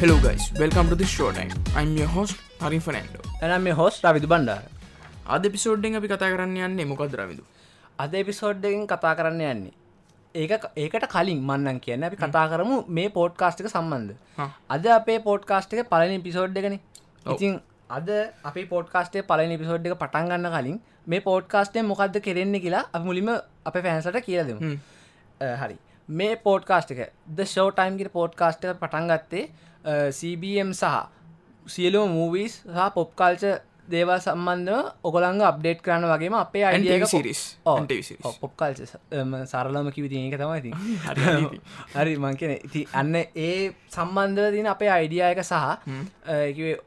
[0.00, 1.52] Hello guys, welcome to this show time.
[1.74, 4.64] I'm your host හරින් ෆනන්ඩෝ එනම් මේ hose Ravidu Bandara
[5.36, 7.44] අද පිසෝඩ්ඩෙන් අපි කතා කරන්න යන්නේ මොකද රවිදු
[7.98, 9.72] අද එපිසෝඩ්ඩකින් කතා කරන්න යන්නේ.
[10.34, 14.12] ඒක ඒකට කලින් මන්නන් කියන්න අපි කතා කරමු මේ පෝට්කාස්ටික සම්බන්ධ.
[14.68, 16.76] අද අපේ පෝට්කාස්ටික පලනි පිසෝඩ් එකන.
[17.26, 17.56] ඉතින්
[17.90, 18.08] අද
[18.44, 23.34] අපි පෝට්කාස්ටේ පලනි පිසෝඩ් එක පටන් ගන්න කලින් මේ පෝට්කාස්ටේ මොකක්ද කෙරෙන්නේ කියලා අප මුලිම
[23.66, 24.76] අප පැන්සට කියලදමු.
[25.60, 25.76] හරි.
[26.08, 29.44] මේ පෝට්කාස්ටික ද ෂෝටයිම්ගට පෝට්කාස්ට පටන් ගත්තේ
[30.12, 31.06] CBM සහ
[31.66, 33.44] සියලෝ මූවිස් සහ පොප්කාල්ච
[33.88, 37.40] දේවල් සම්බන්ධ ඔගොළංග අප්ඩේට් කරන්න වගේම අපේ TV idea series.
[37.66, 38.36] And TV series.
[38.40, 38.80] Pop culture
[39.44, 40.70] සරලම කිවිති ඒක තමයි ති
[41.96, 45.52] හරි, මංකන ඉති අන්න ඒ සම්බන්ධව තින අපේ අයිඩියයක සහ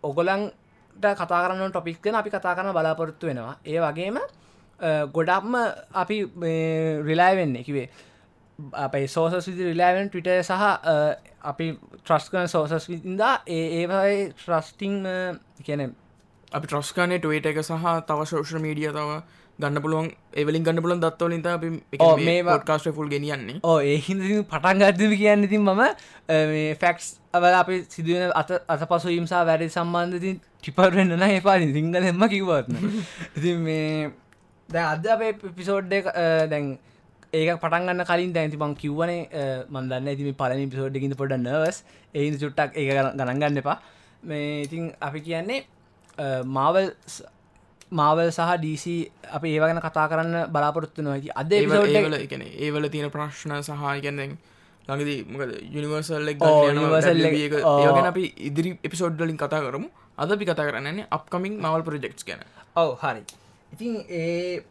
[0.04, 0.54] ඔගොලන්ට
[1.14, 3.58] කතා කරන්න ටොපික් දෙන අපි කතා කරන බලාපොරොත්තු වෙනවා.
[3.66, 4.18] ඒ වගේම
[5.14, 5.56] ගොඩක්ම
[5.94, 6.18] අපි
[7.04, 7.58] රිලාය වෙන්න.
[7.64, 7.90] කිවේ
[8.76, 10.52] අපයි සෝසස් විදි රිලාවෙන් ටවිට සහ
[11.44, 14.96] අපි ට්‍රස් කන සෝසස් විතින්දා ඒ ඒවයි ට්‍රස්ටිං
[15.64, 15.84] කියන
[16.52, 19.20] අපි ට්‍රස්කානේ ටුවේට එක සහ තව ශෝෂ මීඩිය තව
[19.60, 21.70] ගන්න පුළුවන් එවලින් ගන්න පුලන් දත්වලින්ත අපි
[22.20, 23.60] මේවා- කාස්ට ෆුල් ගෙනියන්නේ.
[23.64, 25.82] ඕ ඒහින්ද පටන් ගත්තම කියන්න ඉතින් මම
[26.80, 32.78] ෆැක්ස් අවල අපි සිදුවන අත අත පසු ඉම්සා වැඩි සම්බන්ධතින් ටිපරෙන්න්න නෑ එපාරි සිංහලෙන්ම කිවත්න
[33.36, 34.12] ඉතින් මේ
[34.70, 35.94] දැ අද අපේ පිසෝඩ්
[36.52, 36.66] දැන්
[37.34, 39.22] ඒක පටන්ගන්න කලින් දැන්ති මං කිව්වනේ
[39.70, 41.78] මන්දන්න ඇතිම පලනි පිසෝඩ්ඩකින්ද පොඩ නවස්
[42.14, 43.78] ඒ චුට්ටක් ඒ ගණන්ගන්න එපා.
[44.24, 45.60] මේ ඉතින් අපි කියන්නේ
[46.58, 46.92] මාවල්
[48.00, 48.96] මාවල් සහ ඩීසි
[49.38, 54.38] අපි ඒවගෙන කතා කරන්න බලාපොරොත්තු නොහැකි අද ඒවල එකන ඒවල තියෙන ප්‍රශ්න සහයකැන්දෙන්
[54.88, 56.68] ළඟදී මොකද යුනිවර්සල් ඔව්.
[57.86, 59.90] ඒගෙන අපි ඉදිරි එපිසෝඩ්ඩලින් කතා කරමු.
[60.18, 62.42] අද අපි කතා කරන්නේ අප්කමින් මවල් ප්‍රජෙක්ස් ගැන.
[62.76, 63.24] ඔව් හරි
[63.74, 64.62] ඉතින් ඒ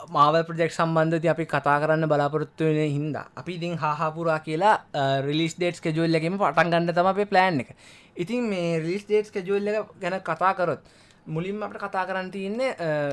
[0.00, 4.76] මාව ප්‍රජෙක්් සම්බන්ධති අපි කතා කරන්න බලාපොරොත්තු වෙන හින්දා අපි ඉතින් හාපුරා කියලා
[5.20, 7.70] රිලිස් ඩේට් කෙජුල්ලකම පටන් ගන්න තම අපේ ප්ලෑන් එක.
[8.16, 10.82] ඉතින් මේ රිලිස් ඩේට් කෙජුල්ල ගැන කතා කරොත්
[11.26, 12.70] මුලින්ම අපට කතා කරන්න තියන්නේ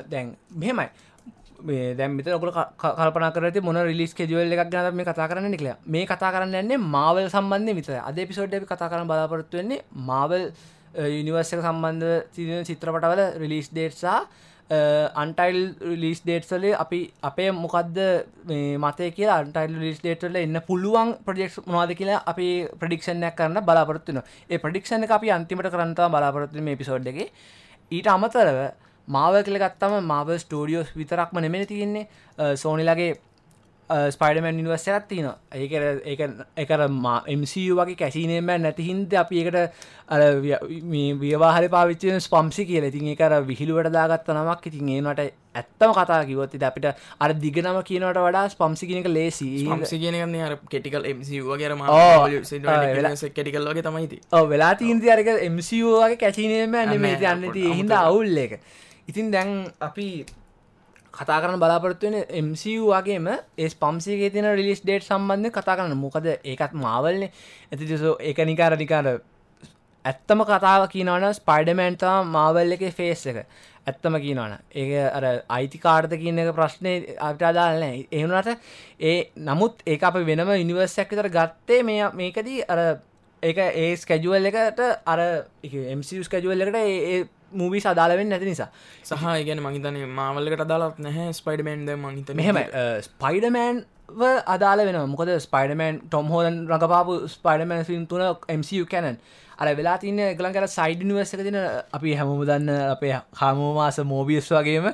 [0.10, 0.90] දැන් මෙහෙමයි.
[1.64, 5.72] මේ දැම් මෙත ඔකට කල්පන කරති මොන රිලිස් කෙජුවල් එකක් ගැන මේ කතා කරන්න නිකල
[5.88, 10.52] මේ කතා කරන්න යන්නේ මාවල් සම්බන්ධය විතර අද පිසෝඩ් අපි කතා කරන්න බලාපොරත්තු වෙන්නේ මාවල්
[11.12, 14.20] යනිවර්සක සම්බන්ධ තින චිත්‍රපටවල රිලිස් ඩේට්සා
[14.72, 17.98] අන්ටයිල් රිලිස් ඩේට්සලේ අපි අපේ මොකක්ද
[18.46, 22.48] මේ මතය කියලා අන්ටයිල් ලිස් ඩේටල එන්න පුළුවන් ප්‍රජෙක්් මොවාද කියලා අපි
[22.80, 27.20] ප්‍රඩික්ෂණයක් කරන්න බලාපොරත්තුන ඒ ප්‍රඩික්ෂණ එක අපි අන්තිමට කරන්තා බලාපොරත්තු මේ පිසෝඩ් එක.
[27.92, 28.62] ඊට අමතරව
[29.08, 32.08] මාව කළ ගත්තම මාව ස්ටෝඩියෝස් විතරක්ම නෙමෙන තියෙන්නේ.
[32.56, 33.12] සෝනිලගේ
[34.16, 35.74] ස්පයිඩමන් නිවර්ස එකත් තියන ඒක
[36.12, 36.22] ඒක
[36.64, 36.82] එකර
[37.40, 39.58] MCU වගේ කැසිනේම නැතිහින්ද අපි එකට
[40.16, 40.22] අර
[41.24, 42.88] වියවාහර පාවිච්චන ස්පම්සි කියල.
[42.90, 44.68] ඉතින් ඒකර විහිළුවට දාගත්ත නමක්.
[44.72, 46.88] ඉතින් ඒනට ඇත්තම කතා කිවොත් අපිට
[47.20, 49.50] අර දිගනම කියනට වඩා ස්පම්සි කියනක ලේසි.
[50.48, 52.28] අර කෙටිකල් MCුවගේරම ඕ,
[53.38, 54.46] කෙටිකල් වගේ තමයිති ඔව.
[54.54, 58.08] වෙලා තිීන්ති අරක MCුවගේ කැසිනේම නෙමේ නෑ, යන්න පොඩ්ඩක් හින්ද අමුතුයි.
[58.08, 58.54] අවුල් එක
[59.10, 59.50] ඉතින් දැන්
[59.82, 60.08] අපි
[61.14, 65.98] කතා කරන බලාපොරත්තුවෙන MCU වගේම ඒ පම්සිගේ තින රිලිස් ඩේට් සම්බන්ධ කතා කරන්න.
[65.98, 69.12] මොකද ඒකත් මාවල්න ඇති ඒක නිකාර නිකාර
[70.06, 73.46] ඇත්තම කතාව කියනවන ස්පයිඩමෑන්තම මාවල් එක ෆේස් එක.
[73.84, 78.50] ඇත්තම කියනවන ඒ අර අයිතිකාර්ද කියන එක ප්‍රශ්නය අපට අදාලනෑ එහුණට
[79.02, 82.82] ඒ නමුත් ඒ අප වෙනම ඉනිවර්සයක් තර ගත්තේ මේ මේකදී අර
[83.44, 85.22] ඒක ඒ ස්කැජුවල් එකට අර
[85.96, 87.22] MCස් කැජුවල් එකට ඒ
[87.54, 88.70] මූවි සදාලවෙන් නැති නිසා.
[89.04, 92.58] සහ ඉගැන මහිතන මාවල්ලකට අදාලත් නැහැ ස්පයිඩමන්ද මහිත මෙහෙම
[93.08, 93.84] ස්පයිඩමෑන්
[94.48, 98.24] අදාල වෙන මොකද ස්පයිඩමන් ටොම් හෝලන් රඟපාපු ස්පයිඩමන් ෆිල්ම් තුන
[98.58, 99.18] MCU කැනන්
[99.62, 101.58] අර වෙලා තින්න එකලන් කර සයිඩ නිවර්ස තින
[101.98, 103.12] අපි හැමම දන්න අපේ
[103.42, 104.88] හාමෝමාස මෝබියස් වගේම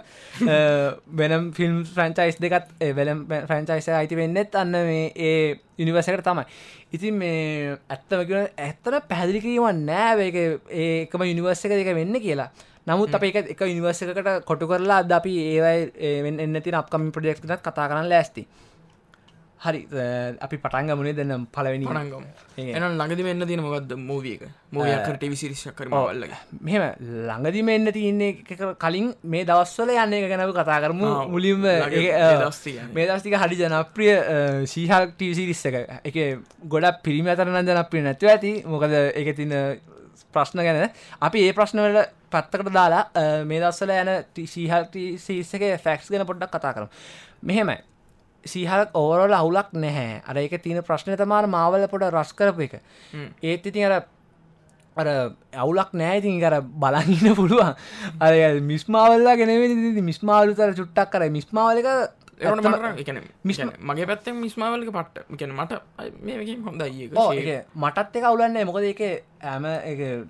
[1.20, 6.46] වෙනම් ෆිල්ම් ෆ්‍රන්චයිස් දෙකත් වෙලම් ෆ්‍රන්චයිස අයිති වෙන්නෙත් අන්න මේ ඒ යනිවර්සකට තමයි.
[6.92, 10.38] ඉතින් මේ ඇත්තම කියෙන ඇත්තන පැදිලි කිරීම නෑ ඒක
[10.84, 12.50] ඒකම යනිවර්ස එක දෙක වෙන්න කියලා.
[12.88, 17.88] නමුත් අප එක එක යනිවර්සකට කොටු කරලා අද අපි ඒවයි එන්න තින අපකම ප්‍රජෙක්්නත් කතා
[17.88, 18.48] කරන්න ලෑස්ති
[19.66, 19.79] හරි
[20.45, 22.25] අපි පටන්ග මුණේ දෙන්න පලවෙනි පනංගම
[22.62, 22.74] ඒ.
[22.77, 24.44] එන ළඟදි වෙන්න තියෙන මොකක්ද මූවියක
[24.75, 26.33] මූවියකට ටිවිසිරිශක් කර මවල්ලග
[26.68, 26.83] මෙහෙම
[27.30, 28.31] ළඟදිම එන්න තියන්නේ
[28.83, 31.09] කලින් මේ දවස්වල යන්න එක ගැනව කතා කරමු.
[31.33, 34.13] මුලින්ම මේ දස්තික හරි ජනප්‍රිය
[34.74, 36.21] සීහක් ටසිරිස්ස එක.
[36.75, 38.53] ගොඩක් පිරිමි අතරන ජනප්‍රිය නැතුව ඇති.
[38.74, 39.57] මොකද එක තින
[40.33, 40.89] ප්‍රශ්න ගැන.
[41.25, 43.03] අපි ඒ ප්‍රශ්නවලට පත්තකට දාලා
[43.50, 44.10] මේ දස්සල යන
[44.53, 46.89] සීහක් සීස්සක ෆැක්ස් ගැන පොඩ්ඩක් කතා කරම්.
[47.42, 47.81] මෙහෙමයි
[48.45, 50.22] සීහක් ඕවරල අවුලක් නැහැ.
[50.28, 52.80] අර එක තියන ප්‍රශ්නය තමාර මාවල පොට රස් කරපු එක.
[53.44, 54.06] ඒත් ඉතින් අර
[54.98, 55.07] අර
[55.54, 57.75] අවුලක් නෑතින් කර බලගන්න පුළුවන්.
[58.22, 61.88] අර මිස්මාවල්ලා ගෙනව මිස්මාලු තර චුට්ටක් කර මිස්මාවලක
[63.89, 65.74] මගේ පැත්තෙන් මිස්මාවලක පට්ට එකන මට
[66.66, 66.84] හොඳ
[67.84, 69.01] මටත් එක අවුලන්නේ මොකද එක
[69.54, 69.66] ඇම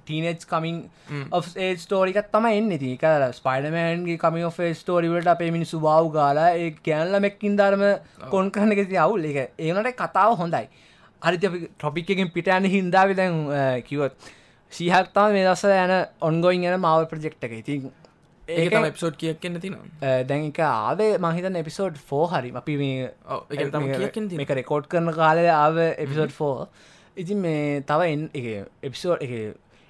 [0.06, 0.78] ටීනෙජ් කමින්
[1.66, 2.72] ඒ ස්ටෝරිකත් තම එන්න.
[2.80, 3.04] තික
[3.40, 7.84] ස්පයිඩමෑන්ගේ කමි ෝ ස්ටෝරිවලට අපේ මිනිස්සු බව් ගාලා ඒ කෑල්ල මෙක්කින් ධර්ම
[8.32, 9.24] කොන් කරන ති අවුල්.
[9.26, 10.66] එක ඒනට කතාව හොඳයි.
[11.22, 13.38] හරි ටොපික් එකින් පිටයන හින්දාව දැන්
[13.84, 14.34] කිවත්
[14.72, 17.54] සීහත්තම මේ දස යන ඔන්ගොයින් යන මාව ප්‍රජෙක්් එක.
[17.62, 17.92] ඉතින්
[18.48, 22.52] ඒක ඒක එප්සෝඩ් කියක් කියන්න තින දැන් එක ආවේ මහිතන එපිසෝඩ් ෆෝ හරි.
[22.54, 23.12] අපි මේ
[23.52, 26.68] එක තම රෙකෝඩ් කරන කාලය ආව එපිසෝඩ් ෆෝ
[27.18, 28.48] ඉතින් මේ තව එන් එක
[28.84, 29.34] එපිසෝඩ් එක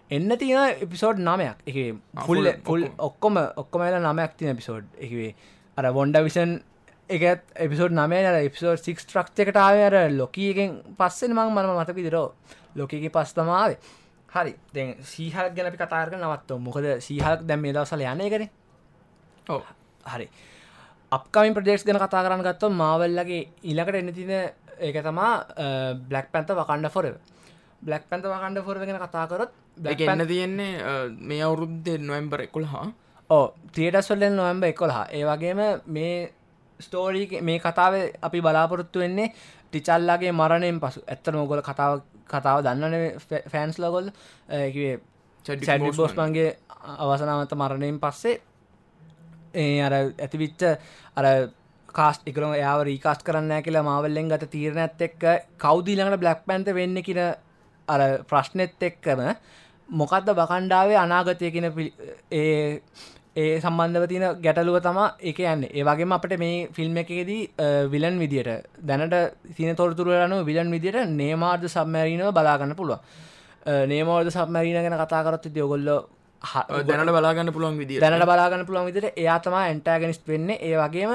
[0.10, 1.78] එන්න තියෙන එපිසෝඩ් නමයක් එක
[2.26, 3.38] පුල් පුල් ඔක්කොම.
[3.56, 5.36] ඔක්කොමල නමයක් තින එපිසෝඩ් එකවේ
[5.78, 6.58] අර වොන්ඩ විෂන්
[7.10, 12.28] එකත් එපිසෝඩ් නමය එපිසෝඩ් සික් ට්‍රක්් එකට ආවර ලොකීගෙන් පස්සෙන් මං මනම මතක දිරෝ
[12.76, 13.78] ලොකගේ පස්තමාවේ
[14.38, 14.54] හරි.
[14.74, 18.50] දැන් සීහල් ගැන අපි කතාරක නවත්ව මොකද සීහල්ක් දැම් මේ දවසල යනය කරේ
[19.48, 19.64] ඔව.
[20.06, 20.28] හරි.
[21.12, 24.32] අපකමින් ප්‍රදේශ් ගැන කතා කරන්න ගත්තව මාවල්ලගේ ඉලකට එන්න තින
[24.80, 25.32] ඒක තමා
[26.04, 27.10] black panther Wakanda forever
[27.82, 29.52] black panther Wakanda forever ගැන කතාකරොත්
[29.86, 30.72] එක එන්න තියෙන්නේ
[31.24, 32.88] මේ අවුරුද්ධ නොවම්බර එකුල් හා
[33.30, 35.08] ඕ තියටස්වල්ලෙන් නොවම්බ එකොළහා.
[35.08, 36.34] ඒ වගේම මේ
[36.80, 39.34] ස්ටෝරී මේ කතාව අපි බලාපොරොත්තු වෙන්නේ
[39.72, 41.02] ටිචල්ලාගේ මරණයෙන් පසු.
[41.06, 42.96] ඇත්ත නොගොල කතාව කතාව දන්නන
[43.48, 44.12] ෆෑන්ස් ලගොල්
[45.46, 46.50] සැඩි බෝස්මන්ගේ
[46.98, 48.36] අවසනාවත මරණයෙන් පස්සේ
[49.56, 50.64] ඒ අර ඇතිවිච්ච
[51.16, 51.26] අර
[51.90, 55.24] කාස් එකරම යාව රීකාස් කරන්න කියලා මාවල්ලෙන් ගත තීරණඇත් එක්ක
[55.58, 57.22] කෞදීලඟට බ්ලක් පැන්ත වෙන්න කියන
[57.88, 59.24] අර ප්‍රශ්නෙත් එක්කම
[59.90, 61.72] මොකක්ද බකණ්ඩාවේ අනාගතය කියන
[62.32, 62.82] ඒ
[63.38, 65.00] ඒ සම්බන්ධව තින ගැටලුව තම
[65.30, 65.64] එක යන්න.
[65.70, 67.42] ඒවගේම අපට මේ ෆිල්ම් එකේදී
[67.94, 69.16] විලන් විදියට දැනට
[69.58, 73.00] තින තොරතුරයන විලන් විදියට නේමාර්ද සම්මැරීනව බලාගන්න පුළුව
[73.92, 75.90] නේමෝර්ද සම්මැරීන ගැන කතාකරත් ති ඔගොල්ල
[76.90, 80.50] දැනට බලාගන්න පුළුවන් විදිිය දැනට බලාගන්න පුළුවන් විදිට එයා තමා ඇන්ටෑගෙනස් වෙන්න.
[80.58, 81.14] ඒ වගේම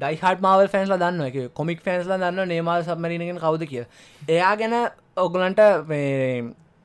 [0.00, 3.84] ඩයිහට මවල් ෆැන්ස්ල දන්න එක කොමික් ෆැන්ස්ල දන්න නේමල් සම්මරීනගෙන් කවද කිය
[4.28, 4.76] එයා ගැන
[5.24, 5.60] ඔගලන්ට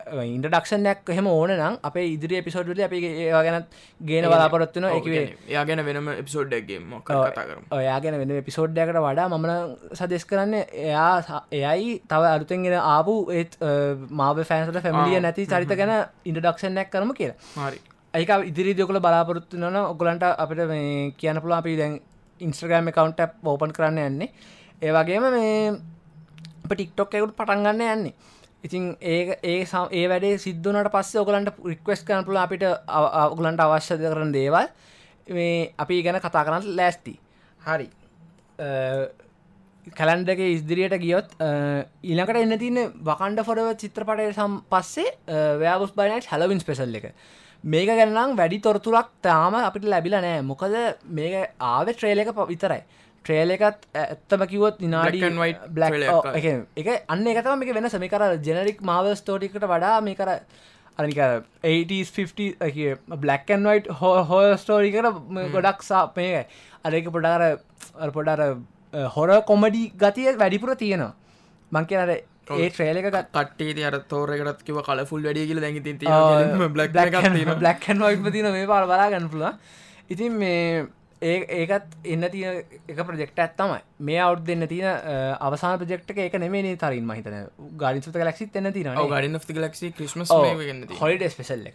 [0.05, 3.67] ඉන්ඩක්ෂනයක් එහෙම ඕන නම් අප ඉදිරි පිසෝඩ්ල අපි ඒවා ගැනත්
[4.01, 6.09] ගේන බලාපොරොත්වන එකවේ යා ගැන වෙනම
[7.01, 7.63] කතා කරම?
[7.71, 10.53] ඔයාගෙන වෙන පිසෝඩ්ඩයකට වඩා මමන සදෙස් කරන්න
[10.85, 13.57] එයා එයයි තව අලුතෙන්ගෙන ආපු ඒත්
[14.11, 15.93] මාව ෆෑන්සට ෆැමිලිය නැති චරිත ගැන
[16.25, 17.37] ඉන්ඩක්ෂනයක් කරම කියලා.
[17.57, 17.81] හරි.
[18.13, 21.99] ඒක ඉදිරි දොකල බලාපොරොත්තු නොන ඔගලන්ට අපිට මේ කියන පුළා අපි දැන්
[22.41, 24.29] ඉන්ස්ට්‍රගෑම් කවන්ට ඕපන් කරන්න යන්නේ.
[24.81, 25.73] ඒ වගේම මේ
[26.67, 28.13] ටික්ටොක් එකුට පටන්ගන්න යන්නේ
[28.65, 34.01] ඉතින් ඒ ඒ සම් ඒ වැඩේ සිද්ධනට පස්සේ ඔගලන්ට රික්වස් කරන පුළ අපිට ඔගලන්ට අවශ්‍යද
[34.05, 34.71] කරන දේවල්.
[35.27, 37.13] මේ අපි ගැන කතා කරන්න ලෑස්ති.
[37.59, 37.87] හරි.
[39.97, 41.33] කැලන්ඩක ඉස්දිරියට ගියොත්
[42.03, 42.77] ඊලකට එන්න තින
[43.09, 45.15] වකණ්ඩ ෆොඩව චිත්‍රපටය සම් පස්සේ
[45.61, 47.11] වෑවස් බයිනයිට් හැලවින් ස්පෙසල් එක.
[47.63, 50.41] මේක ගැන්නම් වැඩි තොරතුරක් තාම අපිට ලැබිල නෑ.
[50.41, 50.73] මොකද
[51.05, 52.81] මේක ආව ට්‍රේල එක විතරයි.
[53.25, 54.79] ට්‍රේල එකත් ඇත්තම කිවොත්
[55.41, 55.91] white බ්ලක්.
[56.83, 57.97] එක අන්න එකතම මේක වෙනස.
[58.05, 60.29] මේ කර ජෙනරික් මාව ස්තෝටිකට වඩා මේ කර
[60.97, 61.17] අනික
[61.63, 65.07] 80 බ්ලක්න් වයිට් හෝ හෝ ස්ටෝරිකට
[65.55, 66.45] ගොඩක් සා මේකයි
[66.85, 67.41] අරක පොඩාර
[68.17, 68.41] පොඩාර
[69.15, 71.13] හොර කොමඩි ගතිය වැඩිපුර තියෙනවා.
[71.71, 72.11] මං කියනට
[72.55, 72.69] ඒ
[73.05, 75.59] ගත් කට්ටේ අර තෝරකටත් කිව කලෆුල් වැඩිය කියල.
[75.63, 75.91] දැඟ ති
[78.05, 79.45] වයිට් තින මේ පාල බලාගන්න පුළ
[80.13, 80.85] ඉතින් මේ
[81.25, 84.87] ඒ ඒකත් එන්න තිය එක ප්‍රජෙක්ට ඇත්තමයි මේ අවු් දෙන්න තින
[85.41, 87.37] අවසාන ප්‍රජෙක්ට එක නෙමේ තරින් මහිතන
[87.77, 90.35] ගාඩිසුත ලක්සිත් එන්න තින ගඩින් ලක්ෂි ක්‍රිස්මස්
[90.99, 91.65] හොලිඩ ස්පෙසල්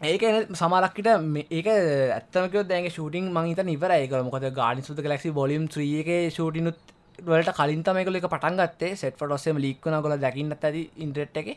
[0.00, 1.08] ඒක සමරක්කට
[1.50, 7.82] ඒක ඇත්තමක දැන් ෂටින් මහිත නිවර ඒක මොකද ගාඩිසුත ලක්සි බොලිම් ්‍රියක ෂටිනුත් වලට කලින්
[7.82, 8.96] තමයකල එක පටන් ගත්තේ.
[8.96, 11.48] සෙට් ොස්සම ලික්වන කොල දකින්නත් ඇති ඉන්ට්‍රට් එක.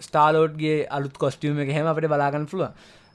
[0.00, 2.72] ස්ටාලෝඩ්ගේ අලුත් කොස්ටියම එක හෙම අපට බලාගන්න පුළුව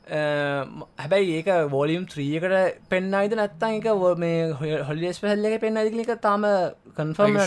[0.08, 6.46] හැබැයි ඒක වෝලියම් ත්‍රියකට පෙන්න්නයිද නැත්තන් එක මේ හොලිස් පහල්ල එක පෙන්න්න දිලික තාම
[6.94, 7.38] කන්ෆර්ම්.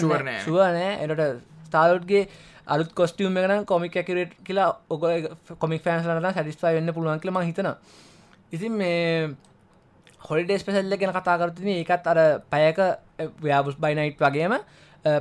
[0.41, 2.29] සුවනෑ එට ස්ටාලෝඩ්ගේ
[2.67, 5.03] අලුත් කොස්ටියම් එකන කොමික් ඇකරේට් කියලා ඔක
[5.59, 7.71] කොමික් ෆෑන්ස්ලට සැටිස්පයි වෙන්න පුළුවන් කියලම හිතන
[8.53, 9.31] ඉතින් මේ
[10.21, 12.79] හොලිඩේස් පෙසල්ල ගැන කතාකරතින ඒකත් අර පැයක
[13.41, 14.59] ව්‍යාබුස් බයිනයිට් වගේම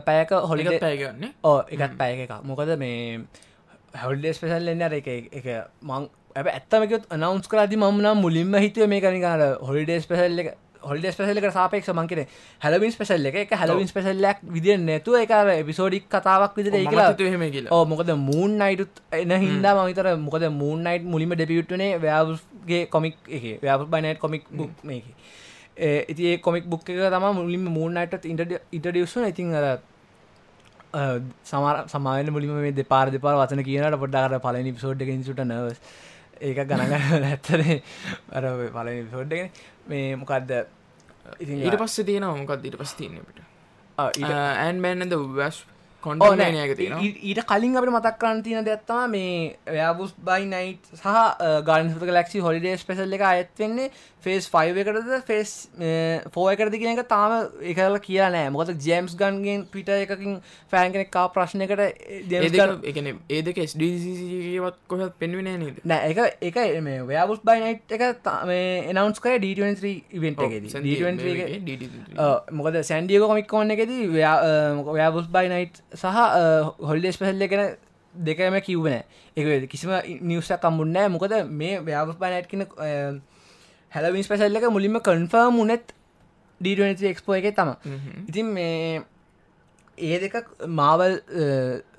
[0.03, 3.19] පැයක හොලිඩ පැයගන්න ඕ එකත් පැය එක මොකද මේ
[3.93, 5.47] හැවල්ඩේස් පෙසල් එන්න එක එක
[5.83, 11.17] මං ඇ ඇත්තමකත් අනවන්ස් කරදි මම නම් මුලින්ම හිතුව මේ කනිකාර හොලිඩේස් පෙසල් එක හොලිඩස්
[11.17, 12.21] පෙසල්ල එක සාපෙක් මංකෙන
[12.61, 13.51] හැලවින් පෙසල් එක.
[13.53, 16.77] හැලවින් පෙසල්ලක් විදිිය නැතුව එක එපිසෝඩික් කතාවක් විදිර
[17.71, 23.45] ඕ මොකද මූන් නයිටුත් එන හින්දා මවිතර මොකද මූන් නයිට් මුලිම ඩෙපියුට්නේ ව්‍යාගේ කොමික් එක.
[23.61, 25.05] ව්‍යාප බයිනයිට් කොමික් බුක් මේක.
[26.07, 29.79] ඉති ඒ කොමික් බුක් එක තම මුලින්ම මූන් නයිටත් ඉන්ටඩියසුන ඉතින් අර
[31.45, 35.81] සමර සමාන මුලිම මේ දෙපාර දෙපාර වචන කියනට පොඩ්ඩාකට පලනි පිසෝඩ් එක ඉසුට නවස්
[36.41, 37.77] ඒක ගණග ඇත්තරේ
[38.35, 39.49] අර පලනි පිසෝඩ්ගෙන
[39.87, 40.51] මේ මොකක්ද
[41.39, 43.39] ඊට පස්සේ තියෙනවා මොකක් ඊට පස් තියන්නට
[43.97, 44.31] ආ, ඊට-
[44.63, 45.63] ඇන් මෑන්ද වැස්
[47.23, 51.15] ඊට කලින් අපට මතක් කරන්න තියෙන දෙත්තම මේ ව්‍යාබුස් බයි නයිට් සහ
[51.65, 53.89] ගාන්සත ලක්ෂි හොලිඩේ ස්පෙසල් එක අයත්වෙන්නේ
[54.25, 55.51] ෆේස් ෆයිව එකටද ෆේස්
[56.33, 58.49] ෆෝ එකරද කියන එක තාම එකල කියලා නෑ.
[58.49, 60.39] මොකද ජේම්ස් ගන්ගෙන් පිට එකකින්
[60.71, 61.83] ෆෑන් කෙනෙක් කා ප්‍රශ්නකට
[62.27, 65.81] ජේම්ස් ගන්- ඒකන ඒ දෙක ස්ඩීසිවත් කොහත් පෙන්වෙන නේද?
[65.83, 69.53] නෑ එක එක මේ ව්‍යාබුස් බයි නයිට් එක එනවන්ස් කර ඩ
[70.11, 70.69] ඉවෙන්ට එකෙද.
[72.53, 76.05] මොකද සැන්ඩියක කොමික් කොන්න එකෙද ව්‍යාබුස් බයි නයිට් සහ
[76.81, 77.77] හොල්ඩේ ස්පෙහල්ල එකෙන
[78.13, 79.03] දෙකම කිව්වන
[79.37, 79.91] එක කිසිම
[80.21, 82.65] නිවසක් කම්බුන්නෑ මොකද මේ ව්‍යාබුස් බයි නයිට් කියන
[83.91, 85.93] හැලවින් ස්පෙසල්ල එක මුලින්ම කන්ෆර්ම් මුනෙත්
[86.61, 87.75] ඩ එක්ස්පෝ එක තම
[88.27, 89.03] ඉතින් මේ
[89.97, 90.35] ඒ දෙක
[90.69, 91.19] මාවල්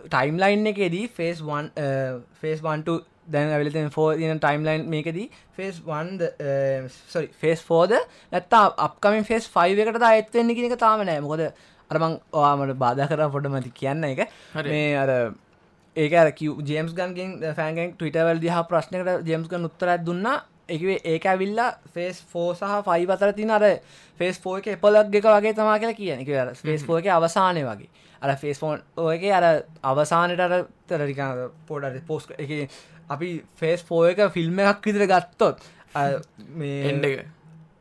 [0.07, 1.40] ටයිම්ලයින් එකේදී ෆේස්
[2.40, 6.28] ෆේස් වන්ට දැන් ඇවිලතෙන් තින ටයිම්ලයින් මේකදී ෆේස් වන්ද
[7.09, 7.97] සොරි ෆේස් ෆෝද
[8.33, 11.21] නැත්තා අපකමින් ෆේස් ෆයිව එකට අඇත්වෙන්න කෙනෙක තාම නෑ.
[11.21, 11.42] මොකද
[11.90, 14.28] අරමං ඔයාමට බාධ කර පොඩ මති කියන්න එක.
[14.54, 15.11] මේ අර
[15.97, 20.38] ඒක ජේම්ස් ගන්ගෙන් ෆෑන්ගෙන් ටවිටවල් දිහ ප්‍රශ්නකට ජේම්ස්ගන් උත්තරත් දුන්නා.
[20.68, 23.64] එකවේ ඒක ඇවිල්ලා ෆේස් ෆෝ සහ ෆයි අතර තින අර
[24.21, 27.88] ෆේස් ෆෝ එක එපලක් එක වගේ තමා කියලා කියන එක ෆේස් එක අවසානය වගේ.
[28.23, 29.47] අර ෆේස් ෆෝන් ඔයක අර
[29.83, 31.21] අවසානයට අර තරරික
[31.66, 32.71] පෝඩ පෝස් එක
[33.09, 35.64] අපි ෆේස් ෆෝ එක ෆිල්ම් එකක් විදිර ගත්තොත්
[36.54, 37.26] මේ එක.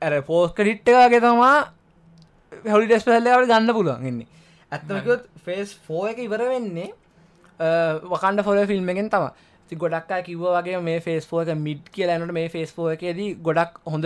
[0.02, 1.56] ඇර පෝස්ක ඩිට්ටගේ තමා
[2.68, 4.28] හොලි ඩෙස්පහල්ලවට ගන්න පුළුවන් එන්නේ
[4.72, 6.90] ඇත්තමකොත් ෆේස් ෆෝ එක ඉවර වෙන්නේ
[8.06, 9.28] වකන්ඩ ෆොල ෆිල්ම් එකෙන් තම
[9.72, 14.06] ති ගොඩක් කිව්ව වගේ මේ ෆේස් එක මිඩ් කියලනට මේ ෆේස් එකේදී ගොඩක් හොඳ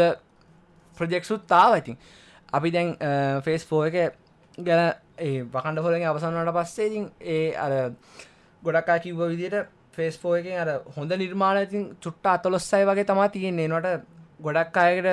[0.97, 1.97] ප්‍රජෙක්සුත් තාව ඉතින්.
[2.53, 2.95] අපි දැන්
[3.41, 4.15] ෆේස් ෆෝ එක
[4.57, 7.93] ගැන ඒ වකන්ඩ ෆොලෙන් අවසන්නට පස්සේඉතින් ඒ අර
[8.63, 13.67] ගොඩක් අය කිව්ව විදිට ෆේස් එකෙන් අර හොඳ නිර්මාණ ඉතින් චුට්ට අතලොස්සයි වගේ තමා තියෙන්නේ.
[13.67, 13.87] නොට
[14.41, 15.07] ගොඩක් අයකට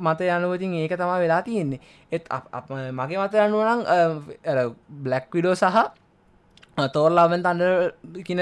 [0.00, 1.80] මත යනුවතින් ඒක තමා වෙලා තියෙන්නේ.
[2.12, 3.80] එත් අප- අප- මගේ මත යනුවනම්
[5.04, 5.76] බ්ලක් විඩෝ සහ
[6.94, 7.62] තෝරලාවෙන් තන්න
[8.26, 8.40] කියන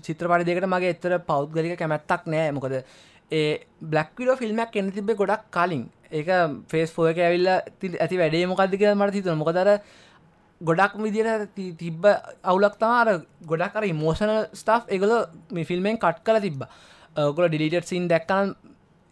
[0.00, 2.50] චිත්‍රපට දෙකට මගේ එත්තර පෞද්ගලික කැමැත්තක් නෑ.
[2.50, 2.74] මොකද
[3.32, 3.50] ඒ
[3.82, 5.84] බ්ලක් විඩෝ ෆිල්ම්මක් එන්න තිබේ ගොඩක් කලින්.
[6.12, 6.28] ඒක
[6.70, 9.68] ෆේස් ෆෝය එක ඇවිල්ල ඇති වැඩේ මොකක්ද කියලා මට හිතුන මොකදර
[10.60, 11.28] ගොඩක් විදිර
[11.80, 12.04] තිබ්බ
[12.44, 13.08] අවුලක් තමාර
[13.46, 15.12] ගොඩක් අර මෝෂණ ස්ටා් එකගල
[15.52, 16.60] මේ ෆිල්මෙන් කට් කල තිබ්බ.
[17.36, 18.54] ගොල ඩිලිටර් සින් දැක්කන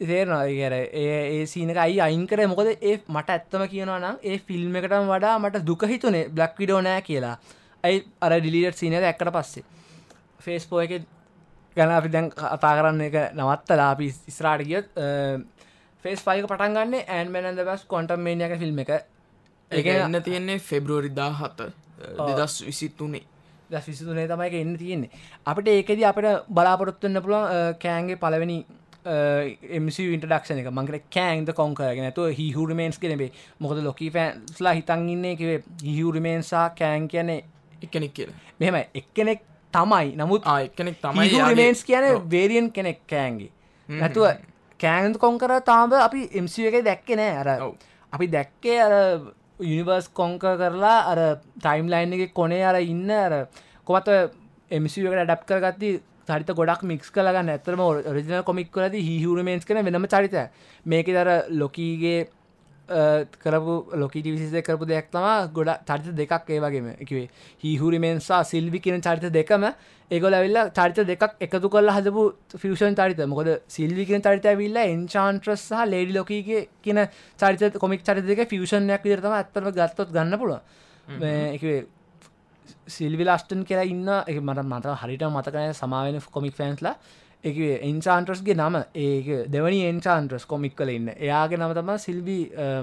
[0.01, 2.41] තේරනවා කර ඒ සීනක අයි අයින් කර.
[2.53, 6.81] මොකද ඒ මට ඇත්තම කියනවා නම් ඒ ෆිල්ම් එකටම වඩා මට දුක හිතුනේ බ්ලක් විඩෝ
[6.89, 7.37] නෑ කියලා.
[7.85, 9.65] ඇයි අර ඩිලිටර් සීනද ඇක්කට පස්සේ.
[10.45, 10.93] ෆේස් පෝ එක
[11.77, 13.91] ගැන අපි දැන් කතා කරන්න එක නවත්තලා.
[13.95, 14.89] අපි ඉස්රාට ගියත්
[16.05, 18.91] ෆේස් පයික පටන් ගන්න ඇන් මැනද බස් කොන්ටම් මේනයක ෆිල්ම් එක
[19.71, 19.87] එක.
[19.87, 21.69] එන්න තියෙන්නේ ෆෙබ්‍රුවරි දා හත
[22.39, 23.25] දෙදස් විසිත්තුනේ
[23.71, 25.11] දස් විසිතුනේ තමයි එක එන්න තියෙන්නේ.
[25.47, 28.57] අපට ඒකෙද අපට බලාපොරොත්තුවන්න පුළුවන් කෑන්ගේ පලවෙනි
[29.05, 30.71] ඉන්ටඩක්ෂන එක.
[30.71, 37.45] මංකට කෑන්ද කොංකරගෙන තු හිහුරමේන්ස් කෙනෙබේ මොකද ලොකී ෆෑන්ස්ලා හිතන් ඉන්නේ කිවේ හිහුරමේන්සා කෑන් කියන්නේ
[37.83, 38.37] එකනෙක් කියලා.
[38.61, 39.43] මෙම එක්කෙනෙක්
[39.73, 40.17] තමයි.
[40.17, 42.05] නමුත් ආයකනෙක් තමයි මේන්ස් කියන.
[42.31, 43.51] වේරියන් කෙනෙක් කෑන්ගේ
[43.89, 44.27] නැතුව
[44.81, 47.37] කෑන්ද කොංකර තාම අපි එම්සි එක දැක්කෙ නෑ.
[47.41, 47.49] අර.
[48.13, 48.95] අපි දැක්කේ අර
[49.61, 51.19] යුනිවර්ස් කොංක කරලා අර
[51.61, 53.47] ටයිම් ලයින් එක කොනේ අර ඉන්න අර
[53.85, 54.09] කොමත්
[54.71, 55.91] එමසිකට ඩප් කරගත්ති
[56.31, 60.37] චරිත ගොඩක් මික්ස් කලගන්න ඇතරම රජන කොමික් කරද හිහුරමේන්ස් කන වෙනම චරිත
[60.87, 61.31] මේක දර
[61.63, 62.21] ලොකීගේ
[62.89, 66.87] කරපු ලොකීටි විසිස කරපු දෙයක් තම ගොඩ චරිත දෙකක් ඒ වගේම.
[67.03, 67.29] එකවේ
[67.63, 69.67] හිහුරිමෙන්සා සිල්වි කියන චරිත දෙකම
[70.11, 72.25] ඒගොල ඇවිල්ල චරිත දෙකක් එකතු කල්ල හදපු
[72.59, 73.23] ෆිෂන් චරිත.
[73.27, 77.07] මොකද සිල්වි කියන චරිත ඇවිල්ල එන්චාන්ට්‍රස් සහ ලේඩි ලොකීගේ කියන
[77.39, 80.61] චරිත කොමික් චරිත දෙක ෆිෂණයක් විරතම ඇත්තම ගත්තොත් ගන්න පුළුව
[81.57, 81.81] එකවේ
[82.97, 86.95] සිල්වි ලස්ටන් කියලා ඉන්න එක මට මත හරිට මතකන සමාවෙන කොමික් ෆෑන්ස්ලා
[87.45, 87.57] එක
[87.89, 88.77] එන්චාන්ට්‍රස්ගේ නම.
[88.95, 91.09] ඒ දෙවනි එන්චාන්ට්‍රස් කොමික් කල ඉන්න.
[91.17, 92.39] එයාගේ නම තම සිල්වි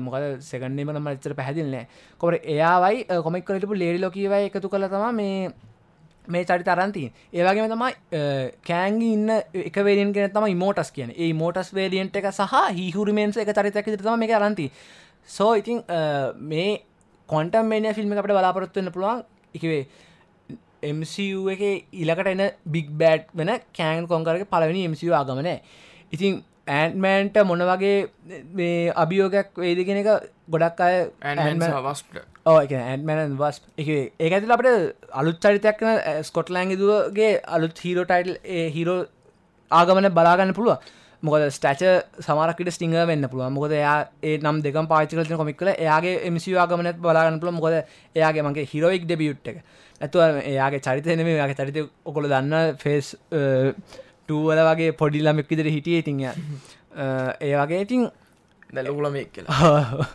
[0.06, 1.88] මොකද සෙකන්නේම නම චර පැහදිල්නෑ
[2.22, 5.50] කොර එයාවයි කොමික් කලටපු ලේඩි ලොකීවයි එකතු කළ තම මේ
[6.28, 7.04] මේ චරි තරන්ති
[7.34, 7.94] ඒවගේම තමයි
[8.70, 9.30] කෑන්ගි ඉන්න
[9.70, 14.20] එක වේරියෙන් කෙන තම මෝටස් කියන ඒ මෝටස් වේරියන්ට එක සහ හිහුරමෙන්ස එක චරිතක තම
[14.20, 14.68] මේ අරන්ති
[15.30, 15.84] සෝ ඉතින්
[16.52, 16.70] මේ
[17.30, 19.24] කොන්ටම් මේනය ෆිල්ම් අපට බලාපොරොත්වන්න පුළුවන්.
[19.58, 19.88] එකවේ
[20.92, 25.62] MCU එක ඉලකට එන බික් බෑඩ් වෙන කෑන් කොංකරක පලවෙනි MCU ආගමනෑ
[26.14, 28.10] ඉතින් ඇන්මෑන්ට මොන වගේ
[28.54, 30.08] මේ අභියෝගයක් වේද කෙන එක
[30.50, 34.68] ගොඩක් අය ඇන්මැන් වස් ඒ ඇතිල අපට
[35.14, 38.38] අලුත් චරිතයක්න ස්කොට්ලෑන්ග දුවගේ අලුත් හීරෝ ටයිල්
[38.76, 39.08] හිරෝ
[39.72, 40.78] ආගමන බලාගන්න පුළුව
[41.28, 41.84] මොකද ස්ටච
[42.22, 47.40] සමරකට ස්ටිංග වෙන්න පුළුව මොකද එයා ඒ නම් දෙක පාචිකලන කොමික් කල එයාගේ එමසිවාගමනත් බලාගන්න
[47.42, 47.76] පුළ මොකද
[48.16, 49.58] එයාගේ මගේ හිරෝයික් ඩෙබියුට් එක.
[50.02, 56.28] ඇතුව එයාගේ චරිතනම යාගේ චරිත ඔකොල දන්න ෆෙස් ටූවල වගේ පොඩි ළමෙක් විදිර හිටිය ඉතිංය
[56.28, 58.08] ඒ වගේ ඉතින්
[58.74, 60.06] දැලකුල මේ කියලා.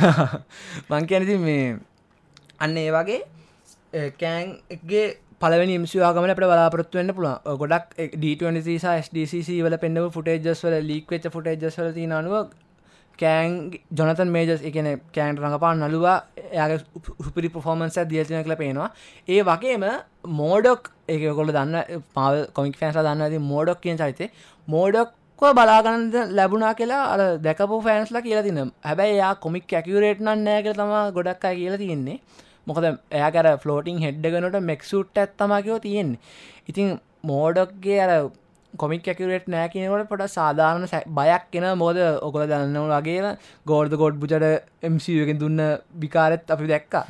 [0.90, 1.78] මං කියනති මේ
[2.58, 3.20] අන්න ඒ වගේ
[4.16, 5.06] කෑන්ගේ
[5.40, 11.90] පලවනි මසිවාගමන අපට බලාපොත්තුවන්න පුළන් ගොඩක් ඩ SDCC වල පෙන්න්නව ෆුටේජස් වල ලීක්වෙච්ච ෆුටේජස් වල
[11.96, 12.54] ති අනුව
[13.18, 13.52] කෑන්
[13.98, 16.78] ජොනතන් මේජස් එකන කෑන්ට රඟපාන් නලුවා එයාගේ
[17.26, 18.88] සුපිරි පොෆෝමන්ස දියතින කළ පේනවා.
[19.28, 19.84] ඒ වගේම
[20.40, 24.30] මෝඩොක් ඒකොල දන්න පාව කොමික් ෆෑන්ස දන්න ඇති මෝඩොක් කියෙන් චරිතේ
[24.68, 30.74] මෝඩොක්ව බලාගනද ලැබුණා කියලා අර දැකපු ෆෑන්ස්ලා කියලා තින හැබැයි එයා කොමික් ඇකිවරේට් නෑ කර
[30.74, 32.18] තම ගොඩක් අය කියලා තියෙන්නේ.
[32.66, 36.20] මොකද එයාකර ෆලෝටිං හෙඩ්ඩගනට මෙක්සුට් ඇත්තමකෝ තියෙන්නේ.
[36.68, 38.12] ඉතින් මෝඩක්ගේ අර
[38.74, 44.48] කොමික් ඇකරේට් නෑ කියනකොට පොට සාධාරණ බයක් කෙන මෝද ඔකොල දන්නව වගේ ගෝර්ද ගොඩ් බුචට
[44.82, 45.62] එම්සියකින් දුන්න
[45.96, 47.04] විකාරත් අපි දැක්කා.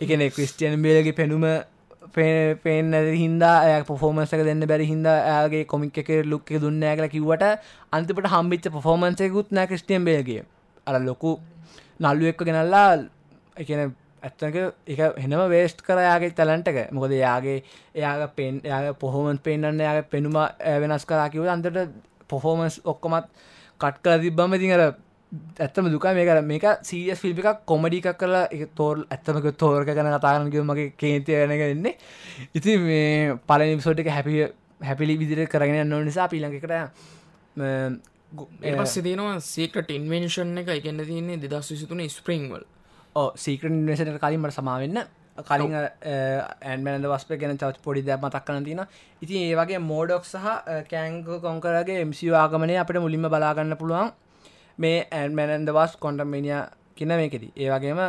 [0.00, 1.46] එකන ක්‍රිස්ටියන් බේලගේ පෙනුම
[2.14, 7.44] පේන හින්දා ඇය පොෆෝමන්සක දෙන්න බැරි හින්ද ඇගේ කොමික් එක ලුක්ක දුන්න ඇකල කිවට
[7.92, 10.44] අන්තිපට හම්බිච්ච පොෆෝමන්සයකුත් නෑ ක්‍රස්ටියන් බේගේ
[10.86, 11.32] අර ලොකු
[12.00, 12.88] නල්ලු එක්ක ගෙනල්ලා
[13.56, 17.58] එකන ඇත්තක එක හෙනම වේස්ට් කරයාගේ තැලන්ටක මොකද යාගේ
[17.94, 20.36] එයාගේ පෙන් යාගේ පොහොමන්ස් පෙන්න්න යාගේ පෙනුම
[20.82, 21.80] වෙනස් කරකිව අන්තට
[22.28, 23.26] පොහෝමන්ස් ඔක්කොමත්
[23.80, 24.84] කට් කර තිබ්බම තිර
[25.58, 30.10] ඇත්තම දුක මේක මේක සීියස් ෆිල්ප එකක් කොමඩි එකක් කරලා එක තෝල් ඇත්තමක තෝරක ගැන
[30.14, 31.96] කතාරනක මගේ කේන්තියනක වෙන්නේ
[32.54, 34.42] ඉති මේ පලනිසෝට් එක හැපිය
[34.80, 36.72] හැපිලි විදිර කරගෙන නො නිසා පිළඟකට
[37.56, 40.68] පස්සේ තියනවා සීකට ඉන්වෙන්ශන් එක.
[40.70, 42.64] එකන්න තියන්නේ දෙදස් විසිතුන ස්පරිංවල්
[43.36, 45.02] සීකරන් නිසට කලින්මට සමාවෙන්න.
[45.48, 48.80] කලින් ඇන්මැනද වස්ප ගැන චවච් පොඩි දැ මතක් කන තින
[49.22, 50.48] ඉතින් ඒ වගේ මෝඩොක් සහ
[50.90, 54.12] කෑංක කොංකරගේ එම්සිව ආගමනය අපට මුලින්ම බලාගන්න පුළුවන්.
[54.78, 56.52] මේ ඇන්මැනන්ද වස් කොන්ටම්මනිය
[56.96, 58.00] කියන මේකෙති ඒවගේම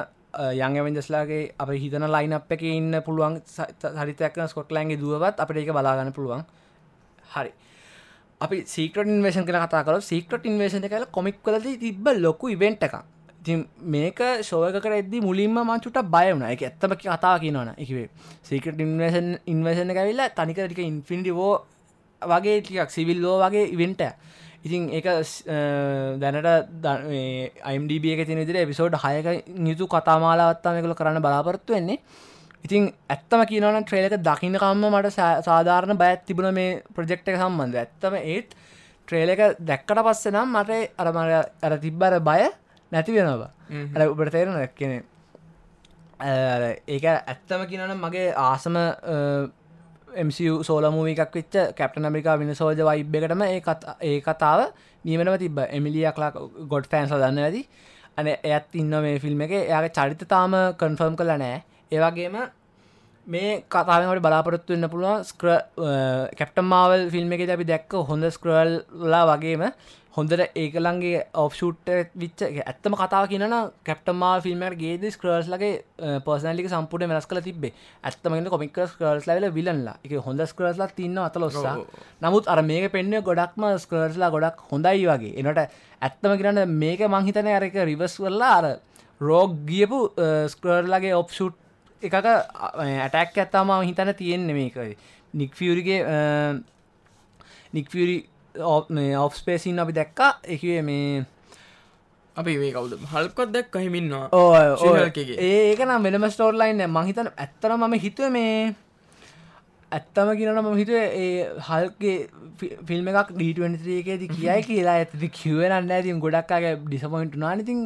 [0.66, 3.40] යංගවෙන්ජස්ලාගේ අප හිතන ලයින් අප එක ඉන්න පුළුවන්
[4.02, 6.44] හරිතයක්න ස්කොට්ලන්ගේ දුවත් අපට ඒක බලාගන්න පුළුවන්.
[7.34, 7.52] හරි.
[8.42, 12.96] අපි සීකට ඉන්වේෂන් කන කතා කල සීකට ඉන්වේෂන කල කොමික් කලද තිබ ලොකු ඉවෙන්ට එකක්
[13.44, 13.58] ති
[13.88, 16.46] මේක ශෝයකට එද්දි මුලින්ම මංචුට බය වුණ.
[16.46, 18.08] එක ඇත්තම කතා කියනවන එකවේ
[18.44, 21.54] සීකට ඉන්වේෂන් ඉන්වේෂණ ඇවිල්ලා තනිකටික ඉන්ෆිනිිවෝ
[22.22, 24.04] වගේ ටිකක් සිවිල් ලෝ වගේ ඉවෙන්ට
[24.64, 25.08] ඉතින් ඒක
[26.20, 26.48] දැනට
[27.64, 29.28] අයිම්ඩබ එක තින දිර එපිසෝඩ් හයක
[29.60, 32.00] නිතු කතාමාලාවත්තාමකල කරන්න බලාපොරත්තු වෙන්නේ.
[32.66, 35.12] ඉතින් ඇත්තම කියනවන ට්‍රේලක දකින්නකම්ම මට
[35.44, 38.56] සාධාරණ බයත් තිබුණ මේ ප්‍රජෙක්්ක සම්බන්ධ ඇත්තම ඒත්
[39.08, 42.42] ට්‍රේලක දැක්කට පස්සේ නම් මට අරමර අර තිබ්බර බය
[42.94, 43.52] නැති වෙනවා.
[43.96, 44.98] අ උබට තේරන කෙනෙ
[46.88, 48.78] ඒක ඇත්තම කියනන මගේ ආසම
[50.64, 54.60] සෝලමූවිකක් වෙච්ච කැප්ට අමිකා වින සෝජ වයිබ් එකටම ඒ කතාව
[55.06, 56.32] නියමනව තිබ එමිලියක්ලා
[56.68, 57.64] ගොඩ් ෆෑන්ස දන්න ඇති.
[58.18, 59.54] අන එයත් ඉන්න මේ ෆිල්ම් එක.
[59.62, 62.36] එයාගේ චරිත තාම කන්ෆර්ම් කළ නෑ ඒවගේම
[63.28, 65.50] මේ කතාවට බලාපොරත්තු වන්න පුළුවන් ස්ක්‍ර
[66.38, 69.64] කැප්ට මාවල් ෆිල්ම් එක අපි දැක්ක හොඳ ස්ක්‍රල්ලා වගේම
[70.18, 73.46] හොඳට ඒකලන්ගේ ඔෆ්ෂුට් විච්ච ඇත්තම කතාව කියන
[73.84, 79.96] කැප්ටමා ෆිල්මට ගේද ස්ක්‍රර්ස් ලගේ පර්සනලික සම්පුට වෙනස් කල තිබේ ඇත්තමට කොමික් ස්කර්ස් ලල විලන්ලා
[80.04, 81.76] එක හොඳ ස්කර්ස්ලා තින්න අතලොස්සා
[82.22, 85.34] නමුත් අර මේක පෙන්න්න ගොඩක්ම ස්කර්ස්ලා ගොඩක් හොඳයි වගේ.
[85.40, 85.64] එනට
[86.02, 88.68] ඇත්තම කියන්න මේක මංහිතන අරක රිවස් වල්ලා අර
[89.22, 90.06] රෝග් ගියපු
[90.50, 91.63] ස්ක්‍රර්ලගේ ඔප්ෂුට්
[92.04, 94.78] එකක ඇටැක් ඇත්තාම හිතන තියෙන්නේ මේක
[95.34, 96.00] නික්ෆියරිගේ
[97.74, 98.18] නික්ෆියරි
[99.20, 100.32] ඔෆ්ස්පේසින් අපි දැක්කා.
[100.46, 101.26] එකේ මේ
[102.36, 102.94] අපි මේ කවුද?
[103.12, 104.30] හල්කොත් දැක් හිමින්නවා
[105.40, 108.76] ඒක නම් වෙනම ස්ටෝර්ලයින්න මහිතන ඇත්තන මම හිතුව මේ
[109.92, 112.18] ඇත්තම කියනන ම හිතුව ඒ හල්ගේ
[112.88, 114.98] ෆිල්ම් එකක් ඩීටේදී කියයි කියලා.
[115.00, 117.86] ඇති කිවනන්න ඇතින් ගොඩක්කාගේ ඩිසපොයින්ට නානතින්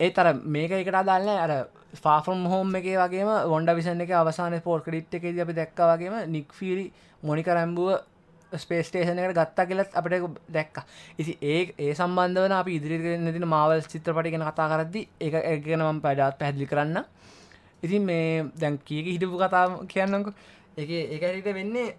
[0.00, 1.52] ඒ තර මේක එකට අදාන්න අර
[1.98, 6.86] ෆාෆම් හෝම් එක වගේම වොන්ඩ විසන්න එක අවසාන පෝර්් ඩිට් එක අපි දැක්ක වගේම නික්ෆිරි
[7.22, 7.90] මොනිකරැම්බුව
[8.52, 10.14] ස්පේස්ටේෂනකට ගත්තා කියලත් අපට
[10.48, 10.76] දැක්ක.
[11.18, 16.38] ඉති ඒ ඒ සම්බන්ධවන අප ඉදිරි නතින මවල් චිත්‍රපටි ගෙන කතා කරදදි එක එකගෙනම පැඩාත්
[16.38, 17.04] පැදිලි කරන්න
[17.82, 20.32] ඉතින් මේ දැන් කියක හිටපු කතා කියන්නක
[20.76, 21.94] එක ඒකට වෙන්නේ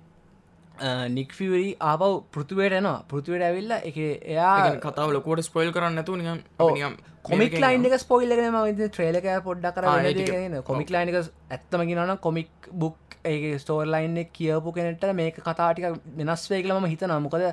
[1.10, 6.44] නික්ෆිවරි ආපව් පෘතුවයට එනවා පෘතුවයට ඇවිල්ල එක එයා කතාව ලොකෝට ස්පොයිල් කරන්න ඇතු නිම්
[7.24, 13.18] කොමික් ලයින් එක ස්පොයිල්ලගෙන ම ත්‍රේලක පොඩ්ඩක් කර කොමික් ලයින් එක ඇත්තම කිනන කොමික් බුක්
[13.26, 17.46] ඒ ස්ටෝර්ලයින්න කියපු කෙනෙට මේක කතාටික වෙනස් වේ කියලම හිතන මොකද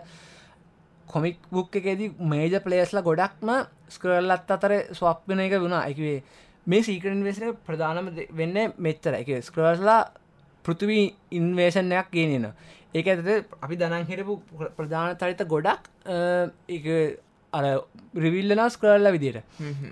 [1.06, 3.50] කොමික් බුක් එකේදී මේජ පලේස්ල ගොඩක්ම
[3.88, 5.86] ස්කරල්ලත් අතර ස්වප්පන එක වුණා.
[5.86, 6.22] එකවේ
[6.66, 10.00] මේ සීකරන් වෙසර ප්‍රධානම වෙන්න මෙච්චර එක ස්ක්‍රර්ස්ලා
[10.64, 12.48] පෘතිවී ඉන්වේෂණයක් කියනෙන
[12.94, 14.40] ඒක ඇත අපි දනන් හිරපු
[14.78, 15.90] ප්‍රධාන තරිත ගොඩක්
[17.52, 17.64] අර
[18.16, 19.38] රිවිල්ලනස් කරල්ල විදිට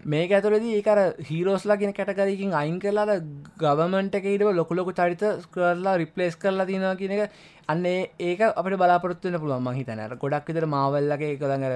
[0.04, 3.16] මේ ඇතුලද ඒකර හිරෝස්ලාගෙන කැටකරකින් අයින් කරලා
[3.62, 5.22] ගවමන්ට එකයිට ලොකුලොකු චරිත
[5.54, 7.30] කරලා රිපලේස් කරලා තින කියන එක.
[7.68, 11.74] අන්න ඒක අපට බලාපොරත්තුවන පුළුවන් මහිතනර ගොඩක් විතර මාවල්ලගේ එකළඟර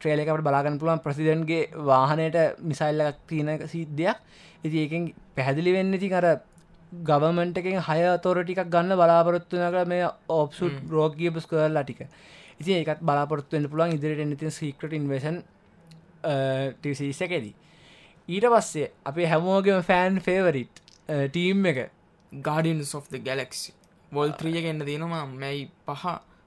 [0.00, 4.16] ට්‍රේල එකට බලාගන්න පුළුවන් ප්‍රසිඩන්ගේ වාහනයට මිසයිල්ලක් තියන සිද්ධයක්.
[4.64, 6.26] ඉති ඒකෙන් පැහැදිලි වෙන්න ති කර
[6.92, 12.08] ගවමන්ට එකෙන් හය තොර ටිකක් ගන්න බලාපොරොත්තුනක මේ ඔප්සු රෝගියපස් කරලා ටික.
[12.60, 15.42] ඉති ඒකත් බලාපොරත්තුවෙන් පුළුවන් ඉදිරිට නති සිකට ඉන්වේශන්
[16.80, 17.54] ටසකෙදී
[18.28, 21.90] ඊට පස්සේ අපේ හැමෝගම ෆෑන් ෆේවරිට් ටීම් එක.
[22.32, 23.72] ගාඩින් සෝ් ගැලක්සි
[24.12, 26.04] වොල් ත්‍රිය ගන්න තියෙනවා මැයි පහ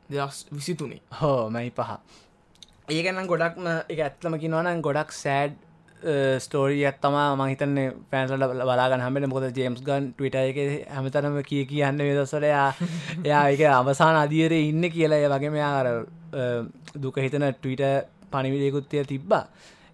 [0.10, 1.02] දෙදස් විසිතුනේ.
[1.22, 1.92] හෝ මයි පහ.
[2.90, 5.56] ඒකනම් ගොඩක්ම එක ඇත්ලම කිනවනම් ගොඩක් සෑඩ්
[6.40, 10.58] ස්ටෝරිය ඇත්තමා මහිතන්නේ පෑන්සල බලාගන්න හමට මොකද ජේම්ස් ගන් ටවිට එක
[10.90, 12.66] හැමතරම කිය කියන්න වෙදස්සරයා
[13.20, 15.30] එයා එක අවසාන අදියර ඉන්න කියලා.
[15.30, 15.88] වගේ මෙයා අර
[16.98, 17.86] දුක හිතන ටවිට
[18.32, 19.46] පනිවිදයකුත්තිය තිබ්බා.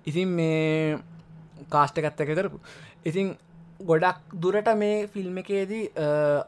[0.05, 0.97] ඉතින් මේ
[1.69, 2.59] කාස්ට එකත් එක කරපු
[3.05, 3.35] ඉතින්
[3.81, 5.83] ගොඩක් දුරට මේ ෆිල්ම් එකේදී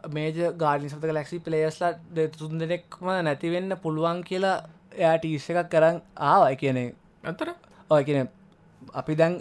[0.10, 1.94] මේජ ගාඩි සත ලක්සි පලේස්ලා
[2.34, 4.58] තුන් දෙනෙක්ම නැතිවෙන්න පුළුවන් කියලා
[4.96, 6.84] එයා ටීස්ස එකක් කරන්න ආවයි කියනෙ
[7.24, 7.54] ඇතර
[7.90, 8.30] ඔය කියන
[8.94, 9.34] අපි දැන්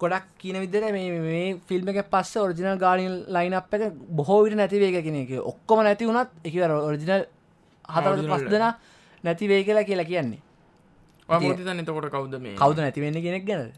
[0.00, 5.16] ගොඩක් කියන විදර මේ ෆිල්ම් එක පස්ස ඔරිජිනල් ගාඩින් ලයින් අප එක බොහෝවිට නැතිවේ කෙන
[5.22, 5.32] එක.
[5.52, 6.54] ඔක්කොම නැති වුණත් එක
[6.88, 7.26] ඔරිජිනල්
[7.94, 8.66] හතර පස් දෙෙන
[9.24, 10.40] නැතිවේ කියලා කියලා කියන්නේ.
[11.28, 12.54] එතකොට කවුද මේ?
[12.54, 13.72] කවුද නැතිවෙන්න කෙනෙක් ගැන?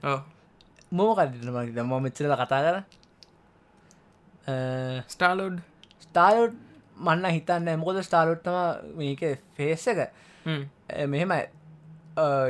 [0.90, 2.76] මොම කදම ම මෙච්චල කතා කර.
[5.12, 5.60] ස්ටාලෝඩ්
[6.04, 6.54] ස්ටාලෝඩ්
[6.96, 9.22] මන්න හිතන්න මොකද ස්ටාලොට්ටම මේක
[9.56, 10.10] ෆේස් එක.
[11.06, 11.42] මෙහෙමයි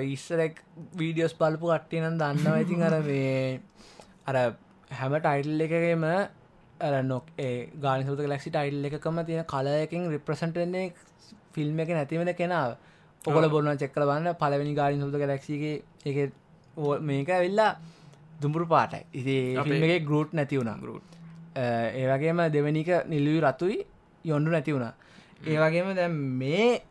[0.07, 0.63] ඉස්සරෙක්
[0.97, 2.59] වීඩියෝස් පලපු කට්ටියනම් දන්නවා.
[2.61, 3.61] ඉතින් අර මේ
[4.27, 4.37] අර
[4.91, 6.05] හැම ටයිටල් එකගේම
[7.05, 10.93] නොක් ඒ ගානිසුත ලක්සි ටයිල් එකකම තියෙන කලයකින් රිප්‍රසන්ටන්නේ
[11.55, 12.77] ෆිල්ම් එක නැතිවෙන කෙනාව.
[13.23, 16.33] පොකල බොන්න චෙක්කල බන්න පලවෙනි ගාඩි සුත ලක්සිගේ එක
[17.03, 17.71] මේක වෙල්ලා
[18.41, 19.05] දුම්පුරු පාටයි.
[19.13, 20.79] ඉති ගරුට් නැති වුණා.
[20.79, 21.09] ගරුට්
[21.57, 23.79] ඒවගේම දෙවනික නිල්ලුයි රතුයි
[24.25, 24.95] යොන්ඩු නැති වුණා.
[25.47, 26.83] ඒවගේම දැ මේ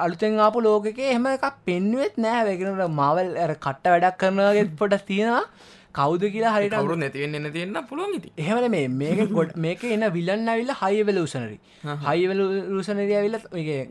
[0.00, 2.46] අලුතෙන් ආපු ලෝකක එහෙම එකක් පෙන්ුවත් නෑ.
[2.46, 5.44] වැගෙනට මවල් ඇර කට්ට වැඩක් කරනගේ පොට තියෙනවා.
[5.92, 10.06] කෞද කියලා හරිට අවරු නැතිවෙන්න එන්න තියෙන්න්න පුළුවන් ඉති එහෙමන මේ මේක ගොඩ මේක එන්න
[10.16, 11.58] විල්ලන්න ඇවිල්ල හයිවල උසනරි
[12.04, 13.38] හයිවල රූසනරිය ඇවිල්ල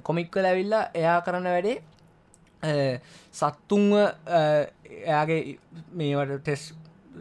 [0.02, 1.78] කොමික් කල ඇවිල්ල එයා කරන්න වැඩේ
[3.34, 3.98] සත්තුන්ව
[5.00, 5.42] එයාගේ
[5.94, 6.64] මේවට ටෙස්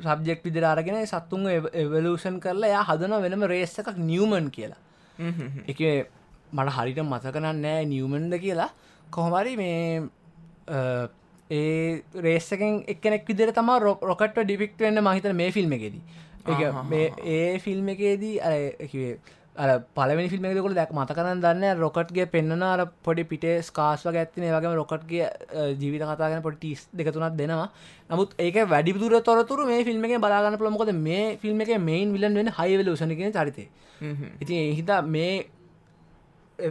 [0.05, 4.81] සබ්ජෙක්් විදිරාරගෙන සත්තුන්ව එවලූෂන් කරලා එයා හදන වෙනම රේස එකක් නියමන් කියලා.
[5.67, 5.81] එක
[6.53, 8.71] මට හරිට මතකනන්න නෑ නියමන්ද කියලා.
[9.11, 10.09] කොහොමරි මේ
[11.51, 16.03] ඒ රේසකෙන් එක්නෙක් විදිර තම රොකට ඩිපික්ට වෙන්න මහිතන මේ ෆිල්ම් එකෙදී.
[17.27, 19.19] ඒ ෆිල්ම් එකේදී අරකිවේ
[19.57, 24.77] අර පලවෙනි ෆිල්ම් එකකල දැක් මතකරන්න දන්න රොකට්ගේ පෙන්න්න අර පොඩි පිටේ ස්කාස්ව ඇත්තින වගේම
[24.81, 25.27] රොකට්ගේ
[25.81, 27.69] ජීවිත කතාගෙන පොට ටිස් දෙකතුනත් දෙනවා.
[28.11, 32.53] නමුත් ඒක වැඩිපුර තොරතුර මේ ෆිල්ම් එක බලාගන්න පළමොද මේ ෆිල්ම් එක මේන් විලන් වෙන
[32.59, 33.65] හයිවල සනගෙන චරිතය
[34.43, 35.33] ඉතින් එහිතා මේ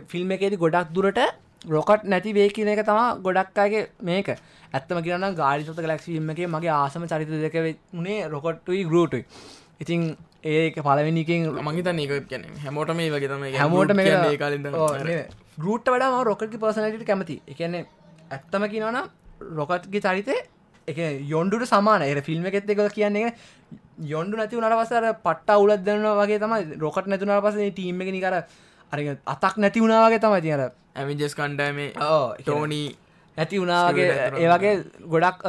[0.07, 1.19] ෆිල්ම් එකේදී ගොඩක් දුරට
[1.67, 4.37] රොකට් නැති වේ කියන එක තම ගොඩක් අයගේ මේක.
[4.69, 7.55] ඇත්තම කියන්න ගාඩිසත ලක්ෂීම එක මගේ ආසම චරිත දෙක
[7.93, 9.23] වනේ රොකොට්ටුයි ගරුටුයි
[9.79, 10.03] ඉතින්
[10.45, 13.93] ඒක පලවෙනිකින් මහිත ඒක කියන හැමෝට මේ වගේ තම හැමෝට
[15.57, 17.85] ගරුට්ට වඩා රොකට්ි පර්සනලට කැමති එකන්නේ
[18.31, 18.99] ඇත්තම කියනවන
[19.53, 20.37] රොකට්ගේ චරිතය
[20.87, 23.33] එක යොන්ඩුට සමාන එර ෆිල්ම් එකෙත් එක කියන්නේ
[24.05, 28.37] යොන්ඩු නැති වනට පසර පට්ට උලත් දෙන්න වගේ තම රොකට නැතුන පස ටීම එක නිකර
[28.91, 30.63] අර අතක් නැති වුණාවගේ තමයි තියර
[30.95, 31.91] ඇමිජස් කණ්ඩෑමේ
[32.39, 32.87] ටෝනී
[33.37, 34.73] ඇති වුණාගේ ඒවගේ
[35.13, 35.45] ගොඩක්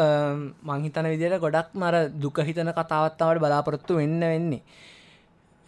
[0.62, 4.62] මංහිතන විදියට ගොඩක් මර දුකහිතන කතාවත්තාවට බලාපොරොත්තු වෙන්න වෙන්නේ.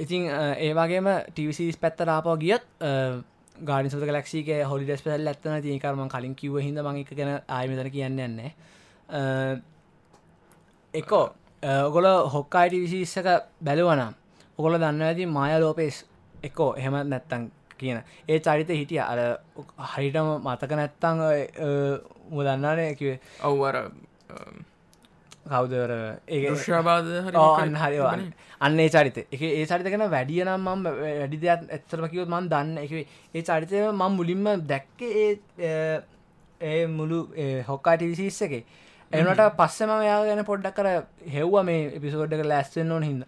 [0.01, 0.23] ඉතින්
[0.59, 2.65] ඒවාගේම ටිවිසිස් පැත්ත රාපෝ ගියත්
[3.57, 8.51] ගාඩි සුත ලක්ෂික හොලි ඩෙස්පෙල් ඇත්තන තියකරම කලින් කිව හිද මංක ගැන ආයමතන කියන්න යන්නේ
[10.95, 11.27] එකෝ
[11.87, 13.29] ඔගොල හොක්කායිට විසිස්සක
[13.63, 14.13] බැලුවනම්
[14.59, 16.05] ඔකොල දන්න ඇති මාය ලෝපෙස්
[16.43, 17.49] එකෝ එහෙම නැත්තං
[17.83, 18.03] කියන.
[18.29, 19.01] ඒ චරිත හිටිය.
[19.03, 19.19] අර
[19.93, 21.23] හරිටම මතක නැත්තං
[22.31, 23.77] මුදන්නානය කිවේ ඔව්වර
[25.51, 25.93] කවුදර
[26.29, 27.07] ඒ ශාබාද
[27.63, 28.27] අන්න හරිවාන්න
[28.61, 28.81] අන්න.
[28.81, 32.93] ඒ චරිත එක ඒ චරිතකෙන වැඩියනම් මම වැඩි දෙයක් ඇත්තරම කිවොත් මන් දන්න එක
[33.35, 35.01] ඒ චරිතය මං මුලින්ම දැක්ක
[36.61, 37.19] ඒ මුළු
[37.69, 38.55] හොක්කාට විසිස්ස එක.
[39.11, 40.89] එනට පස්සම යා ගැන පොඩ්ඩක් කර
[41.35, 43.23] හෙව්ව මේ එපිසෝඩ්ඩක ලැස්සෙන් ඕන හිද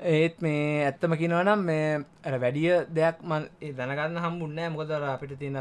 [0.00, 1.86] ඒත් මේ ඇත්තම කිනවනම් මේ
[2.24, 5.56] ඇ වැඩිය දෙයක් මන් දැනගන්න හම්බුන්නෑ මොකදර අපිට තියෙන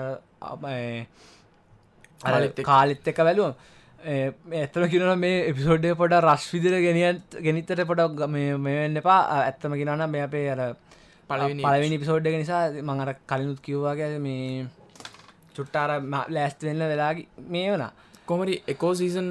[2.63, 3.55] කාලිත් එක වැලුව
[4.03, 9.19] ඇත්තම කිනන මේ එපිසෝඩ්ඩ පොඩ රශ් විදිර ගෙනියන් ගෙනිත්තට පොඩක් මෙවෙන්න එපා.
[9.39, 10.61] ඇත්තම කිනන්න මේ අපේ අර
[11.29, 14.67] පලවෙනි පිසෝඩ්ඩ නිසා මඟර කලිනුත් කිව්වාගේ මේ
[15.55, 15.91] චුට්ටාර
[16.29, 17.91] ලෑස්ත වෙන්න වෙලාගේ මේ වනා
[18.25, 19.29] කොමරි එකෝ සීසන්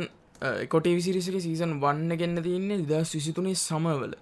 [0.69, 4.15] කොටවිසිරිසික සීසන් වන්න ගන්න තියන්නේ ද විසිතුනේ සමවල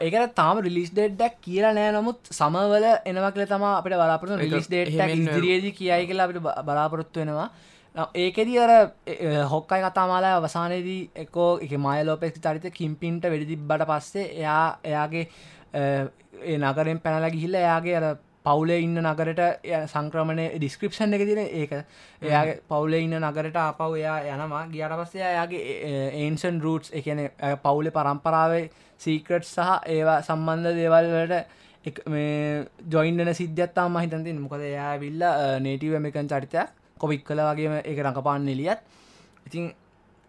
[0.00, 1.92] ඒකට තාම රිලිස් ඩේට්ඩක් කියලා නෑ.
[1.92, 7.48] නමුත් සමවල එනවකල තම අපට බලාපොරතු රිලිස් ඩේට් ඉදිරියේදී කියයි කියලා අපට බලාපොරොත්තු වෙනවා.
[8.16, 8.72] ඒකෙදී අර
[9.46, 15.24] හොක්කයි කතාමාලා අවසානයේදී එකෝ එක මයලෝපෙක් චරිත කිම්පින්ට වෙඩි තිබ්බට පස්සේ එයා එයාගේ
[15.74, 18.06] ඒ නගරෙන් පැනල ගිහිල්ල එයාගේ අර
[18.44, 19.40] පවුලේ ඉන්න නගරට
[19.86, 21.72] සංක්‍රමණය ඩිස්ක්‍රපෂන් එක තින ඒක.
[22.22, 24.64] එයාගේ පවුලේ ඉන්න නගරට අපව් එයා යනවා.
[24.68, 25.62] ගියට පස්සේ එයාගේ
[26.20, 27.22] ඒන්සන් රූට්ස් එකන
[27.62, 28.68] පවුලෙ පරම්පරාවේ
[29.00, 31.34] සීකට් සහ ඒවා සම්බන්ධ දේවල්වලට
[32.90, 35.24] ජොයින්ඩන සිද්ධත්තා මහිතන්තින් මොකද එයා විල්ල
[35.60, 38.80] නේටව මේකන් චරිතයක් කොවික් කල වගේම එක රඟපාන්න එලියත්
[39.46, 39.66] ඉතින්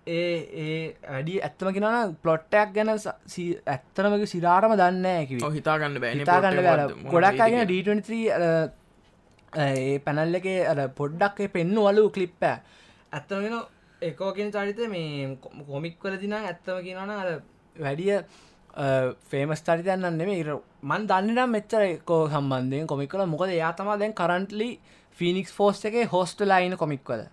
[0.07, 7.65] ඒ ඒ වැඩි ඇත්තම කෙනන පලොට්ටයක් ගැන ඇත්තනමක සිරාටම දන්න ඇකි හිතාගන්න හිතාගන්න ගොඩක් අගෙන
[7.65, 7.97] ඩ
[9.57, 12.55] ඒ පැනල්ල එක අර පොඩ්ඩක් පෙන්න්න වලු කලිප්පෑ
[13.11, 13.57] ඇත්තමගෙන
[14.01, 17.29] එකෝකෙන චරිත මේ කොමික් කල දින ඇත්තම කියනන අර
[17.75, 18.19] වැඩිය
[19.29, 20.49] ෆේමස් චරිතයන්න නෙමේ ඉර
[20.83, 24.69] මන් දන්නනම් මෙච්චර එකෝ සම්බන්ධයෙන් කොමික් කල මොකද යා තමා දැන් කරන්ටලි
[25.19, 27.23] ෆිනික්ස් ෆෝස් එක හෝස්ට ලයින කොමික් කල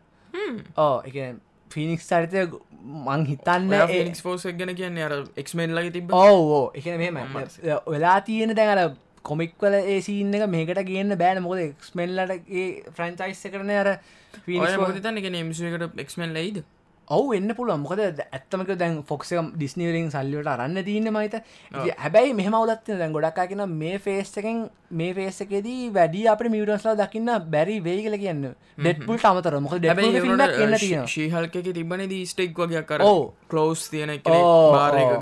[0.78, 1.16] ඕ එක
[1.70, 2.46] ෆිනික්ස් චරිතය
[3.04, 7.18] මං හිතන්න ෆිනික්ස් ෆෝස් ගැන කියන්න අර එක්මෙන් ලගේ තිබ ඕෝ එක මෙම
[7.88, 8.84] වෙලා තියෙන දැන් අර
[9.24, 11.42] කොමික්වල ඒ සින්න එක මේකට ගන්න බෑන.
[11.42, 13.90] මොකද එක්ස්මෙල්ලටගේ ෆ්‍රන්චයිස් කරන අර
[14.46, 16.64] නම්සකට එක්මෙන් ලයිද
[17.08, 21.36] ඔවු එන්න පුළුව මොකද ඇත්තමක දැන් ෆොක්සක ඩිස්නීවරින් සල්ලිවට අරන්න තියන්න මයිත
[21.72, 24.62] හැබැයි මෙහම වලත්න දැන් ගොඩක්කාගෙන මේ ෆේස්සකෙන්
[24.92, 28.44] මේ ෆේස්සකෙදී වැඩි අප මියටස්ලා දකින්න බැරි වේ කියල කියන්න.
[28.78, 29.74] ඩෙට්පුල් අමතර මොක
[31.08, 33.04] ශීහල්ක තිබන දී ස්ටෙක් වගේ කර
[33.48, 34.14] කලෝස් තියෙන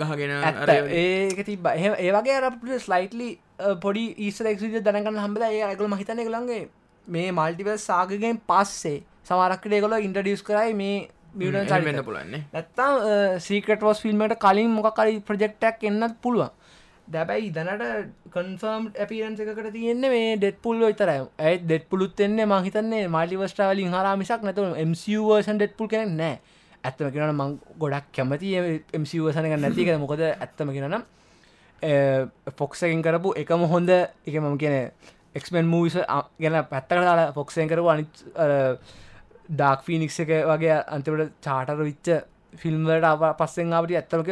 [0.02, 0.34] ගහගෙන
[0.96, 3.30] ඒක තිබ ඒවගේ අරට ස්ලයිටලි
[3.80, 6.62] පොඩි ඊස්රෙක් දනගන්න හම්බල ඒ ඇගල මහිතනය කළන්ගේ
[7.06, 10.96] මේ මල්ටිවල් සාගගෙන් පස්සේ සමාරක්කට ඒගොල ඉන්ටඩියස් කරයි මේ
[11.34, 16.50] මියටන් වෙන්න පුලන්නේ නැත්තම් සීකට වස් ෆිල්ම්මට කලින් මොකකරි ප්‍රජෙක්්ටක් එන්නත් පුළුවන්.
[17.08, 17.84] දැබැයි ඉදනට
[18.30, 24.16] කන්ෆර්ම් ඇපිරන්ස එකට තියෙන්නේ මේ ඩෙත් පුල්ල විතර ඇයි ඩෙත් පුලුත් එන්නේ මහිතන්නේ මාලිවස්ටාවලින් හර
[24.16, 26.38] මිසක් නැතු MCවර්සන් ඩෙත් පුල් කෙන නෑ
[26.82, 28.54] ඇත්තම කියෙන මං ගොඩක් කැමති
[28.94, 31.04] MCවර්සන එක නැතික මොකද ඇත්තම කියෙනනම්
[32.52, 34.76] ෆොක්සකින් කරපු එකම හොඳ එක මම කියන
[35.34, 35.98] එක්මෙන් මූවිස
[36.38, 38.24] ගැන පැත්තකට දාලා ෆොක්සයෙන් කරපු අනිත්
[39.48, 42.12] ඩාක් ෆිනික්ස එක වගේ අන්තිවට චාටර විච්ච
[42.54, 44.30] ෆිල්ම්වලට අප පස්සෙන් අපට ඇත්තමක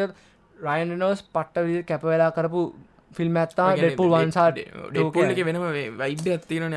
[0.57, 2.63] රයින් නෝස් පට්ට විදි කැප වෙලා කරපු
[3.13, 5.67] ෆිල්ම් ඇත්තා ඩෙපුල් වන්සා ඩෙපුල්ක වෙනම
[5.99, 6.69] වයිබ්‍ය ඇත්තින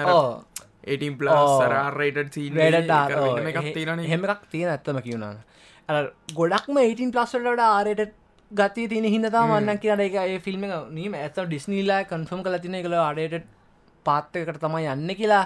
[0.86, 2.38] ඒටම් පලාරට
[4.08, 5.40] හෙම එකක් තියෙන ඇත්තම කියවුණන
[6.34, 8.14] ගොඩක්ම 18 පලස්සලට ආරයට
[8.52, 12.98] ගති තින හිදතා වන්න කියන එක ඒ ෆිල්ම් නීම ඇත ඩිස්නීලා කන්ෆර්ම් කල තින කළ
[13.02, 13.46] අඩට
[14.10, 15.46] පාත්තකට තමයි යන්න කියලා.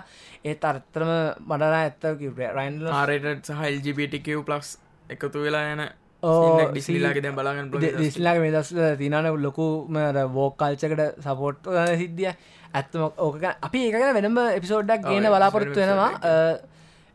[0.50, 1.14] ඒත් අර්තරම
[1.50, 2.22] මඩනා ඇත්තක
[2.58, 4.76] රයින් ආරට සහ එල්ජිපිටිකව ප්ලස්
[5.16, 5.84] එකතු වෙලා යන
[6.24, 7.68] ඩිස්ලාගේ දැ බලාගන්න
[8.04, 9.18] දිස්ලාගේ මේ දස් තිනන
[9.48, 10.00] ලොකුම
[10.38, 11.70] වෝක් කල්චකට සපෝට්
[12.02, 12.32] සිද්ධිය.
[12.78, 16.12] ඇත්තම ඕක අපි ඒකගෙන වෙනම එපිසෝඩ්ඩක් ගේන බලාපොරොත්තු වෙනවා.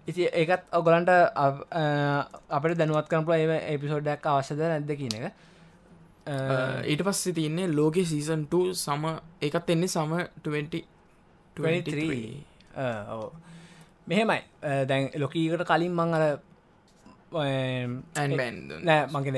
[0.07, 1.11] ඉති ඒකත් ඔගලන්ට
[2.59, 5.27] අපට දැනුවත් කරපුල ඒ එපිසෝඩ්ඩක් අවශ්‍යද නැද්ද කියන එක.
[6.87, 9.05] ඊට පස්සේ තියන්නේ ලෝක සීසන්ට සම
[9.49, 10.13] එකත් එන්නේ සම
[10.47, 10.83] 20
[14.07, 14.41] මෙහෙමයි.
[14.87, 16.25] දැන් ලොකීකට කලින් මං අර
[18.83, 19.37] නෑ මගෙන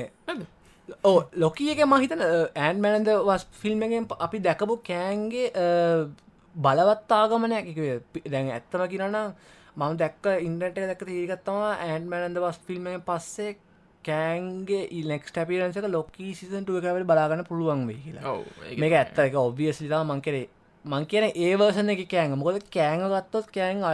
[1.04, 2.22] ඕ ලොකිය එක මහිතන
[2.56, 5.50] ඇන් මැනද වස් ෆිල්ම්මගෙන් අපි දැකපු කෑන්ගේ
[6.54, 7.68] බලවත්තාගමනයක්
[8.26, 9.18] දැන් ඇත්තම කිරන්න
[9.76, 13.56] මම දැක්ක ඉන්ඩට දැක තීගත්තම ඇන් මැනන්ද වස් ෆිල්ම්ම පස්සේ
[14.04, 18.36] කෑන්ගේ ඉලෙක්ස් ටපිරන්සක ලොකී සිසන්ටුව එකවට බලාගන්න පුළුවන් වේ කියලා.
[18.78, 19.18] මේක ඇත්ත.
[19.18, 20.04] එක ඔබියස් ලා
[20.84, 23.84] මං කියන ඒවර්සන එක කෑඟ මොකද කෑඟ ගත්තොත් කෑන්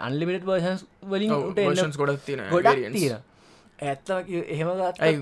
[0.00, 3.22] අන්ලිමිට වර්ෂන්ස් වලින් ගොඩක් තියෙන ගොඩක් තියෙන
[3.82, 5.14] ඇත්ත එහෙම ගයි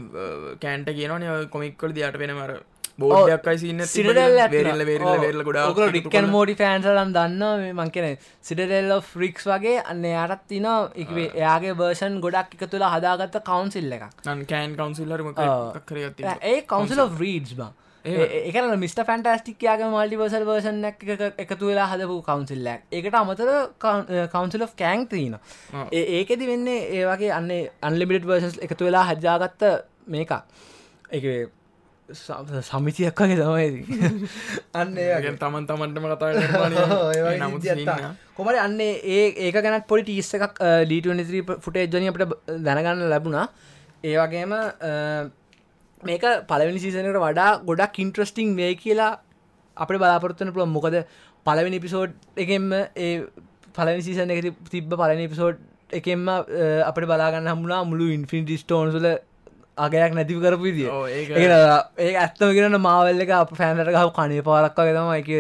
[0.61, 2.57] කෑන්ට කියනන කොමික්කොල දයාට වෙන මර
[2.99, 8.09] බෝඩක්යි සින්න සිරල් වෙරල්ල වෙරල්ල වෙරල ගොඩ රික්කන් මෝඩි ෆෑන්සලන් දන්න මං කෙන
[8.43, 14.11] සිටරෙල්ල ෆ්‍රික්ස් වගේ අන්න යාටත් තින එකේ එයාගේ වර්ෂන් ගොඩක් එක තුළ හදාගත්ත කවන්සිල්ල එකක්.
[14.25, 15.31] කෑන් කවන්සිල්ලරම
[16.43, 17.71] ඒ කවන්සිල් රීඩ්ස් බා
[18.05, 20.85] එකන මිට ෆැන්ටස්ටික්යාගේ මල්ටිවර්සල් වර්ෂන්
[21.39, 23.53] එකතු වෙලා හදපු කවන්සිල්ලක් එකට අමතර
[24.29, 25.37] කවන්සිල් of කෑන් තිීන
[25.93, 27.51] ඒකෙදි වෙන්නේ ඒවගේ අන්න
[27.83, 29.65] අන්ලිමිට වර්සස් එකතු වෙලා හජ්ජාගත්ත
[30.09, 30.33] මේක
[31.11, 31.25] එක
[32.09, 33.85] සමිතියක් වගේ තමයි
[34.75, 34.95] අන්න
[35.39, 36.31] තමන් තමන්ටම කතා
[38.37, 42.25] කොමට අන්න ඒ ඒක ගැනත් පොඩි ටිස්ස එකක් ලීටනි ෆුටේ ජනි අපට
[42.61, 43.47] දැනගන්න ලැබුණා.
[44.05, 44.53] ඒවගේම
[46.03, 49.13] මේක පලවෙනි සීසනකට වඩා ගොඩක් ඉන්ට්‍රස්ටිං වේ කියලා
[49.77, 50.97] අපට බලාපොරත්වන පුළුව මොකද
[51.47, 53.11] පලවෙනි පිසෝඩ් එකෙන්ම ඒ
[53.75, 55.59] පලනි සීසන එක තිබ්බ පලනි පිසෝඩ්
[55.93, 59.09] එකෙන්ම අපට බලාගන්න හමුණා මුළු ඉන්ෆිනිටි ස්ටෝන්සල
[59.79, 60.89] අගයක් නැතිව කරපු විදිිය.
[61.99, 65.31] ඒ ඇත්තම කියෙන මාවල්ල එක අප ෆෑනට ගහ කනේ පාරක්වා තම එක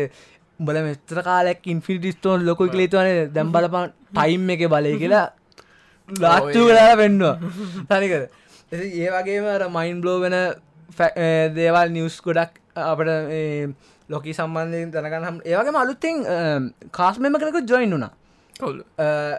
[0.60, 5.26] උඹල මෙස්ත්‍ර කාලෙක් ඉන්ෆිනිටි ස්ටෝන් ලොක කලේතුවන දැම් බලපන් ටයිම් එක බලය කියලා
[6.08, 7.34] ලාච්චු කලා පෙන්වා
[7.90, 8.22] තනිකර
[8.72, 10.36] ඒ වගේම මයින් බ්ලෝ වෙන
[11.54, 13.10] දේවල් නිවස් ගොඩක් අපට
[14.08, 16.22] ලොකී සම්බන්ධයෙන් දැනගනම් ඒවගේ අලුත්තෙන්
[16.92, 18.12] කාස්මම කෙනෙක ජොයින් වුනා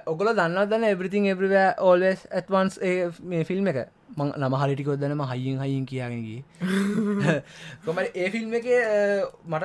[0.06, 2.80] ඔගල දන්න දන්න එබරිතින් එබරිව ඕල්ස් ඇත්වන්ස්
[3.24, 3.80] මේ ෆිල්ම් එක.
[4.12, 6.44] මං නම හරිටිකොත් දනම හයිියෙන් හයිින් කියයාගෙනගේ
[7.86, 8.68] කොමට ඒ ෆිල්ම් එක
[9.48, 9.64] මට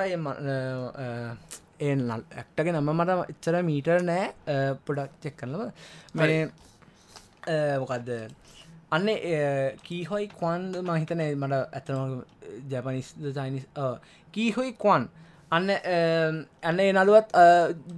[1.79, 4.25] ඒ ඇක්ටක නම මට එච්චර මීටර් නෑ
[4.85, 5.61] පොඩක් චෙක් කරනව
[6.15, 6.47] මේ
[7.77, 8.09] මොකක්ද
[8.91, 9.07] අන්න
[9.83, 12.11] කීහොයි කවන් මහිතන මට ඇතනම
[12.71, 13.65] ජැපනිස් චයිනිස්
[14.33, 15.07] කීහොයි කවන්.
[15.51, 17.35] අන්න ඇන්න නළුවත්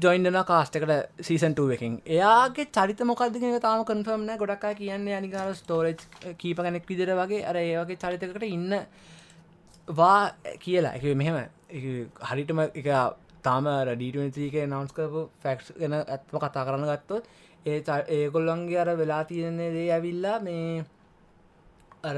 [0.03, 6.03] ජොයින්ඩන කාස්ටකට සීසන්ට එකින් එයාගේ චරිත මොකක්දගෙන තාම කන්ෆර්ම්න ගොඩක්කා කියන්නේ අනිකාර ස්ටෝරජ්
[6.41, 8.75] කීප කෙනෙක් විදිර වගේ අර ඒවගේ චරිතකට ඉන්න
[9.87, 10.19] වා
[10.59, 10.93] කියලා.
[10.97, 11.37] එක මෙහෙම
[12.29, 12.89] හරිටම එක
[13.43, 17.23] තාම රඩීටක නවස් කරපු ෆැක්ස් ගැන ඇත්ම කතා කරන්න ගත්තොත්
[17.65, 20.83] ඒ ඒගොල්ලන්ගේ අර වෙලා තියෙන්නේ දේ ඇවිල්ලා මේ
[22.03, 22.17] අර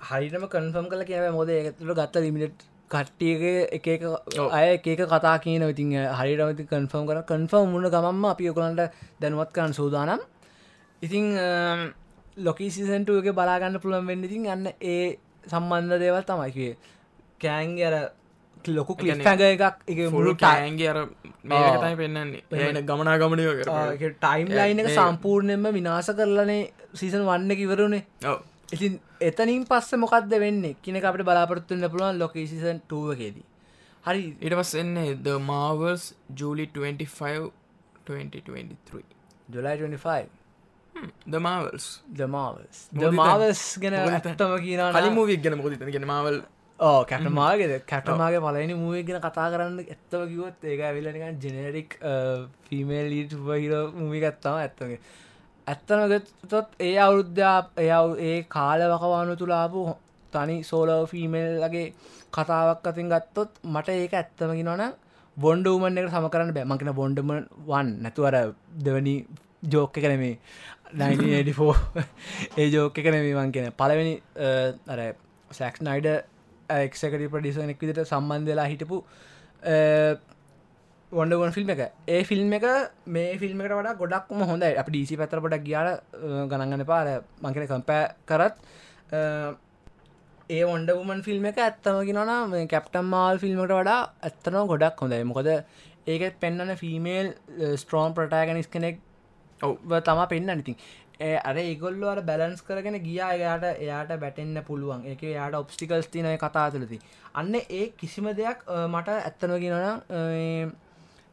[0.00, 3.86] හරිටම කන්ෆම් කල කියව මොද ඒතුළ ගත්ත ලිමිට් කට්ටියගේ එක
[4.50, 7.22] අය එක කතා කියන ඉතින් හරිටමති කන්ෆර්ම් කර.
[7.24, 10.20] කන්ෆර්ම් මුණ ගමම්ම අපි ඔකොලන්ට දැනුවත් කරන්න සූදානම්.
[11.02, 11.24] ඉතිං
[12.38, 16.72] ලොකී සිසන්ටුවගේ බලාගන්න පුළුවන් වෙන්න ඉතින් යන්න ඒ සම්බන්ධ දේවල් තමයිකේ
[17.40, 17.96] කෑන්ගේ අර
[18.68, 20.98] ලොකු කලිස්ග එකක් එක මුළු ටෑන්ගේ අර
[21.44, 24.90] මේතයි පෙන්න්නේ එන ගමනා ගමනය ටයිම් ලයින් එක.
[24.90, 26.62] සම්පූර්ණයෙන්ම විනාස කරලනේ
[26.94, 28.02] සීසන් වන්න කිවරුණේ
[28.72, 30.64] ඉතින් එතනින් පස්ස මොකක්ද වෙන්න?
[30.82, 33.46] කියනෙ අපට බලාපොරත්තුන්න පුළුවන් ලොකේසිසන් ටුවකේදී
[34.04, 34.24] හරි.
[34.40, 37.52] ඉට පස් එන්නේ ද මාවර්ස් ජූලි 25
[38.08, 39.06] 2023
[39.48, 40.38] ජුලයි 25
[41.26, 41.86] දමාවල්ස්
[42.18, 46.38] දමාවස් දමාවස් ගැන ඇත්තම කියන කලි මූවික් ගැන මොද ගෙන මවල්
[46.80, 51.96] ඕ කැටමාගේ කැටමාගේ පලනි මුවේ ගෙන කතා කරන්න ඇත්තව කිවොත් ඒක ඇවිල්ලනිකන් ජෙනරික්
[52.64, 55.00] ෆිමේල් ලීට හිර මුවිගත්තාව ඇත්තගේ
[55.66, 59.82] ඇත්තනගතොත් ඒ අවුරුද්ධා එයව ඒ කාලවකවානු තුලාපු
[60.32, 61.84] තනි සෝලෝ ෆීමල්ලගේ
[62.32, 64.86] කතාවක් අතින් ගත්තොත් මට ඒක ඇත්තමකි නොන
[65.36, 67.36] බොන්ඩ උමන් එක සම කරන්න බැමකින බොන්්ඩම
[67.66, 68.40] වන් නැතුවර
[68.84, 69.18] දෙවනි
[69.68, 70.34] ජෝක කරනේ
[70.94, 71.74] නෝ
[72.56, 74.14] ඒ ජෝක කරනේ වන් කියෙන පලවෙනි
[75.50, 76.08] සැක්ස් නයිඩ
[76.68, 79.04] එක්සකට ප්‍රඩිසනෙක් විදිට සම්බන්ධලා හිටපු
[81.12, 81.80] වොඩගොන් ෆිල්ම් එක.
[82.06, 82.64] ඒ ෆිල්ම් එක
[83.06, 85.88] මේ ෆිල්ම්කට වඩා ගොඩක්ම හොඳ අප ඩීසි පැතරපට ගියාර
[86.50, 87.06] ගණන්ගන්න පාර
[87.42, 88.56] මංකන කම්පෑ කරත්
[90.50, 95.24] ඒ ඔොන්ඩවමන් ෆිල්ම් එක ඇත්තමකි නොන කැප්ටම් මාල් ෆිල්ම්ට වඩා ඇත්තනව ගොඩක් හොඳයි.
[95.24, 95.48] මොකද
[96.06, 97.34] ඒකත් පෙන්න්නන ෆිමේල්
[97.76, 99.00] ස්ට්‍රෝම් ප්‍රටෑගනිස් කෙනෙක්
[99.60, 99.76] ඔව.
[100.00, 100.76] තම පෙන්න්න නිතින්
[101.20, 105.00] අර ඒගොල්ලු අර බැලන්ස් කරගෙන ගියා එයාට එයාට බැටෙන්න්න පුළුවන්.
[105.12, 106.98] එක යාට ඔබ්ස්ටිකල්ස් තිනය කතා තුළති
[107.34, 110.72] අන්න ඒ කිසිම දෙයක් මට ඇත්තනගෙනන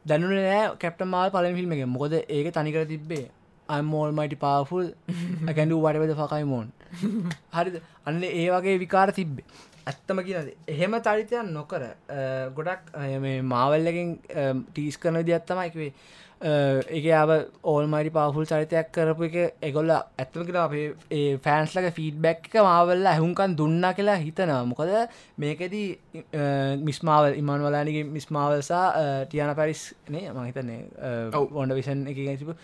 [0.06, 1.86] දැනුන නෑ කැප්ට මාල් පලම ෆිල්ම් එක.
[1.98, 3.30] මොකද ඒක තනිකර තිබ්බේ
[3.70, 4.90] අමෝල් මයිටි පාෆුල්
[5.50, 6.68] ඇකැඩු වටවද ෆකයි මෝන්
[7.56, 9.46] හරි අන්න ඒ වගේ විකාර තිබ්බේ.
[9.90, 11.84] ඇත්තම කියනද එහෙම චරිතයන් නොකර
[12.58, 12.94] ගොඩක්
[13.54, 14.14] මාවල්ලකින්
[14.70, 15.92] ටීස් කරන දියත්තමයිකවේ
[16.46, 17.32] එක ආව
[17.66, 23.94] ඕල්මයිටි පවෆුල් චරිතයක් කරපු එක එගොල්ල ඇත්තම කියලා අපේ ෆෑන්ස්ලක ෆීඩ්බැක් එක මාවල්ල ඇහුන්කන් දුන්නා
[23.94, 24.92] කියලා හිතනවා මොකද
[25.38, 25.88] මේකෙදී
[26.84, 28.86] මිස්මාවල් ඉමන්වලානගේ මිස්මාවල්සා
[29.26, 30.82] ටියන පැරිස් නේ මහිතන්නේ
[31.36, 32.58] ඔොන්ඩ විෂන් එක සිපු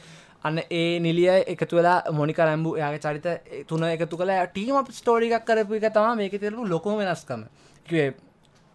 [0.44, 3.28] අන්න ඒ නිලිය එකතු වෙලා මොනි කරම්බු යාගේ චරිත
[3.68, 7.48] තුන එකතු කළ ටීම ස්ටෝරිකක් කරපු එක තම මේක තෙරපු ලොකෝ වෙනස්කම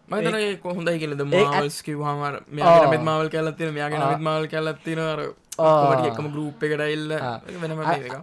[0.07, 5.21] මතන කොහොඳයි කියලද මාවල්ස් කිවහමර මෙත් මාවල් කැලත්තින මෙයාගේ නත් මාවල් කැලත්තින අර
[6.09, 7.15] එකම ගරුප් එකට එල්ල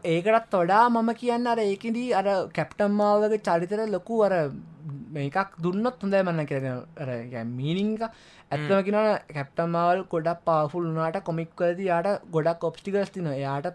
[0.07, 4.35] ඒකටත් වඩා මම කියන්න අර ඒකදී අර කැප්ටම්මාවගේ චරිතර ලොකු අර
[5.12, 12.12] මේකක් දුන්නත් හොඳයි මන්න කරන මීනිංක ඇත්තම කින කැප්ටම්මාවල් ගොඩක් පාෆුල් වනාට කොමික් කරද යාට
[12.31, 13.75] ගොඩක් ඔප්ස්ටිකස් තින යාට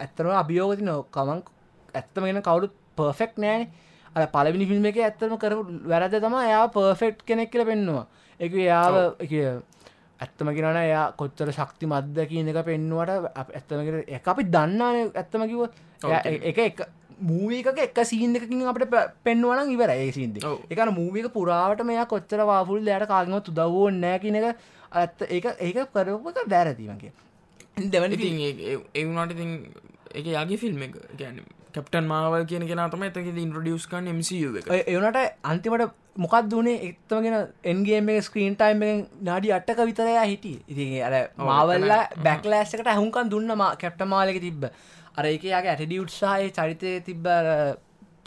[0.00, 1.56] ඇත්තනව අභියෝගති නෝ කමක්
[1.94, 5.54] ඇත්තමගෙන කවුරුත් පර්ෆෙක්් නෑනේ අ පලවිනි ෆිල්ම් එක ඇත්තම කර
[5.86, 8.06] වැරද තම එයා පර්ෆෙක්් කෙනෙක් කියල පෙන්නවා.
[8.40, 8.94] එක යාව
[10.20, 15.62] ඇත්තම කියෙනන එයා කොච්චර ශක්ති මද්ද කියන එක පෙන්නුවට ඇත්තමකට එක අපි දන්නාන ඇත්තම කිව
[16.42, 16.82] එක එක
[17.20, 22.82] මූවක එක සීන් එකකින් අපට පෙන්වන ඉවර ඒ සින්ද එකන මූවික පුරාවට මෙයා කොච්චර වාෆුල්
[22.82, 24.46] දයට කාගම තුදවෝ නෑ කියන එක
[24.92, 27.12] ඇත්ත ඒ ඒක කරපක බෑරතිවගේ
[27.88, 28.16] දෙවනි
[28.94, 29.50] ඒවුණට ඉතින්
[30.12, 30.94] එක යාගේ ෆිල්ම් එක.
[31.16, 31.40] ගැන
[31.70, 34.38] කප්ටන් මාවල් කියන කෙන තම ඇතක ඉන්ට්‍රඩියස් කන් මසු
[34.86, 40.56] එවනට අන්තිමට මොකක් දුනේ එක්තමගෙන එන්ගේම ස්ක්‍රීන් ටයිම් නාඩි අට්ටක විතරයා හිටිය.
[40.66, 44.64] ඉතිගේ අර මාවල්ල බැක්ලෑස්සකට හුන්කන් දුන්න කැප්ට මාලක තිබ්බ.
[45.12, 47.30] අර එක යාගේ ඇටඩියුට්සාය චරිතය තිබ්බ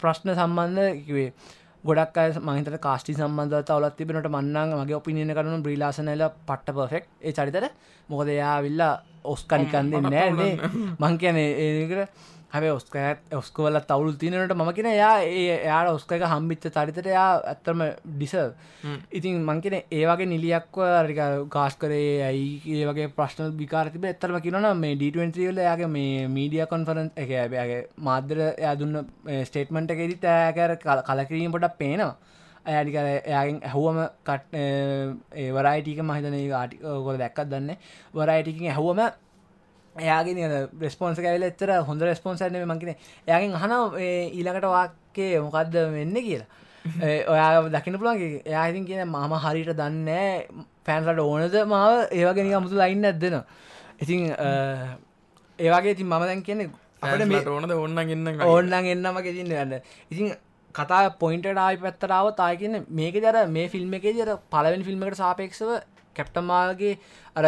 [0.00, 1.30] ප්‍රශ්න සම්බන්ධ කිවේ
[1.84, 7.66] ගොඩක් මහිත කාස්ටි සම්බන්ධ අවලත් තිබෙනට මන්නන් මගේ ඔපිනියන කරන බ්‍රීලාසනල පට්ට පෆෙක් ඒ චරිතර
[8.08, 10.30] මොකද එයා විල්ලා ඔස්කනිකන් දෙන්න නෑ
[11.00, 16.66] මං කියන ඒකට හැබ ඔස්කත් ඔස්කවල තවුල් තිනට ම කියෙන යා ඒ එයාට ඔස්කක හම්බිච්ච
[16.70, 17.80] චරිතට යා ඇත්තම
[18.10, 18.34] ඩිස
[19.12, 20.78] ඉතින් මංකෙන ඒවගේ නිලියක්ව
[21.08, 26.66] රික ගාස් කරේ ඇයි ඒ වගේ ප්‍රශ්න විකාරතිබ එත්තරම කිනන මේ ඩීටල යාගේ මේ මීඩිය
[26.66, 29.02] කොන්ෆරන්ස් එක ඇබගේ මාධ්‍ර එයා දුන්න
[29.42, 32.14] ස්ටේට්මන්ට එකෙදිත් ඇකර කලකිරීම පොටක් පේනවා.
[32.66, 34.62] ඇඩිකර එයාගෙන් ඇහුවම කට
[35.56, 37.76] වරයිටික මහිතන ආටිකොල දැක්කත් දන්න.
[38.14, 39.00] වරයිටිකින් ඇහුවම
[39.96, 40.38] එයාගෙන
[40.80, 42.94] රෙස්පොන්ස ඇල එච්චර හොඳ රෙස්පොන්සන මකින
[43.28, 43.74] එයාගෙන් හන
[44.32, 46.48] ඊළඟට වාක්කේ මොකක්ද වෙන්න කියලා.
[47.26, 50.08] ඔයා දකින පුළන්ගේ එයාහිතින් කියන මම හරිට දන්න
[50.84, 52.08] පෑන්ලට ඕනද මාව?
[52.12, 53.42] ඒවගෙන මුතු ලයින්න ඇදෙන
[53.98, 54.32] ඉතින්
[55.58, 56.70] ඒවාගේ ති මම දැන් කියන්නේ
[57.02, 59.78] අපට ඕනද ඔන්න ගන්න ඕන්නන් එන්නම ගෙතින්න යන්න
[60.10, 60.34] ඉතින්
[60.74, 65.74] කතා පොයින්ට ආයි පැත්තරාව තායකන්න මේක දර මේ ෆිල්ම් එක දර පලවෙන් ෆිල්ම්මකට සාපේක්ෂව
[66.16, 66.94] කැප්ටමාගේ
[67.36, 67.46] අර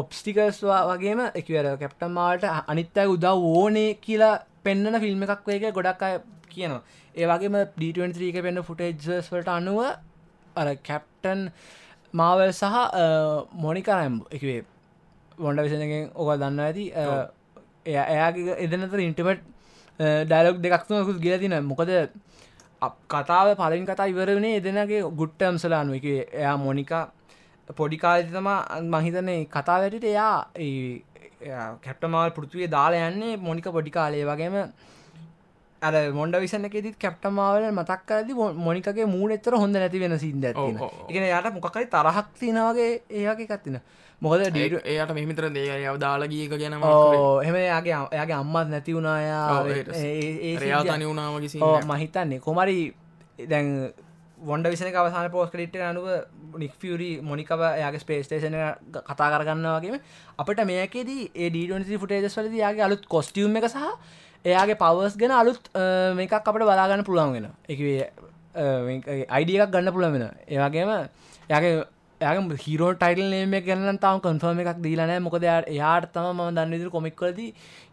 [0.00, 4.34] ඔප්ස්ටිකස්වා වගේම එකවර කැප්ටම්මාට අනිත්තයි උදව් ඕනේ කියලා
[4.64, 6.18] පෙන්න්නන ෆිල්ම් එකක් වේක ගොඩක් අය
[6.48, 6.82] කියනවා.
[7.14, 9.80] ඒ වගේම ඩීක පෙන්න්න ෆුටේජස් වලට අනුව
[10.56, 11.48] අර කැප්ටන්
[12.14, 12.76] මාවල් සහ
[13.64, 14.60] මොනිකරම් එකවේ
[15.38, 16.84] වොන්ඩ විසනගෙන් ඕක දන්න ඇති.
[17.86, 19.42] එයාගේ එදනතර ඉන්ටමට්
[20.28, 21.90] ඩයිලොක් දෙකක්තුමකුත් ගිල තින මොකද
[23.08, 26.06] කතාව පලින් කතා ඉවරනේ එදනගේ ගුට්ටම් සලානුව එක
[26.40, 27.04] එයා මොනිකා
[27.68, 28.48] පොඩි කාලතම
[28.90, 30.34] මහිතන්නේ කතා වැටට එයා
[31.80, 34.24] කැප්ටමල් පෘතුවේ දාලා යන්නේ මොනික පොඩි කාලේ.
[34.24, 34.56] වගේම
[35.82, 41.50] අර මොන්ඩ විසනකෙදත් කැප්ටමාවල මතක් කරදි මොනිකගේ මූුණ එතර හොඳ නැති වෙන සිද එකන යට
[41.56, 43.80] මොකකයි තරහක් තිනවගේ ඒගේ කත්තින
[44.22, 50.56] මොකද ඩීට එයට මෙමිතර දේ යව දාලගීක ගැන එහෙම යාගේ එයාගේ අම්මත් නැති වුණායා ඒ
[50.56, 52.78] තනි වුණාවගේ මහිතන්නේ කොමරි
[53.44, 53.70] දැන්
[54.44, 56.08] වොන්ඩ විසන අවසාන පෝස් කලිට් අනුව
[56.56, 58.58] නික්ෆියරි මොනිකව යාගේ ස්පේස්ටේෂන
[58.90, 60.00] කතා කරගන්න වගේ
[60.38, 63.88] අපට මේකෙදී ඒ ඩීඩන්සි ෆුටේජස් වලද යාගේ අලුත් කොස්ටියම් එක සහ
[64.44, 65.72] එයාගේ පවස් ගෙන අලුත්
[66.14, 67.80] මේකක් අපට බලාගන්න පුළුවන් වෙන එක
[69.30, 70.94] අයිඩියක් ගන්න පුළන් වෙන ඒවාගේම
[71.50, 71.74] යාගේ
[72.24, 75.46] යාග හිරෝ ටයිල් නේම ගැන තාව කන්ෆර්ම එකක් දීලනෑ මොකද
[75.78, 77.40] යාට තම ම දන්නවිදර කොමික්වලද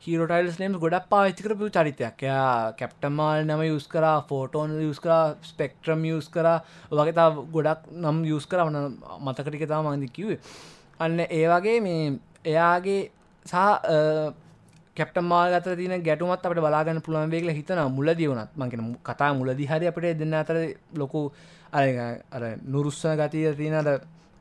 [0.06, 2.22] හිරෝ ටයිල්ස් නේම් ගොඩක් පාච්චිකරපු චරිතයක්.
[2.30, 5.18] යා කැප්ටමල් නම යස් කර ෆෝටෝන් යස් කර
[5.52, 6.48] ස්පෙක්ට්‍රම් යස් කර.
[6.92, 8.78] වගේ තා ගොඩක් නම් යස් කරවන
[9.26, 10.40] මතකටික තා මන්දි කිවේ
[11.00, 12.06] අන්න ඒවගේ මේ
[12.46, 13.02] එයාගේ
[13.46, 13.56] සහ
[14.98, 19.92] කැප්ටමාල් අතර තින ගැටුමත් අපට බලාගන්න පුළුවන් වේගල හිතන මුල දියවනත් මංකෙන කතා මුලදි හරි
[19.92, 20.58] අපට දෙන්න අතර
[21.02, 21.22] ලොකු
[21.74, 21.86] අර
[22.36, 23.90] අර නුරුස්ස ගතිය තියනට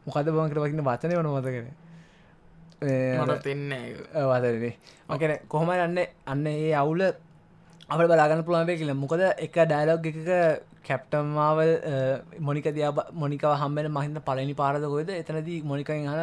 [0.07, 1.67] මොකද බංකට වකින්න වචනය වන මතකෙන
[3.47, 3.73] තින්න
[4.31, 4.73] වදරේ
[5.09, 7.03] මකන කොහොම යන්න අන්න ඒ අවුල
[7.91, 8.95] අප බලාගන්න පුළුවන්ේ කියල.
[8.95, 10.31] මොකද එක ඩයිලොග් එකක
[10.87, 11.73] කැප්ටම්මාවල්
[12.47, 16.23] මොනික දයා මොනිකව හම්බෙන මහින්ද පලනි පාරදකොයද එතනදී මොනිකෙන් හන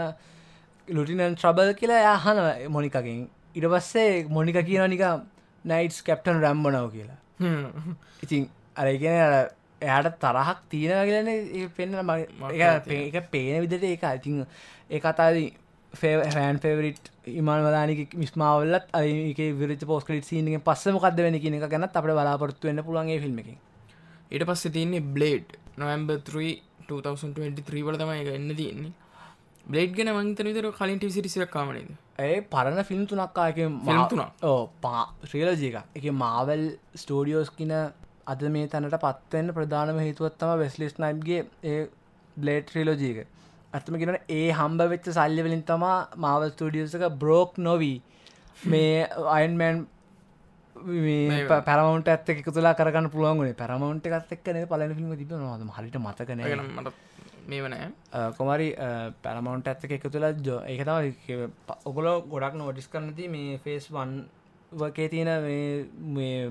[0.87, 3.19] ලුටිනන් ට්‍රබල් කියලා යහන මොනිකකින්
[3.57, 5.03] ඉට පස්සේ මොනික කියන නික
[5.65, 7.19] නයිටස් කැප්ටන් රැම්බනව කියලා.
[8.23, 9.15] ඉතින් අරගෙන
[9.81, 11.95] එයාට තරහක් තියෙන කියලන පෙන්න්න
[13.11, 14.45] එක පේන විදිට ඒක ඉතින්
[14.89, 15.39] ඒ අතාද
[15.93, 22.13] ෆෑන් ෆෙවරිට් ඉමාන් වලානික මිස්මාවල්ලත් ඒක විරච පෝස්කලිට සිීනක පස්සමකක්ද වෙන කියන එක ගැනත් අපට
[22.13, 23.49] බලාපොරත්තු වන්න පුළන්ගේ ෆිල්ම් එක
[24.31, 26.55] ඊට පස්සේ තියන්නේ බ්ලේඩ් නොවම්බ 3
[26.87, 28.93] 2023 වල තමයි එක එන්න තියන්නේ.
[29.65, 35.79] බ්ලේඩ් ගෙන මංතන විතර කලින් ටිසිරිසියක් කාමනේද ඒ පරණ ෆිල්ම් තුනක්කායක ෆිල්තුන ඕ පා ශ්‍රීලජීක
[35.93, 36.63] එක මාවල්
[36.95, 37.73] ස්ටෝඩියෝස් කියන
[38.27, 41.79] අද මේ තැනට පත්වෙන්න ප්‍රධානම හේතුවත්තම වෙස්ලිස් නයිම්ගේ ඒ
[42.37, 43.19] බ්ලේට් ්‍රීලෝජීක
[43.73, 47.97] ඇත්තම කියෙන ඒ හම්බ වෙච්ච සල්ලි වලින් තමා මාවල් ස්ටඩියසක බ්‍රෝක් නොවී.
[48.65, 49.85] මේ අයින්මෑන්
[51.65, 56.41] පැරමට ඇත්ත එක තුලා කරන්න පුළුවන්ගුණේ පැරමවන්ට එකත් එක්කන පලන ිල්ම තිබ නවාද හරිට මතකන
[57.47, 58.69] මේ වනෑ කොමරි
[59.23, 64.15] පැරමවන්ට ඇත්තක එක තුලා ජෝ ඒකතම ඔගොලෝ ගොඩක් නෝඩිස් කරනති මේ ෆේස් වන්
[64.73, 65.29] වගේ තියෙන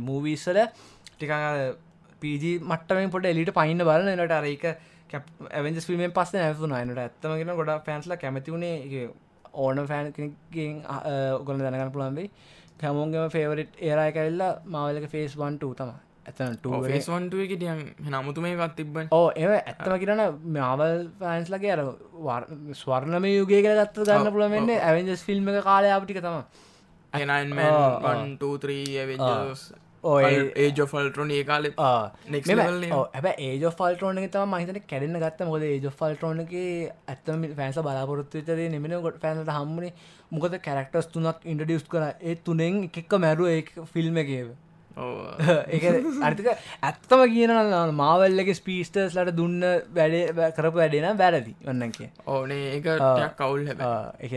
[0.01, 0.61] මූවීස්සල
[1.17, 1.33] ටික
[2.23, 4.67] පීජි මට්ටම පොට එලිට පයින්න බලන එනට අරක
[5.51, 9.05] ඇවෙන්ජ ිල්ම් පස්ස නැතුන නට ඇත්තමගෙන ගොඩ පැන්ස්ල කැමතිවුණේ
[9.57, 10.83] ඕන ෆෑන් කෙනෙක්ගෙන්
[11.45, 12.29] ගොල දැනගන්න පුළන්බේ
[12.81, 15.95] කැමෝන්ගේම ෆේවරට් ඒරයි කැල්ලා මවලක ෆේස් වන්ට තම
[16.27, 17.65] ඇතන් ේස්වන්ටුවකට
[18.09, 21.83] නමුතු මේ වත් තිබ ඕ ඒ ඇත්තම කරන මාවල් ෆෑන්ස් ලගේ අර
[22.77, 26.39] ස්වර්ණම යුගේ කර ගත්ත ගන්න පුළමෙන්න ඇවෙන්ජස් ෆිල්ම් කාලය අපිටි තම
[27.13, 29.67] එනන්මන්ටූත්‍රී ඇවෙන්ජස්
[30.07, 31.65] ඒජ ෆල්ටරෝන ඒ කාල
[33.15, 35.49] හැබ ඒජ ෆල්ටරෝන තම මහිතන කැඩන්න ගත්ත.
[35.53, 36.53] මොද ඒජ ෆල්ටරෝනක
[37.15, 39.93] ඇත්තම ෆෑන්ස බලාපොරත්තුතර නෙමෙන ගොඩ ෆෑන්ට හම්මනේ
[40.37, 42.05] මොකද කැරක්ටර්ස් තුනක් ඉන්ඩියස් කර.
[42.21, 44.55] ඒ තුනෙන් එකෙක්ක මැරුව ඒ ෆිල්ම් එකේව
[46.29, 46.47] අර්ථක
[46.83, 47.53] ඇත්තම කියන
[47.99, 49.61] මාවල්ලගේ ස්පීස්ටර්ස් ලට දුන්න
[49.99, 51.53] වැඩේ කරපු වැඩෙන වැරදි.
[51.67, 52.87] වන්න කිය ඕනේ ඒක
[53.43, 54.33] කවුල් එක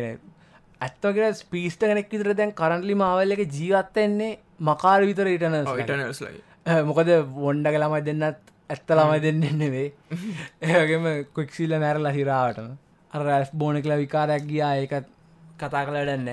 [0.81, 6.83] ඇත්තකට ස්පීස්ට කෙනෙක් විතර දැන් කරන්ලි මාවල්ල එක ජීවත්ත එන්නේ මකාර විතර ඉටන ඉටනස් ලයි
[6.89, 7.09] මොකද
[7.45, 8.39] වොන්ඩ කළමයි දෙන්නත්
[8.69, 9.87] ඇත්ත ළමයි දෙන්න නෙවේ
[10.61, 11.07] ඒගේම
[11.37, 12.75] කොක්සිල්ල මැරලා හිරාවටම.
[13.13, 15.07] අර බෝන කලා විකාරයක් ගියා ඒකත්
[15.61, 16.29] කතා කළඩන්න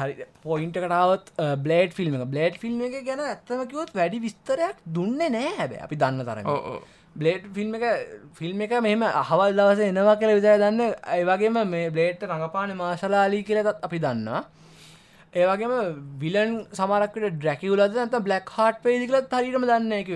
[0.00, 1.32] හරි පොයින්ට කටාවත්
[1.64, 2.26] බ්ලේඩ් ෆිල්ම් එක.
[2.34, 6.46] බ්ලේඩ් ෆිල්ම් එක ගැන ඇත්තමකිවොත් වැඩි විස්තරයක් දුන්නේ නෑ හැබ අපි දන්න තරම.
[7.20, 7.84] බ්ලේඩ් ෆිල්ම් එක
[8.40, 10.80] ෆිල්ම් එක මෙම අහවල් දවස එනවා කියල විතර දන්න.
[11.16, 14.42] ඒවගේම මේ බ්ලේට්ට රඟපාන මාශලාලී කියලත් අපි දන්නවා
[15.36, 15.74] ඒවගේම
[16.22, 20.10] විලන් සමරක්කට ඩ්‍රැකිවලද ඇත බ්ලක් හාට් පේදිකලත් හරිටම දන්න එක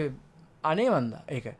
[0.64, 1.52] අනේ වන්ද ඒක.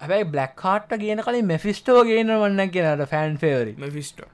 [0.00, 4.24] හැබැයි බ්ලක් කාට්ට කියන කලින් මෙෆිස්ටෝ ගේන වන්න කියනට ෆෑන් ෆේවරි මෙෆිස්ට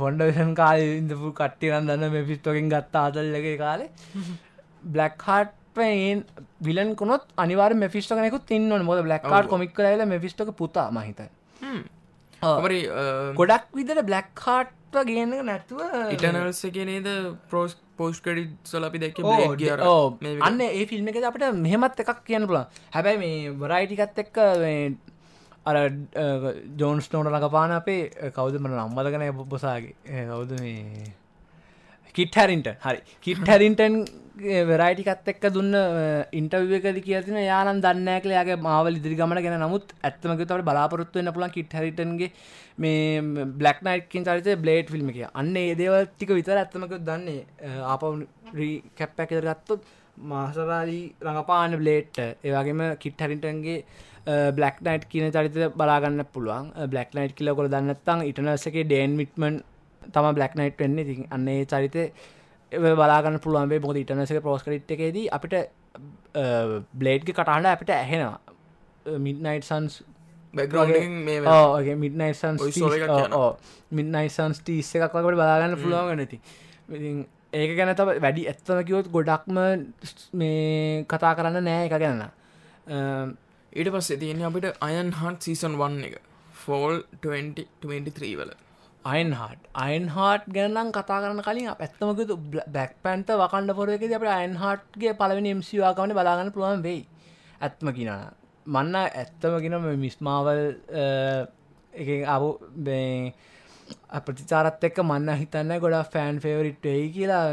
[0.00, 3.90] ෆොන්ඩ විෂන් කාල ඉඳපු කට්ටිරන් දන්න මෙෆිස්ටෝකින් ගත්ත අදල්ලගේ කාලේ.
[4.94, 6.22] බ්ලක් හාට්පයෙන්
[6.62, 10.88] විලන් කොනොත් අනිවාර මෙෆිස්ට කනෙකු තින්න මොද බ්ලක් කාඩ් කොමික් කරල මෙෆිස්ටක පුතා
[12.44, 12.90] මහිත
[13.36, 15.80] ගොඩක් විදට බ්ලක් කාට්ට ගේන නැතුව
[16.10, 17.08] ඉටනල්ස කියනේද
[17.50, 19.18] පෝස් පෝස් කඩි සොල අපි දැක
[20.42, 24.40] අන්න ඒ ෆිල්ම් එක අපට මෙහෙමත් එකක් කියන්න පුලා හැබැයි මේ වරයිටිකත් එක්ක
[25.66, 25.76] අර
[26.76, 29.94] ජෝන්ස් නෝට ලඟපාන අපේ කවුද මන නම්මදගන බොසාගේ.
[30.06, 31.12] කවුද මේ
[32.18, 33.00] කිට් හැරින්ට හරි.
[33.24, 33.96] කිට් හැරින්ටන්
[34.70, 35.74] වෙරයිටිකත් එක්ක දුන්න
[36.38, 39.58] ඉන්ටවකද කියතින යානම් දන්නෑකලයාගේ මාවල ඉදිරි ගමන ගැන.
[39.64, 42.30] නමුත් ඇත්තමක තට බලාපොරත්තුවන්න පුලන් කිට් හරිටන්ගේ
[42.84, 45.20] මේ බ්ලක් නයිට්කින් චරිත බ්ලේඩ් ෆිල්ම් එක.
[45.40, 47.44] අන්න ඒ දේවල් ටික විතර ඇත්තමක දන්නේ.
[47.92, 48.02] අප
[48.98, 49.84] කැප්පැ කෙර ගත්තොත්
[50.32, 53.78] මාසරාලී රඟපාන බ්ලේට් ඒවගේම කිට් හරිටන්ගේ
[54.58, 56.72] බ්ලක් නයිට් කියන චරිත බලාගන්න පුළුවන්.
[56.92, 59.62] බ්ලක් නයිට් කියල කොළ දන්නත්තං ඉටනසගේ ඩේන් මිටමන්
[60.12, 61.04] තම බ්ලක් නයිට් වෙන්නේ.
[61.04, 61.96] ති අන්නේ චරිත
[62.72, 65.54] බලාගන්න පුළුවන්ේ බොද ඉටනසක පෝස්කරිට් එකේදී අපිට
[66.94, 68.40] බ්ලේඩ්ග කටහන්න අපිට ඇහෙනවා.
[69.18, 70.02] මිඩ්නයිට් සන්ස්
[70.54, 72.58] බැග්‍රෝගේ මිඩ්නයිසන්
[73.90, 76.38] මිඩ්නයිසන්ස් ටීස්ස එකක් වකට බලාගන්න පුළුවන් නැති
[77.54, 79.58] ඒක ගැන තව වැඩි ඇත්තම කිවොත් ගොඩක්ම
[80.34, 82.22] මේ කතා කරන්න නෑ එක ගැන්න
[83.72, 86.20] ඊට පස්සේ තියෙන අපිට අයන් හන්ට සීසන් වන්න එක.
[86.56, 88.52] ෆෝල් 2023 වල
[89.04, 92.20] අයින් හට අයින් හාට් ගැනම් කතා කරන කලින් ඇත්තමක
[92.76, 97.02] බැක් පැන්ත වකණ්ඩ පොරක අප අයින් හාට්ගේ පලවෙනි එම්සිවාකමන බලාගන්න පුළුවන් වෙයි.
[97.60, 98.22] ඇත්ම කිනා
[98.66, 100.62] මන්න ඇත්තමගෙන මිස්මාවල්
[101.94, 102.42] එක අබ
[104.26, 107.44] ප්‍රතිචාරත් එක්ක මන්න හිතන්න ගොඩ ෆෑන් ෆේවරිට් වෙයි කියලා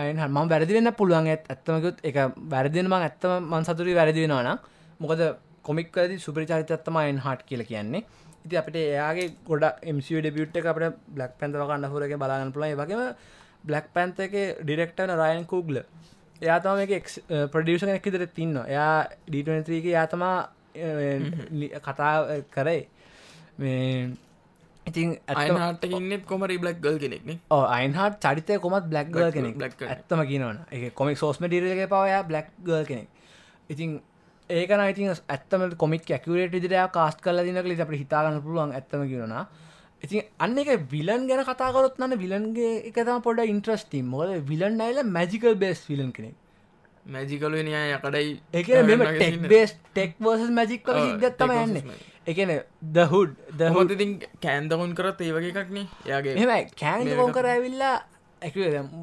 [0.00, 2.16] අයන් හම වැරදි වෙන්න පුළුවන් ඇත් ඇත්තමකුත් එක
[2.52, 4.58] වැරදිනම ඇත්තම මන් සතුරි වැරදි වෙනවාන
[5.00, 5.20] මොකද
[5.62, 8.06] කොමික්කද සුපරිචාරිතත්තම අයන් හට් කියල කියන්නේ.
[8.44, 13.02] ඉති අපට එයාගේ ගොඩ එමසිව ඩියුට් එක අපට බ්ලක් පැන්තව කන්නහුරක බලාගන්න පුලයි වගේම
[13.64, 15.80] බ්ලක් පැන්ත එක ඩිරෙක්ටන රයන් කූග්ල
[16.40, 16.92] එයාතම එක
[17.54, 18.92] ප්‍රඩියෂන එකෙතර තින්න එයා
[19.28, 20.36] ඩීටක යාතමා
[21.86, 22.12] කතා
[22.50, 22.82] කරයි
[23.58, 24.12] මේ
[24.86, 29.54] ඉතින් අයිනට ඉන්න කොම බ්ලක් ගල් කෙනෙක්න අයින්හට චරිතය කොමත් බ්ලක් ගල් කෙනෙක්.
[29.84, 33.08] ඇත්තම කියනවන එක කොමික් සෝස්ම ඩිරක පවයා බ්ලක් ගල් කෙනෙක්.
[33.70, 34.00] ඉතින්
[34.50, 39.44] ඒකන ඉතින් ඇත්තම කොමික් ඇකරේට විදිරයා කාස්ට කල දිනක ලිට අපට හිතාගන්න පුළුවන් ඇත්තම කියනවා
[40.02, 45.54] ඉතින් අන්න එක විලන් ගැන කතාකරොත් න්න විලන්ගේ එකතම පොඩ ඉන්ට්‍රස්ටීම් මොද විලන් අයිල මැජිකල්
[45.56, 46.34] බේස් විලන් කෙනෙක්.
[47.06, 50.90] මැජිකලු නය යකඩයි එක මෙම tech base tech versus magic
[51.22, 51.94] ගත්තම යන්න.
[52.26, 52.52] එකන
[52.94, 57.96] දහුඩ් දහොතිතින් කෑන්දකොන් කරත් ඒ වගේ එකක්නේ යාගේ එම කෑන්කොන් කර ඇවිල්ලා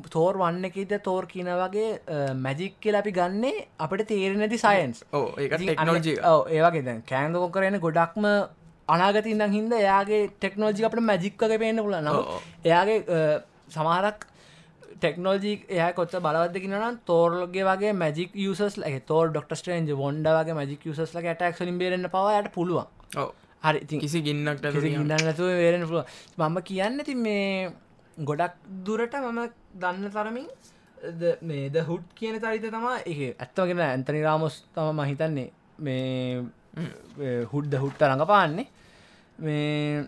[0.09, 1.91] තෝර් වන්න එකද තෝර් කියන වගේ
[2.37, 8.27] මැජික් කියල අපි ගන්නේ අපට තේරෙනැති සයින්ස් ඒවගේ කෑන්දකොන් කරන ගොඩක්ම
[8.87, 12.11] අනාගතින්නම් හින්ද එයාගේ ටෙක්නෝජි අපට මැජික්ක පේන්න පුල න
[12.65, 12.99] එයාගේ
[13.69, 14.27] සමහරක්
[14.95, 20.57] ටෙක්නෝජි එය කොත් බලවදකි නම් තෝර්ලගේ වගේ මැජික් යුසස් ලගේ තෝර ඩොක්ට ස්ටේන්ජ ොන්ඩ වගේ
[20.57, 22.89] මජික් යුසස් ලගේ ටක් ලින් බේරන්න පවයට පුළුවන්.
[23.63, 26.05] හරි කිසි ගින්නක් ගන්නතු වේරෙන පුළුව
[26.39, 27.71] මම කියන්න ති මේ
[28.17, 28.55] ගොඩක්
[28.85, 29.41] දුරට මම
[29.75, 30.47] දන්න තරමින්
[31.41, 38.67] මේද හුට් කියන තරිත තමා එක ඇත්තවගෙන ඇන්තනි රාමොස් තම මහිතන්නේ මේ හුඩ්ද හුට්ට රඟපාන්නේ
[39.39, 40.05] මේ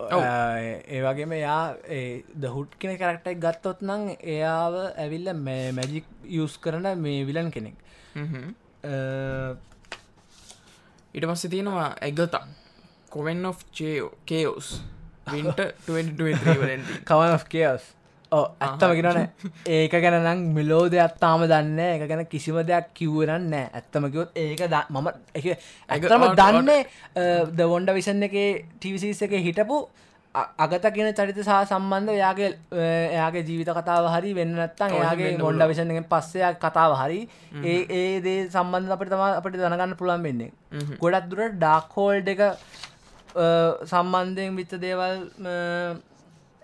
[0.00, 1.76] ඒවගේම යා
[2.36, 7.76] දහුට් කෙන කරක්ටයි ගත්තොත් නං එයාව ඇවිල්ල මැජික් යස් කරන මේ විලන් කෙනෙක්.
[11.14, 12.46] ඉට පස්ස තියෙනවා Agatha
[13.10, 14.80] coven of chaos chaos
[15.26, 15.60] winter
[17.04, 17.90] coven of chaos
[18.32, 19.20] ඇත්තම ගෙනන
[19.68, 25.08] ඒක ගැනනම් මිලෝ දෙයක් තාම දන්න එක ගැන කිසිම දෙයක් කිව්වරන්න නෑ ඇත්තමකිවොත් ඒක මම
[25.88, 26.80] ඇතම දන්නේ
[27.52, 28.40] දවොන්ඩ විෂන් එක
[28.74, 29.78] ටිවිසිස් එක හිටපු
[30.34, 32.48] අගත කියෙන චරිත සහ සම්බන්ධ යාගේ
[33.10, 37.20] එයාගේ ජීවිත කතාව හරි වෙන්න නත්තන් එයාගේ ගොන්ඩ විෂන්ගෙන් පස්සයක් කතාව හරි
[37.64, 40.50] ඒ ඒ දේ සම්බන්ධ අපට තම අපට දැනගන්න පුළුවන් වෙන්නේ.
[40.98, 42.42] ගොඩක් දුරට ඩාක්හෝල්ඩ එක
[43.34, 45.28] සම්බන්ධයෙන් විච්ච දේවල්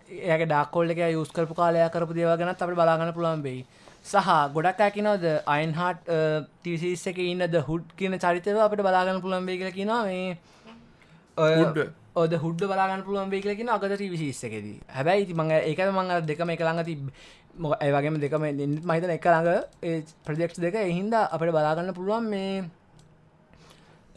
[0.08, 3.64] ඒක ඩාකෝල්ල එක යුස් කරපු කාලය කරපු දේව ගැනත් අපට බලාගන්න පුළුවන් වෙයි.
[4.04, 9.76] සහ ගොඩක් ඇකිනවද අයින්හාට් ටිසිස් එක ඉන්නද හුඩ් කියන චරිතව අපට බලාගන්න පුළුවන් වේ කියලා
[9.78, 10.38] කිනවා මේ.
[12.14, 14.66] ඔද හුඩ් බලාගන්න පුළුවන් වේ කියලකින අගත විශේෂකෙද
[14.96, 17.00] හැබැයි ඉති මඟ ඒක මඟ දෙකම එක ළඟ තිබ
[17.56, 18.42] මො ඒවගේම දෙකම
[18.88, 19.48] මහිතන එක ළඟ
[20.26, 22.64] ප්‍රජෙක්ස් දෙක එහින්ද අපට බලාගන්න පුළුවන් මේ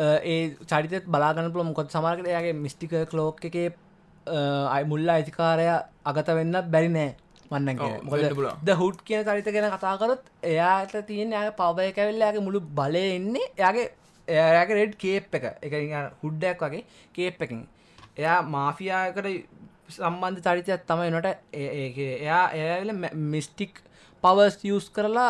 [0.03, 0.37] ඒ
[0.69, 3.57] චරිතත් බලාගන්න පුළ මොකොත් සමාර්කට එයාගේ මිස්ටික කලෝක් එක
[4.75, 5.67] අයි මුල්ල අයිතිකාරය
[6.11, 7.11] අගත වෙන්න බැරි නෑ
[7.49, 8.57] පුළුවන්.
[8.67, 10.23] ද හුට් කියන චරිත ගැන කතාකරොත්
[10.53, 13.87] එයාට තියෙන ය පවය කැවෙල්ලයාගේ මුළු බලය එන්නේ එයාගේ
[14.27, 15.45] එයාගේ රෙඩ් කේප් එක.
[15.65, 15.73] එක
[16.23, 16.83] හුඩ්ඩක් වගේ
[17.15, 17.61] කේප් එකින්
[18.17, 19.27] එයා මාෆියාකට
[19.95, 22.93] සම්බන්ධ චරිතයක් තමයි නොට එයා එයාල
[23.33, 23.81] මිස්ටික්
[24.23, 25.29] පවස් යස් කරලා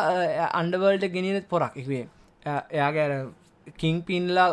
[0.60, 1.74] අන්ඩවල්ට ගෙනන පොරක්.
[1.76, 2.04] එකවේ
[2.46, 3.24] එයාගේ
[3.66, 4.50] අර කිං පින්ලා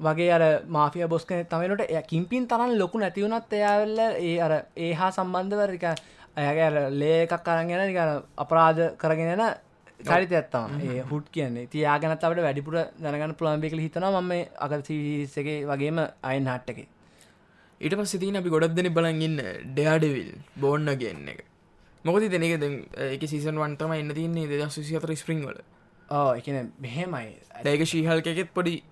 [0.00, 5.10] වගේ අර මාෆිය බොස්කන තමයිනට එය කිම්පින් තරන් ලොකු නැතිවුණත් එයාවෙල්ල ඒ අර ඒ හා
[5.10, 5.84] සම්බන්ධවරික
[6.36, 7.98] ඇයගේ ලේකක් කරගෙන නික
[8.38, 9.42] අපරාධ කරගෙනන
[10.00, 11.66] චරිත ඇත්තම ඒ හුට් කියන්නේ.
[11.66, 14.20] තියාගෙනත් අපට වැඩිපුර දැනගන්න පුළන්බිකල හිතනවා.
[14.20, 16.88] මම අගතිසගේ වගේම අයින් හට්ට එක.
[17.80, 21.40] ඊට පස්සේ තියන අපි ගොඩක් දෙනෙ බලන් ඉන්න ඩයාඩවිල් බෝන්න ගන්න එක.
[22.04, 22.44] මොකද දෙනක
[23.08, 25.56] එක සීසන් වන්ටම එන්න තින්නේ දෙදස් සුසි අතර ස්පරිංවල
[26.08, 27.34] එකන මෙහෙමයි.
[27.64, 28.82] දැක ශීහල්කෙත් පොඩි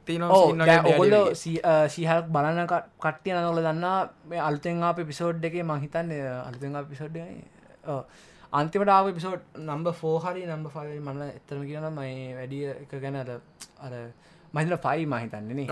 [0.91, 6.11] ඔගොල්ල තියෙනවා සීහල් බලන්න ක- කට්ටිය නොල දන්නා මේ අලුතෙන් අප පිසෝඩ් එක මහිතන්න
[6.43, 7.17] අලුතෙන් පිසෝඩ්
[8.53, 13.31] අන්තිමට ආව පිසෝඩ් නම්බ ෆෝහරි නම්බ ෆයි මන්න එතරම කියන මේ වැඩිය එක ගැන අර
[13.81, 13.93] අර
[14.55, 15.67] මහිතන ෆයි මහිතන්නේනේ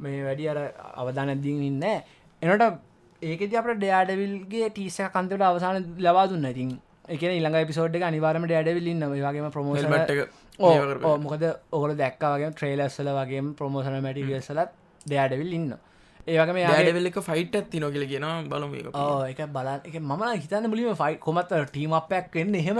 [0.00, 0.58] මේ වැඩි අර
[0.96, 2.64] අවධාන දී ඉන්න එනට
[3.22, 6.46] ඒකද අපට ඩයාඩවිල්ගේ ටීස කන්තට අවසාන ලබා දුන්න.
[6.46, 6.70] ඉතින්
[7.08, 10.28] එක ඉළඟ පිසෝඩ් එක අනිවාරම ඩයාඩවිල් ඉන්න වගේම ප්‍රමෝෂන ඕ
[11.26, 14.74] මොකද ඔගල දැක්ක වගේ ට්‍රේලස්සල වගේ ප්‍රමෝෂන මැටිියසලත්
[15.06, 15.70] දෙයාඩවිල් ඉන්න.
[16.20, 18.72] ඩඩවෙල් එක ෆයිට් ඇති නො කියල කියෙන බලම
[19.28, 22.54] එක බලා එක මම හිතන්න මුලිම ෆයි කොමත් ටීමපයක් වෙන්න.
[22.54, 22.76] එහෙම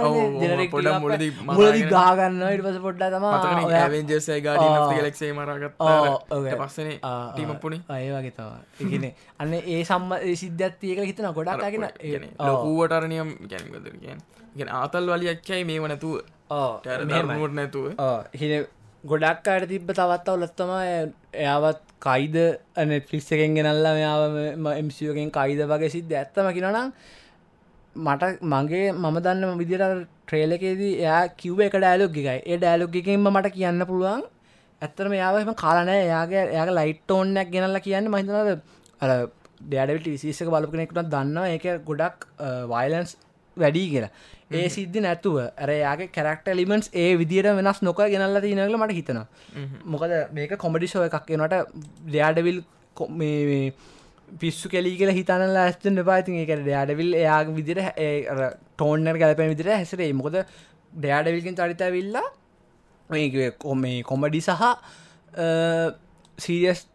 [1.47, 1.81] මුලදී.
[1.89, 3.25] ගාගන්න ඉට පස පොඩ්ඩ තම
[3.79, 5.73] ඇවෙන්ජෙසේ ගඩ ලෙක්සේ මරගත්.
[6.61, 6.91] පස්සන
[7.33, 8.51] ටීමපුුණේ අය වගේ තම
[8.85, 9.07] එකන
[9.39, 10.13] අන්න ඒ සම්ම
[10.43, 11.87] සිද්ධත්තියක හිතන ගොඩක් ගෙන
[12.41, 14.21] ලොකූවටරණයම් ගැනගද කියෙන්
[14.55, 16.21] ගෙන ආතල් වලියක්කයි මේ වනතුව
[16.51, 17.85] ට නැතුව.
[18.41, 18.51] හි
[19.13, 20.71] ගොඩක් අයට තිබ්බ තවත් අවුලත්තම
[21.45, 22.37] එයාවත් කයිද
[22.91, 24.21] නෙට්ලිස් එකෙන් ගෙනල්ලා මෙයාව
[24.81, 26.91] එම්සියෝගෙන් කයිද වගේ සිද්ධ ඇත්තම කිනනම්
[27.95, 29.81] මට මගේ මම දන්න විදිර
[30.27, 32.37] ට්‍රේලකේදී එයා කිව්ව එක ඩෑලොග් එකයි.
[32.51, 34.21] ඒ ඩෑලොග් එකෙන්ම මට කියන්න පුළුවන්
[34.81, 38.37] ඇත්තරම යාවම කාලනෑ එයාගේ එයාගේ ලයිට් ඕන්නයක් ගෙනල්ලා කියන්න මහිතනද
[39.03, 39.11] අර
[39.71, 41.51] ඩඩට විශේෂක බලපු කෙනෙකුට දන්නවා.
[41.55, 42.29] ඒක ගොඩක්
[42.73, 43.11] වයිලන්ස්
[43.57, 44.11] වැඩී කියලා.
[44.51, 49.27] ඒ සිද්ධ නැතුව ඇර යාගේ කැරක්ට ලිමන්ස් ඒ විදිට වෙනස් නොක ගෙනල්ල තිනගල මට හිතනවා.
[49.85, 51.55] මොකද මේක කොමඩිෂෝ එකක් එනට
[52.07, 52.59] ඩයාඩවිල්
[54.41, 57.79] පිස්සු කෙලි කියල හිතන ලස්තන් පාතින් එක ඩයාඩවිල් එයා විදිර
[58.75, 60.37] ටෝන්නර් ගැලපැ විදිර හැසරේ මොකද
[60.93, 62.27] ඩයාඩවිල්ගෙන් චරිත විල්ලා
[63.09, 64.63] මේ කොමේ කොමඩි සහ
[66.37, 66.87] සීරියස්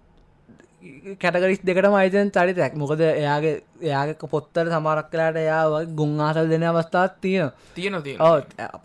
[1.16, 7.20] කැටගරිස් දෙකට මයිතන් චරිතයක් මොකද එයාගේ එයාගක පොත්තර සමරක් කලාට එයා ගුන් ආසල් දෙන අවස්ථාත්
[7.20, 8.37] තියෙන තියෙන තිය ඕ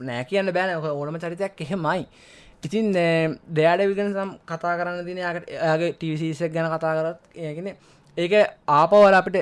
[0.02, 2.06] නෑ කියන්න බෑන ඕනම චරිතයක් එහෙමයි.
[2.64, 2.92] ඉතින්
[3.52, 7.74] දෙයාඩ විගෙන සම් කතා කරන්න දින යාකට එයාගේ ටිවිසිසක් ගැන කතා කරත් ඒගෙන
[8.18, 8.34] ඒක
[8.70, 9.38] ආපවල අපට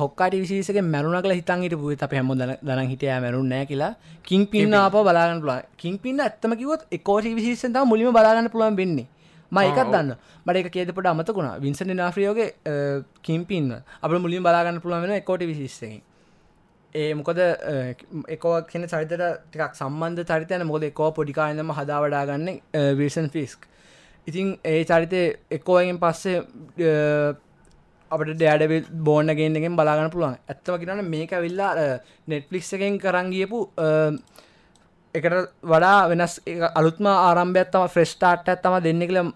[0.00, 3.92] හොක්කට විසික මැරුණ කල හිතන් හිට පුුව අප හැම දන හිටය මැරුණ නෑ කියලා.
[4.22, 9.06] කින් පින්න අප බලාගන්න පුලන් කින් පින්න ඇත්තම කිවත් එකෝට විසිසත මුලිම බලාගන්න පුළුවන් වෙන්නේ
[9.56, 10.12] මයිකත් දන්න
[10.44, 12.48] මට එක කියදපට අමතකුණා වින්සන නාෆ්‍රියෝගේ
[13.22, 15.96] කිම්පින්න අප මුලින් බලාගන්න පුළුවන් වෙන එකොට විසිස්සෙන්
[16.94, 17.40] ඒ මොකද
[18.28, 22.52] එකෝ කියන චරිතට ටිකක් සම්බන්ධ චරිතයන මොද එකෝ පොඩිකායනම හදාවඩාගන්න
[22.98, 23.66] විර්සන් ෆිස්ක්
[24.26, 26.38] ඉතින් ඒ චරිතය එක්කෝගෙන් පස්සේ
[28.10, 30.36] අපට ඩෑඩ බෝනගෙන්ගෙන් බලාගන්න පුළුවන්.
[30.44, 31.72] ඇත්තම කියන්න මේක විල්ලා
[32.26, 33.60] නෙට්ලික්ස් එකෙන් කරංගියපු
[35.14, 36.34] එකට වඩා වෙනස්
[36.72, 39.32] අලුත්ම ආරම්භයත්තම ෆ්‍රෙස්්ටාට් ඇත්තම දෙන්න කළ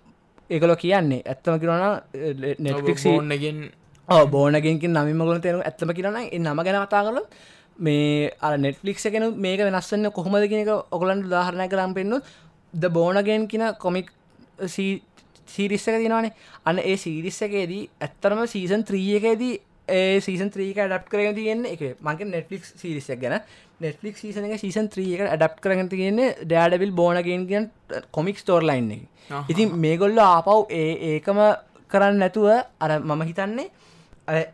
[0.51, 1.22] එකලො කියන්නේ.
[1.24, 1.74] ඇත්තම කිරන
[2.59, 3.59] නෙට්ලික් ඕන්නගෙන්
[4.09, 7.18] බෝනගෙන්කින් නමිමගල තේරු ඇත්තම කිරන නම ගැන කතා කල
[7.78, 12.20] මේ අ නෙට්ලික් එකෙන මේක වෙනස්සන්න කොහොමද කියනක ඔගලන්ට උදාහරණය කරම් පෙන්න්නු
[12.74, 14.11] ද බෝනගෙන් කියන කොමික්
[14.66, 16.34] සීරිස්සක තිනවානේ
[16.64, 19.55] අන්න ඒ සීරිස්ස එකේදී ඇත්තරම සීසන් ත්‍රියකේදී
[19.88, 21.82] ඒ සීසන් ත්‍රීක ඩප් කරගෙන තියෙන එක.
[22.01, 23.40] මගේ නෙට්ලික් සිරිසක් ගැන
[23.80, 27.70] නෙට්ලික් සීසන එක සීසන් ත්‍රීක ඩප් කරගෙන තියෙන්නේ ඩෑඩවිල් බෝනගෙන් කියෙන්
[28.10, 29.02] කොමික් ස්ටෝර් ලයින්න එක.
[29.48, 31.40] ඉතින් මේගොල්ල ආපව් ඒ ඒකම
[31.90, 32.48] කරන්න නැතුව
[32.80, 33.68] අර මම හිතන්නේ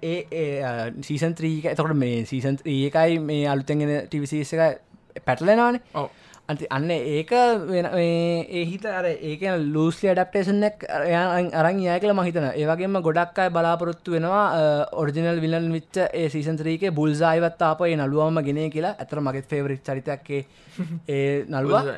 [0.04, 0.16] ඒ
[1.02, 6.06] සීසන් ත්‍රීක එතකොට මේ සීසන් ඒකයි මේ අලුතෙන්ගෙන ටිවිසිස එක පැටලෙනවානේ
[6.48, 7.30] අති අන්න ඒක
[7.66, 10.84] වෙන ඒහිත අර ඒක ලූස්ලි ඩක්ටේෂනක්
[11.60, 14.44] අරන් යකල මහිතන ඒවගේම ගොඩක් අයි බලාපොරොත්තු වෙනවා
[14.94, 18.94] ඔරිජිනල් විලන් විච්ච ඒ සීසන්ත්‍රීක බුල්සායිවත් ආපය නළුවම ගෙන කියලා.
[18.96, 20.46] ඇතර මගෙත් ෆේවරික් චරිතක්කේ
[21.08, 21.90] ඒ නළුව.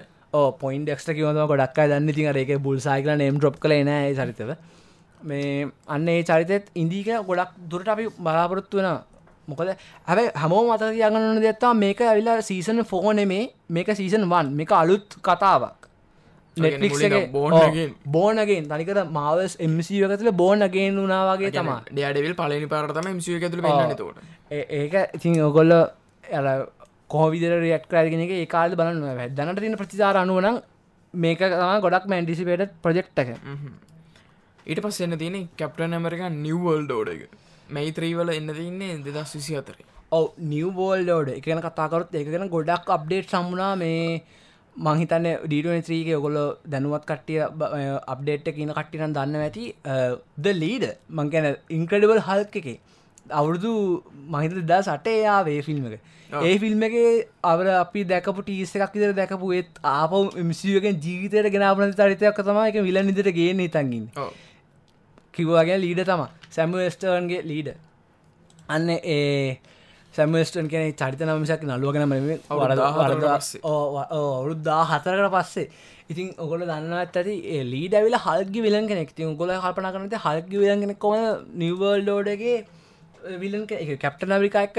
[0.54, 2.08] පොයින් ක්ට කිවම ගොඩක් දන්න.
[2.10, 4.56] ති ඒක බුල්සායිකල නෙම් ්‍රප් කල නෑ චරිතව.
[5.20, 9.04] මේ අන්න ඒ චරිතත් ඉන්දීක ගොඩක් දුරට අපි බලාපොරොත්තු වෙනවා
[9.48, 9.74] මොකද
[10.08, 15.78] හැබ හැමෝ මත යගන්න දෙත්තා මේක ඇවිලා සීසන ෆෝනෙමේ මේක සීසන් වන් මේක අලුත් කතාවක්.
[18.08, 24.18] බෝනගෙන් තනිකර මාවස් එමසියකතුල බෝනගෙන් වනාවගේ තමා ඩඩවිල් පලනි පාරතම මසිය ඇතුළ තෝට
[24.50, 26.56] ඒක ඉතින් ඔගොල්ල ඇ
[27.10, 30.60] කෝවිදර රියට් කරගෙන එක ඒකාල බලන්න දැනට තින ප්‍රතිචාර අනුවනම්
[31.14, 33.20] මේක තම ගොඩක් මැන්ඩිසිපේට ප්‍රජෙක්්ක
[34.66, 37.22] ඊට පස් එන්න තියෙන කැප්ටන් ඇමරික නිවවල් ෝඩක
[37.68, 44.02] මැයිත්‍රීවල එන්න තින්නේ දෙදස් විසි අතරේ ඔව නිවබෝල්ඩෝඩ එකන කතාකරොත් ඒකගෙන ගොඩක් අප්ඩේට් සම්මුණා මේ
[44.76, 47.40] මංහිතන්න ඩීටනත්‍රීක ඔගොල දැනුවත් කට්ටිය
[48.12, 49.64] අප්ඩේට් කියන කට්ටින දන්න ඇති
[50.38, 52.78] ද ලීඩ මං ගැන ඉන්ක්‍රඩබල් හල්ක එකේ.
[53.30, 53.72] අවුරුදු
[54.28, 56.00] මහිත දා සටේ යාවේ ෆිල්ම් එක.
[56.30, 56.94] ඒ ෆිල්ම් එක
[57.44, 62.78] අවර අපි දැකපු ටීස එකක් ඉදර දැකපු ඒත් ආපව මිසියගෙන් ජීවිතයට ගෙනාපන චරිතයක් තම එක
[62.82, 64.06] විල නිදට ගේ තඟින්
[65.38, 66.22] කිව්වාගෙන ලීඩ තම
[66.56, 67.68] සැම්ස්ටර්න්ගේ ලීඩ
[68.68, 69.58] අන්න ඒ
[70.14, 72.14] සැමස්ටන් කියන චරිත නමසක් නලුවගෙන ම
[74.12, 75.66] අවුරුද්දා හතරකට පස්සේ.
[76.10, 77.34] ඉතින් ඔගොල දන්නවත් ඇති
[77.72, 79.10] ලීඩ ඇවිල හල්ගි විලන් කෙනෙක්.
[79.16, 81.14] ති ගොල කල්පන කරනත හල්ගි විලගෙන කොම
[81.62, 82.56] නිවර්ල්ඩෝඩගේ
[83.42, 83.64] විලන්
[84.04, 84.76] කැප්ට නවිකා එක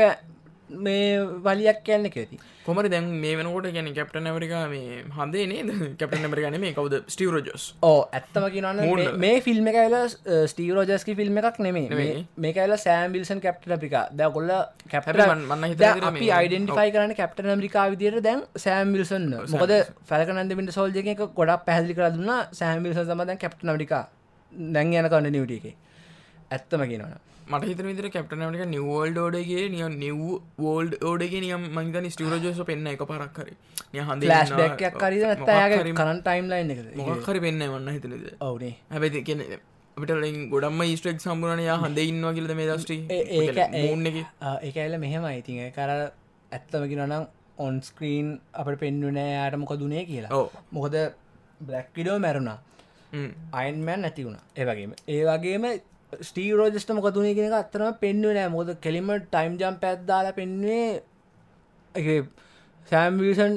[0.69, 2.39] මේ වලියක් කියන්න ඇති.
[2.65, 5.63] කොමරි දැන් මේ වෙනකොට ගැන කැප්ට ඇමරිකා මේ හන්දේ නේ
[5.97, 7.01] කැප්ට ඇමරිකාන මේ කවද?
[7.09, 9.97] ස්ටීරෝජස් ඕ ඇත්තම කියන්න මේ ෆිල්ම් එක ඇල
[10.45, 14.53] ස්ටීරෝජස්කි ෆිල්ම් එකක් නෙමේ මේ ඇල සෑම්බිල්සන් කැප්ට අපිකා ද කොල්ල
[14.87, 21.99] කැප්ට අපි අයිඩෙන්ටිෆයි කරන කැප්ට ඇමරිකා විදියට දැන් සෑම්බිල්සන් මොකද ෆැලකනන්දමිට සෝල්ජ එක ගොඩක් පැහදිි
[21.99, 24.03] කරදුන්න සෑම්බිල්සන් සමදැන් කැප්ට නමිකා
[24.73, 25.75] දැන් යන කන්න නිවටිය
[26.51, 27.15] ඇත්තම කියනවන
[27.49, 30.19] මට හිත විතර කැප්ටනට නිවෝල්ඩ ෝඩගේ නිය නිව්
[30.59, 33.49] වෝල්ඩ ඕඩගේ නියම් මංගන ස්ටිරෝජස පෙන්න්න එක පරක් කර
[33.93, 39.43] නිය හඳ ලස්බැක් කර කරන් ටයිම් ලයින් එක මොහරි පෙන්න්න වන්න හිතනද ඔවනේ හැබැති කියන
[39.97, 40.13] අපිට
[40.53, 43.49] ගොඩම ස්ටෙක් සම්බුරනය හඳ ඉන්නවා කියලද මේ දස්ටි ඒ
[44.61, 45.91] ඒක ඇල මෙහෙම ඉතින් කර
[46.51, 47.25] ඇත්තමකි නනම්
[47.59, 50.43] ඔන්ස්ක්‍රීන් අපට පෙන්නුනෑ යාටමොක දුනේ කියලා.
[50.71, 50.95] මොකද
[51.61, 52.57] බ්ලක්කිඩෝ මැරුණා.
[53.53, 54.39] අයින්මෑන් නැති වුණ.
[54.55, 55.65] ඒවගේම ඒ වගේම
[56.13, 58.49] ස්ටී රෝජස්ට මොකතුනේ කියෙන අත්තරම පෙන්ව නෑ.
[58.49, 61.01] මොද කෙලිම ටයිම් ජම් පැත්දාලා පෙන්වේ
[62.87, 63.53] සෑම්විසන්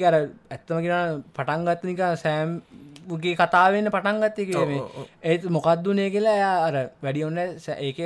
[0.00, 0.14] ගැර
[0.50, 4.82] ඇත්තම කියෙන පටන්ගත්තනික සෑම්ගේ කතාවන්න පටන්ගත්තය කියවේ
[5.22, 8.00] ඒත් මොකක්දුනේ කියලා එයා අර වැඩි ඔන්න ඒක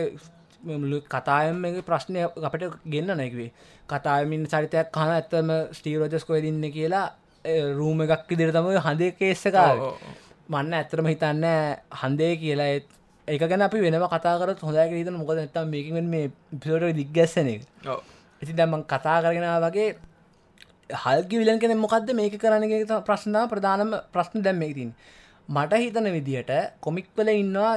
[1.09, 3.51] කතායම ප්‍රශ්නය අපට ගෙන්න්න නැකවේ
[3.89, 7.07] කතාමින් සරිතයක් කන ඇත්තම ස්ටීරෝජස් කොය දින්න කියලා
[7.79, 9.71] රූම එකක් ඉදිර තම හඳේ කේස්සකා
[10.49, 11.47] මන්න ඇත්තරම හිතන්න
[12.03, 12.69] හන්දේ කියලා.
[12.69, 12.89] ඒත්
[13.29, 17.63] ඒක ගැන අපි වෙනම කතාකරත් හොඳක හිතන මොකද නැතම් මේකින් මේ පිසෝට දිග්ගැස්සන එක.
[18.43, 19.89] ඉති දැම්ම කතා කරගෙන වගේ
[21.05, 24.91] හල්ගි විලන් කෙන මොකක්ද මේක කරනගේ ප්‍රශ්න ප්‍රධානම ප්‍රශ්න දැම්ම ඉතින්
[25.49, 26.51] මට හිතන විදිහට
[26.81, 27.73] කොමික්වල ඉන්නවා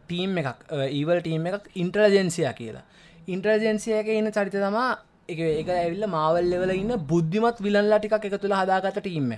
[0.00, 0.58] ටීම් එකක්.
[0.90, 2.84] ඊවල් ටීම් එකක් ඉන්ට්‍රජන්සිය කියලා.
[3.28, 4.90] ඉන්ට්‍රජන්සියක ඉන්න චරිත තමා
[5.28, 9.30] එක ඒක ඇවිල්ල මාවල් ලෙවල ඉන්න බුද්ධිමත් විලන්ලා ටිකක් එක තුළ හදාගත ටීම්ම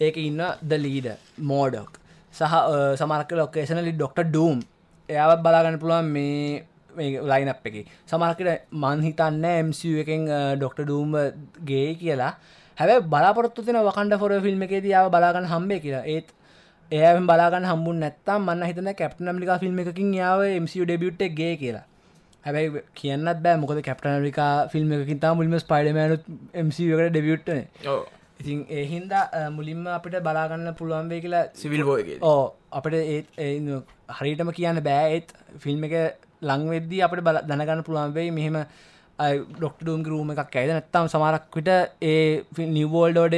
[0.00, 1.08] ඒක ඉන්න ද ලීඩ
[1.50, 1.96] මෝඩක්
[2.34, 2.54] සහ
[3.00, 4.60] සමරක ලොකේෂනලි ඩොක්ට ඩූම්
[5.12, 6.62] එයාවත් බලාගන්න පුළුවන් මේ
[7.30, 7.76] ලයින අප එක.
[8.06, 11.16] සමහකට මන්හිතන්න MCU එකෙන් ඩොක්ට ඩූම්
[11.70, 12.32] ගේ කියලා.
[12.78, 16.04] හැබ බලාපොරත්තු තින වකන්ඩ ෆොර ෆිල්ම් එකේ දියාව බලාගන්න හම්බේ කියලා.
[16.06, 16.28] ඒත්
[16.92, 21.86] ඒ බලාගන්න හම්බුන් නැත්තම් මන්න හිතන කැප්ට නම්ලිකා ෆිල්ම් එකකින් යාව MCU ඩෙබියුට් ගේ කියලා.
[22.44, 26.24] හැබැයි කියන්නත් බෑ මොකද කැප්ට නරිකා ෆිල්ම් එකකින් තා මුල්ම ස්පයිඩමනුත්
[26.64, 27.60] MCකට ඩෙබියුට්න
[28.42, 29.12] ඉතින් එහින්ද
[29.56, 32.44] මුලින්ම අපිට බලාගන්න පුළුවන් වේ කියලා සිවිල් බෝය ඕ
[32.78, 33.26] අපට ඒත්
[34.20, 35.10] හරිටම කියන්න බෑ.
[35.16, 35.28] ඒත්
[35.64, 35.94] ෆිල්ම් එක
[36.50, 38.30] ලංවෙද්දී අපට බල දැනගන්න පුළුවන් වෙයි.
[38.38, 38.56] මෙහෙම
[39.58, 41.68] ඩොක්ටඩුම් රූම එකක් ඇද නැත්තම් සමාරක්විට
[42.12, 43.36] ඒ නිවෝල්ඩෝඩ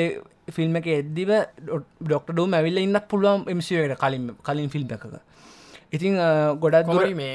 [0.57, 1.31] ෆිල්ම් එක එද්දිව
[1.67, 5.05] ඩොක්ටඩුම් ඇවිල්ල ඉන්නක් පුළුවන් එමසියට කලින් කලින් ෆිල්ම් එකක.
[5.97, 6.15] ඉතින්
[6.63, 6.89] ගොඩක්
[7.21, 7.35] මේ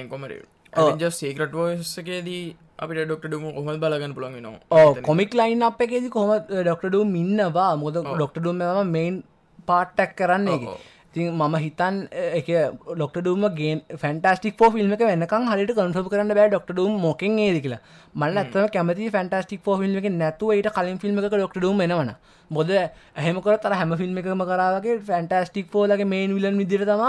[0.73, 2.43] කොමර සේකට ෝසකේදී
[2.79, 7.75] අපිට ඩොක්ටඩුම කොහොම බලගන්න පුළන් ඕ කොමික් ලයින් අප එකේද කොම ඩොක්ටඩුම් ඉන්නවා?
[7.75, 9.23] මොද ඩොක්ටඩුම් මේන්
[9.67, 10.77] පාට්ටක් කරන්නේ
[11.13, 11.95] ති මම හිතන්
[12.31, 12.49] එක
[12.89, 17.79] ඩොක්ටඩුම ගේ ෆැන්ටස්ටික් ෝ ෆිල්ම් එක වෙනකම් හරිට කන්සප කරන්න බෑ ඩොක්ටඩුම් මොකින් ඒද කියලා.
[18.15, 22.11] මල්ල ඇත්තම කැමති ෆැන්ටස්ටික් ෝ ෆිල්ම් එක නැතුව ඊට කලින් ෆිල්ම් එක ඩොක්ටඩුම් වෙනවන
[22.51, 27.03] බොද ඇහමකර තර හැම ෆිල්ම් එකම කරාගේ ෆැන්ටස්ටික් ෝලගේ මේන් විලන් විදිර තම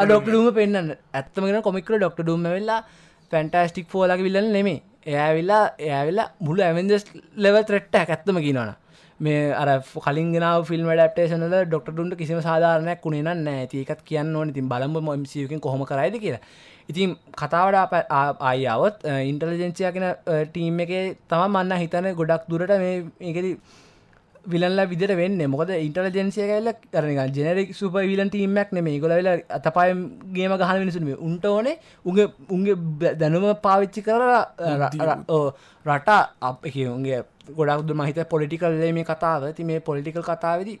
[0.00, 2.80] ඩොක්ටඩුම පෙන්න්න ඇත්තමගෙන කොමිකර ඩොක්ටඩුම් වෙල්ලා
[3.32, 7.04] ෆැන්ටස්ටික් ෝලගේ විල්ලන් නෙමේ එයාවිල්ලා එයාවෙලා මුළු ඇවෙන්ජස්
[7.38, 8.72] ලෙව ත්‍රෙට්ට ඇත්තම කියනවන
[9.26, 9.68] මේ අර
[10.06, 13.68] කලින් ගෙනාව ෆිල්ම් ඩප්ටේෂනල ඩොක්ටරුන්ට කිසිම සාධාරණයක් වුණේ නෑ.
[13.82, 14.50] ඒකත් කියන්න ඕන.
[14.54, 16.42] ඉතින් බලම මසියකින් කොහොම කරයිද කියලා.
[16.90, 17.94] ඉතින් කතාවට
[18.48, 20.08] ආයාවත් ඉන්ටලිජෙන්සියගෙන
[20.50, 20.92] ටීම් එක
[21.30, 22.98] තම මන්න හිතන ගොඩක් දුරට මේ
[23.30, 23.48] ඒකෙද
[24.52, 25.42] විලල්ල විදිට වෙන්න.
[25.50, 31.76] මොකද ඉන්ටලජන්සිය කල්ල කරන ජනරෙක් සුප විලන් ටීමක් නෙම ගොලවෙල අතපායගේම ගහන වෙනසුම උන්ට ඕනේ
[32.04, 34.24] උගේ උන්ගේ දැනුම පාවිච්චි කර
[35.86, 36.10] රට
[36.48, 36.66] අප
[37.48, 39.54] උන්ගේ ගොඩක්දු මහිත පොලිටිකල් මේ කතාව.
[39.54, 40.78] ති මේ පොලිටිකල් කතාවදි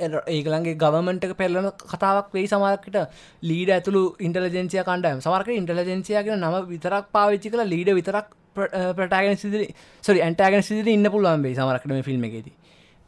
[0.00, 2.96] ඒගලන්ගේ ගවමට පෙල්ලන කතාවක් වෙයි සමරකට
[3.42, 5.20] ලීඩ ඇතුළු ඉන්ටලජෙන්සිය කණ්ඩයම්.
[5.20, 8.26] සමරක ඉන්ටලජෙන්සියගෙන නම විතරක් පාවිච්චි කළ ලීඩ විතරක්
[8.96, 9.66] ප්‍රටාගෙන සිදරි
[10.02, 12.54] සොරි ඇන්ටෑගෙන සිදි ඉන්න පුළුවන් වේ සමරකටම ෆිල්ම් එකෙදී.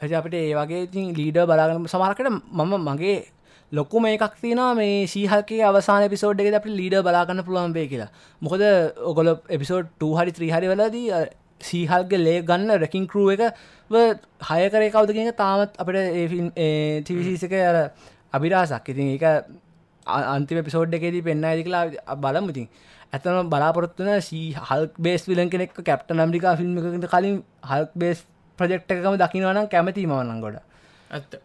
[0.00, 3.18] ඇති අපිට ඒ වගේ ඉතින් ලීඩ බලාගන සමහරකට මම මගේ
[3.72, 8.10] ලොක්කුම එකක් තින මේ සීහල්ගේ අවසාන පිසෝඩ් එක අපි ලීඩ බලාගන්න පුළුවන් වේ කියලා.
[8.42, 8.62] මොකද
[9.10, 11.06] ඔගොල එපිසෝඩ් 2 හරි ත්‍රීහරි වලදී
[11.62, 13.42] සීහල්ගේ ලේ ගන්න රැකින් කරුව එක
[14.48, 15.98] හය කරේ කවදගෙන තාමත් අපට
[17.06, 17.76] තිවිසිසක අර
[18.32, 19.24] අභිරාසක් ඉතින් ඒක
[20.06, 22.68] අන්තිම පිසෝඩ් එකේදී පෙන්න්න ඇදි කලා බලමුතින්
[23.12, 28.24] ඇතම බලාපොරත්තුන සී හල් බේස් විලන් කෙනෙක් කැප්ට නම්රිකා ෆිල්ම් එකට කලින් හල් බේස්
[28.58, 30.58] ප්‍රජෙක්් එකම දකිනවනම් කැමති මවන්න ගොඩ
[31.10, 31.38] ඇත්ත.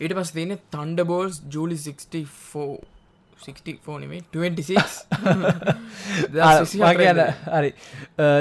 [0.00, 3.01] ඊට පස් තියනෙ තන්ඩ බෝල්ස් ජූලි 64
[3.38, 5.06] 64නෙමේ 26
[7.52, 7.70] හරි.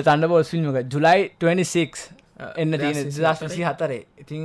[0.02, 2.10] තන්ඩ බෝල් ෆිල්ම්ක ජුලයි 26
[2.58, 4.44] එන්න තියෙන දශසි හතරේ ඉතිං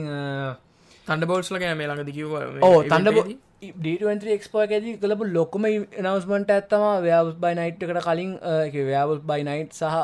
[1.06, 2.32] තන්ඩ බෝල්ස්ල ගැන මේ ළඟ දිකිව
[2.62, 3.36] ඕ තන්ඩ
[3.74, 8.32] ඩක්ස්පෝකදී කලපු ලොකුම නවස්මට ඇත්තම ව්‍යවස් බයි නයිට්කට කලින්
[8.72, 9.94] ව්‍යවස් බයි නයිට් සහ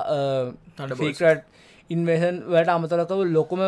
[1.91, 3.63] ඉන්වේෂන් වැට අමතරකව ලොකුම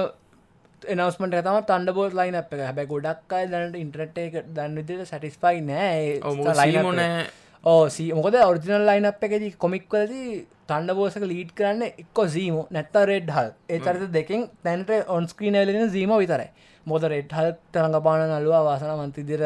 [0.95, 2.61] එනවස්මට තම තන්ඩ බෝස් ලයින් අප එක.
[2.69, 6.21] හැබැ ගොඩක් අයි දැනට ඉන්ට්‍රට් එක දන්න විදිට සටිස්පයි නෑ.
[6.61, 7.25] ලයිමනෑ
[7.65, 7.85] ඕ
[8.19, 10.33] මොකද ඔරිිනල් ලයින් අප එකදී කොමික්වලදී
[10.69, 15.91] තන්ඩ බෝසක ලීඩ් කරන්න එක්කො සීම නැත්ත රෙඩ් හල් ඒ චරිත දෙකින් තැන්ට ඔන්ස්ක්‍රීන ලෙන
[15.97, 16.51] සීම විතරයි.
[16.87, 19.45] මොද රෙඩ් හල් තරඟ පාන නල්වා වාසන මන්තිදිර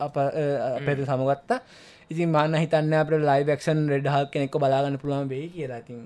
[0.00, 0.16] අප
[0.86, 1.60] පෙද සමගත්තා.
[2.12, 5.82] ඉතින් මන්න හිතන්න අපට ලයිවක්ෂන් රෙඩ් හල් කෙනෙක්ක බලාගන්න පුළුවන් වේ කියලා.
[5.88, 6.00] තින්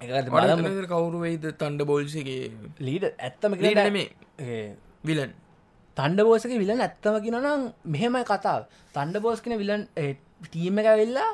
[0.00, 3.58] කවුරු වෙයිද තන්ඩ බෝල්සගේ ලීඩ ඇත්තම
[3.92, 5.32] මේ විලන්
[5.96, 8.62] තන්ඩ බෝසක විලන් ඇත්තම කිනනම් මෙහෙමයි කතාව.
[8.94, 9.82] තන්ඩ බෝස් කෙන විලන්
[10.44, 11.30] ටීම එක වෙල්ලා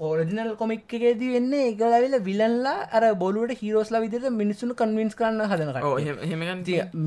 [0.00, 5.70] ඕරජනල් කොමික් එකේදී වෙන්නේ එකලවෙල විලන්ලා අර බොලුවට හිරෝස්ලා විදිට මිනිස්සුන කන්වින්ස් කරන්න හදන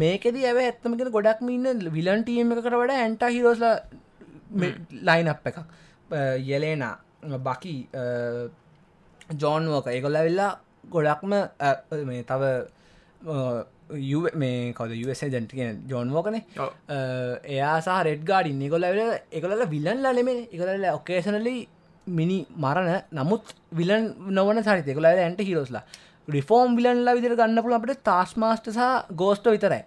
[0.04, 3.76] මේකෙද ඇව ඇත්තමගෙන ගොඩක් ඉන්න විලන් ටීම එකට වඩ ඇන්ට හිරෝස්ලා
[5.10, 5.60] ලයින් අප් එකක්.
[6.50, 6.84] යෙලේන
[7.48, 7.76] බකි
[9.42, 10.52] ජෝන්ුවක ඒකොල්ල වෙල්ලා
[10.86, 11.34] ගොඩක්ම
[12.06, 12.44] මේ තව
[14.36, 16.40] මේ කවද යස ජැන්ට කියෙන ජෝන්වෝකන
[17.48, 18.88] එයා සහ රෙඩ් ගාඩින් නිකොල
[19.32, 21.56] එකල විලන් ලනෙමේ එකල ඔකේෂනලි
[22.08, 25.84] මිනි මරණ නමුත් විලන් නොවන සරිතෙකල ඇන්ට හිරෝස්ලා
[26.28, 29.84] රිෆෝර්ම් විලන්ලා විදිර ගන්න පුළ අපට තාස් මාස්ට සහ ගෝස්ට විතරයි.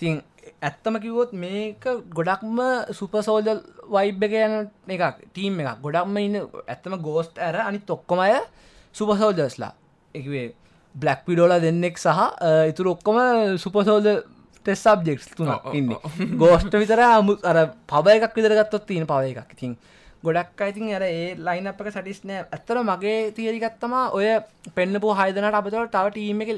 [0.00, 0.22] තින්
[0.62, 2.58] ඇත්තම කිවොත් මේක ගොඩක්ම
[2.92, 4.54] සුපසෝල්ජල් වයිබ් එක යන
[4.88, 5.82] එකක් ටීම් එකක්.
[5.82, 8.30] ගොඩක්ම ඉන්න ඇත්තම ගෝස්ට ඇර අනි තොක්කොමය
[8.94, 9.72] සුපසෝල්ජස්ලා
[10.20, 10.46] එකවේ
[10.94, 12.20] බ්ලක් පිඩෝල දෙන්නෙක් සහ
[12.70, 13.18] ඉතුර ඔක්කොම
[13.64, 14.08] සුපසෝල්ද
[14.64, 15.94] ටෙස් සබ්ජෙක්ස් තුන ඉන්න.
[16.40, 17.58] ගෝස්ට විතර අමු අර
[17.90, 19.54] පබ එකක් විදරගත්තොත් තියෙන පව එකක්.
[19.56, 19.76] ඉතින්
[20.24, 24.26] ගොඩක් අයිතින් අර ඒ ලයින් අප එක සටිස්නෑ ඇත්තර මගේ තියරිගත්තම ඔය
[24.76, 26.50] පෙන්න්නපු හයිදනට අපතවට තව ටීම එක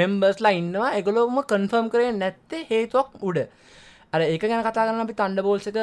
[0.00, 0.94] මෙම්බර්ස්ලා ඉන්නවා.
[0.98, 3.38] එකගොලොම කන්ෆර්ම් කරේ නැත්තේ හේතුවක් උඩ.
[4.14, 5.78] අර ඒක ගැන කතා කරන අපි තන්ඩ බෝල්සක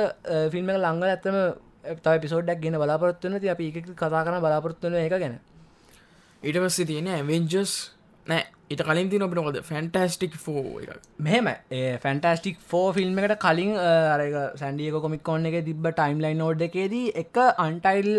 [0.53, 1.37] ෆිල්ම් එක ලංඟ ඇත්තම
[2.03, 5.37] තව පිසෝඩ්ඩක් ගෙන බලාපොරත්වන ති අපි එක කතා කරන බලාපොරත්වන එක ගැන
[6.43, 7.71] ඊට පස්සේ තියෙන ඇවෙන්ජස්
[8.25, 11.47] නෑ ඉට කලින් තින අපට කොද ෆැන්ටස්ටික් එක මෙහෙම.
[12.03, 17.11] ෆැන්ටස්ටික් ෆෝ ෆිල්ම් එකට කලින් අරක සැන්ඩියක කොමික් කොන්න එක තිබ ටයිම් ලයින් නෝඩ් එකේදී
[17.23, 18.11] එක අන්ටයිල්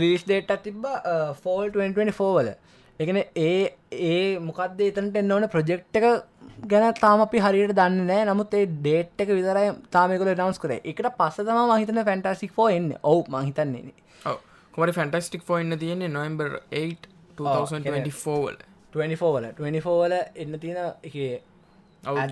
[0.00, 0.86] රිස් ඩේට තිබ
[1.42, 2.52] ෆෝල් 2024 වල.
[3.00, 3.72] එකන ඒ
[4.10, 6.06] ඒ මොකක්ද එතනට එන්න ඕන ප්‍රජෙක්් එක
[6.70, 8.28] ගැන තාම අපි හරියට දන්න නෑ.
[8.30, 10.78] නමුත් ඒ ඩේට් එක විතරයි තාමකල නවස් කර.
[10.84, 12.90] එකට පස්ස තම මහිතන ෆැන්ටසික් ෝ එන්න.
[13.02, 13.84] ඔවු මහිතන්නේ
[14.74, 16.08] කොමට ෆැන්ටස්ටික් ෝ එන්න තියෙන්නේ?
[16.18, 16.50] නොම්බර්
[16.82, 17.08] 8
[17.38, 21.16] 2024 24වල 24වල එන්න තියෙන එක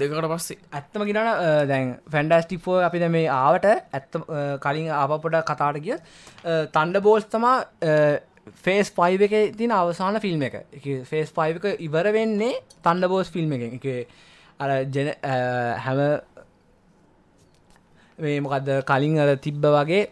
[0.01, 0.59] දෙකට පස්සේ.
[0.73, 1.29] ඇත්තම ගෙනන
[1.71, 4.19] දැන් ෆැන්ඩස්ටික්ෝ අපි මේ ආවට ඇත්ත
[4.65, 5.97] කලින් ආපපොට කතාට කිය
[6.75, 7.57] තන්ඩ බෝස් තමා
[8.65, 10.57] ෆේස් පයිව එක තින අවසාන ෆිල්ම් එක.
[11.11, 13.87] ෆේස් පයික ඉවර වෙන්නේ තන්ඩ බෝස් ෆිල්ම් එක එක
[14.61, 15.13] අර ජන
[15.85, 16.01] හැම
[18.19, 20.03] මේ මොකක්ද කලින් අර තිබ්බ වගේ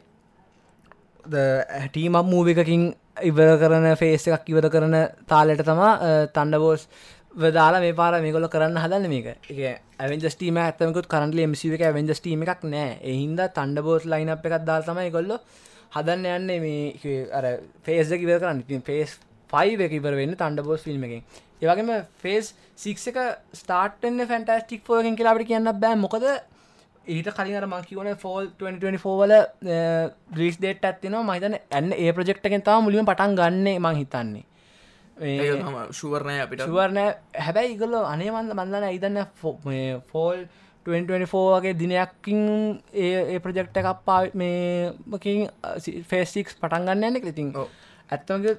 [1.34, 2.88] හැටීමක් මූවකකින්
[3.28, 5.92] ඉවර කරන ෆේස් එකක් ඉවර කරන තාලට තමා
[6.34, 6.88] තන්ඩ බෝස්
[7.34, 9.26] වදාලා මේ පාර මේකොල කරන්න හදන්න මේක.
[9.50, 12.98] එක ඇවෙන්ජස්ටීම ඇතමකුත් කරන්ලි මසිව එක ඇවෙන්ජස්ටීම එකක් නෑ.
[13.02, 15.38] එහින්ද තන්ඩ බෝස් ලයිනප් එකක් දාල් තමයි කොල්ල
[15.96, 17.44] හදන්න යන්නේ මේ අර
[17.84, 18.64] ෆේස්ද කිවර කරන්න.
[18.64, 19.18] ඉතින් ෆේස්
[19.50, 21.22] ෆයි එක ඉවර වෙන්න තන්ඩ බෝස් ෆිල්ම් එකෙන්
[21.62, 21.90] ඒවගේම
[22.22, 23.18] ෆේස් සික් එක
[23.60, 25.96] ස්ටාර්ටන්න ෆැන්ටස්ටික් ෆෝගෙන් කියලාට කියන්න බෑ.
[25.96, 26.26] මොකද
[27.08, 29.34] ඊට කලින් මං කිවන ෆෝල් 2024 වල
[30.34, 34.44] ්‍රීස් දේට ඇත්තින මහිතන ඇන්න ඒ ප්‍රජෙක්්ටකෙන් තාව මුලිම පටන් ගන්නේ මං හිතන්නේ.
[35.92, 36.62] ශුවරණය අපිට.
[36.62, 37.04] ශුවරණය
[37.38, 39.24] හැබැයි ඉගල අනේවන්ද මන්දන ඉදන්න
[40.12, 40.46] ෆෝල්
[40.86, 42.42] 2024ගේ දිනයක්කින්
[42.94, 45.48] ඒ ප්‍රජෙක්්ට එකක් පා මේකින්
[46.04, 47.54] ෆේස්සික්ස් පටන් ගන්න ඇනෙ ඉතින්
[48.10, 48.54] ඇත්තමගේ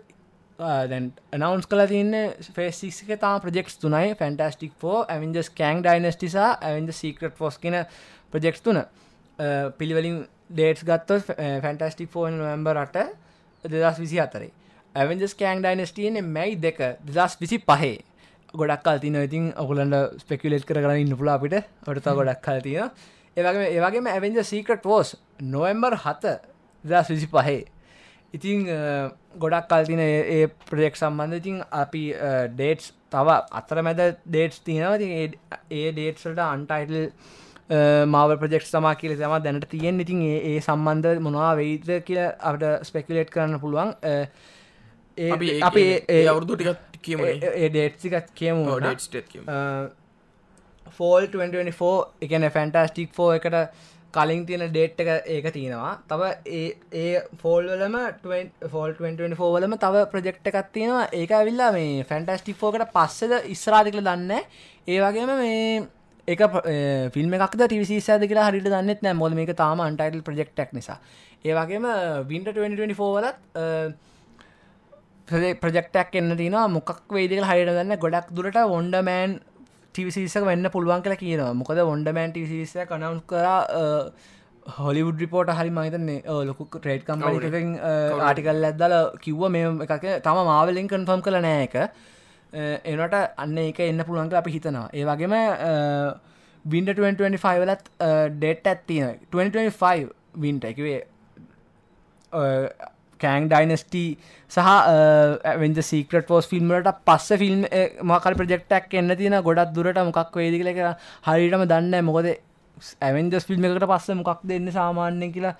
[0.59, 2.15] දැන් නවන්ස් කල තින්න
[2.55, 4.15] ෆේසික තා ප්‍රජෙක්ස් තුනයි.
[4.15, 7.77] ෆැන්ටස්ටික් ෝ ඇවින්ජස් කෑන් ඩයිනස්ටිසා ඇවින්ද සීකට ෆෝස් කියන
[8.31, 8.83] ප්‍රජෙක්ස් තුන.
[9.77, 11.31] පිළිවලින් ඩේටස් ගත්තොත්
[11.63, 12.97] ෆැන්ටස්ටික් ෆෝන් නොම්බරට
[13.63, 14.51] දෙදස් විසි අතරේ
[14.95, 17.95] ඇවෙන්ජස් කෑන් ඩයිනස්ටියන මැයි දෙක දෙදස් විසි පහේ
[18.53, 21.55] ගොඩක් අල්තින ඉතින් ඔකුලන්ට ස්පෙකුලේට් කරන්න ඉන්න පුලා අපිට.
[21.87, 22.79] ඔටතා ගොඩක් කල්තිය
[23.37, 26.39] ඒවගේ ඒවගේම ඇවෙන්ජ සීකට ෝස් නොවම්බර් හත
[26.83, 27.59] දස් විසි පහේ
[28.33, 28.65] ඉතිං
[29.37, 32.03] ගොඩක් කල්තින ඒ ප්‍රජෙක්් සම්බන්ධ ඉතින් අපි
[32.53, 37.09] ඩේට්ස් තව අතර මැද ඩේට්ස් තියෙනව ඒ ඩේට්සට අන්ටයිටල්
[38.07, 43.29] මාව ප්‍රජෙක්් තමා කියල තම දැනට තියෙන් ඉතින් ඒ සම්බන්ධ මොනවා වෙයිද කියල අපට ස්පෙකුලේට්
[43.29, 43.95] කරන්න පුළුවන්.
[45.31, 48.77] අපි ඒ අවුරදු ටිකත් කියම ඒ ඩේට්සිකත් කියමු
[50.97, 53.57] ෆෝල් 2024 එකන ෆැන්ටස්ටික් ෆෝ එකට
[54.13, 55.93] කලින් තියෙන ඩේට් එක ඒක තියෙනවා.
[56.09, 57.95] තව ඒ ඒ ෆෝල්වලම
[58.73, 61.05] ෆෝල් 2024 වලම තව ප්‍රජෙක්් එකක් තියෙනවා.
[61.13, 64.31] ඒක ඇවිල්ලා මේ ෆැන්ටස්ටික් ෆෝකට පස්සද ඉස්රාදිකල දන්න
[64.87, 65.87] ඒ වගේම මේ
[66.27, 66.41] එක
[67.13, 70.97] ෆිල්ම් එකක්ද ටිවිසිසද කියලා හරිට දන්නෙත් නෑ මොද මේක තාම අන්ටයිටල් ප්‍රජෙක්්ටක් නිසා.
[71.45, 71.85] ඒ වගේම
[72.27, 73.37] වින්ට 2024 වලත්
[75.61, 79.39] ප්‍රජෙක්ටක් එන්න තින මොක් වේදක හරිට දන්න ගොඩක් දුරට ඔොන්ඩමෑන්
[79.99, 81.53] ටිවිසිසක වෙන්න පුළුවන් කියලා කියනවා.
[81.61, 83.47] මොකද ඔොන්ඩමෑන් ටිවිසිස කනවස් කර
[84.77, 87.69] හොලිවුඩ රිපෝට හරි මහිතන්නේ ලොකු ට්‍රේඩ් කම්පලිකින්
[88.27, 90.05] ආටිකල් ඇදල කිව්ව මේ එකක.
[90.25, 91.75] තම මාවලින් කන්ෆර්ම් කළ නෑ එක
[92.91, 94.85] එනට අන්න එක එන්න පුළුවන්ක අපි හිතනවා.
[94.97, 95.35] ඒ වගේම
[96.65, 97.85] වින්ඩ 2025 ලත්
[98.37, 99.05] ඩෙට් ඇත්තින
[99.37, 100.09] 2025
[100.45, 100.99] වින්ට එකවේ
[103.19, 104.09] කෑන් ඩයිනස්ටී
[104.51, 104.69] සහ
[105.57, 107.65] වෙන්ජ සීකට පෝස් ෆිල්ම්ලට පස්ස ෆිල්ම්
[108.03, 110.81] මකල් ප්‍රජෙක්ටක් එන්න තින ගොඩක් දුරට මොකක් වේදිකල එක
[111.27, 112.31] හරිටම දන්න මොකද
[113.01, 115.55] ඇවෙන්ජස් ෆිල්ම් එකට පස්ස මොකක් දෙන්න සාමාන්‍ය කියලා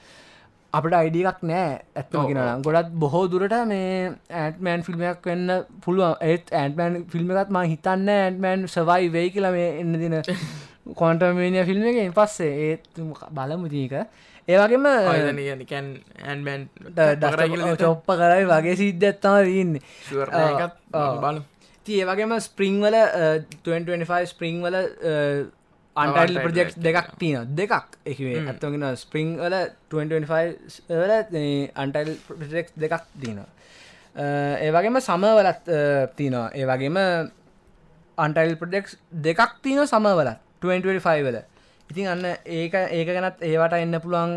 [0.74, 3.93] අපට අයිඩියක් නෑ ඇත්තම කියෙන ගොඩත් බොහෝ දුරට මේ
[4.39, 9.70] ඇටමෑන් ෆිල්ම්යක් වෙන්න පුළුව ඒත් ඇන්ටමෑන් ෆිල්ම් එකත් ම හිතන්න ඇන්ටමෑන් සවයි වෙයි කියලා මේ
[9.80, 10.18] එන්න දින
[10.95, 12.51] කොන්ටමේනිය ෆිල්ම් එක පස්සේ.
[12.68, 12.84] ඒත්
[13.32, 13.95] බලමුතික
[14.50, 14.86] ඒවගේම
[16.26, 16.62] ඇන්බන්
[17.82, 19.78] චොප්ප කරයි වගේ සිද්ධත්තම දන්න
[21.24, 21.38] බල
[21.86, 22.97] ති ඒවගේම ස්පරිංවල
[23.68, 24.76] 2025 ස්පරිංවල
[25.95, 29.56] අන්ටල් ප්‍රජෙක්් දෙකක් තියන දෙකක් එකේ ඇත්තගෙන ස්පරිං වල
[29.93, 31.14] 2025 වල
[31.84, 33.39] අන්ටල් ප්‍රජෙක්් දෙකක් තියන
[34.60, 35.64] ඒවගේම සමවලත්
[36.18, 36.47] තියනවා.
[36.54, 36.97] ඒවගේම
[38.18, 41.38] අන්ටයිල් ප්‍රඩෙක්ස් දෙකක් තියන සමවලත් 2025 වල
[41.89, 44.35] ඉතින් අන්න ඒක ඒක ගැනත් ඒවට එන්න පුළුවන්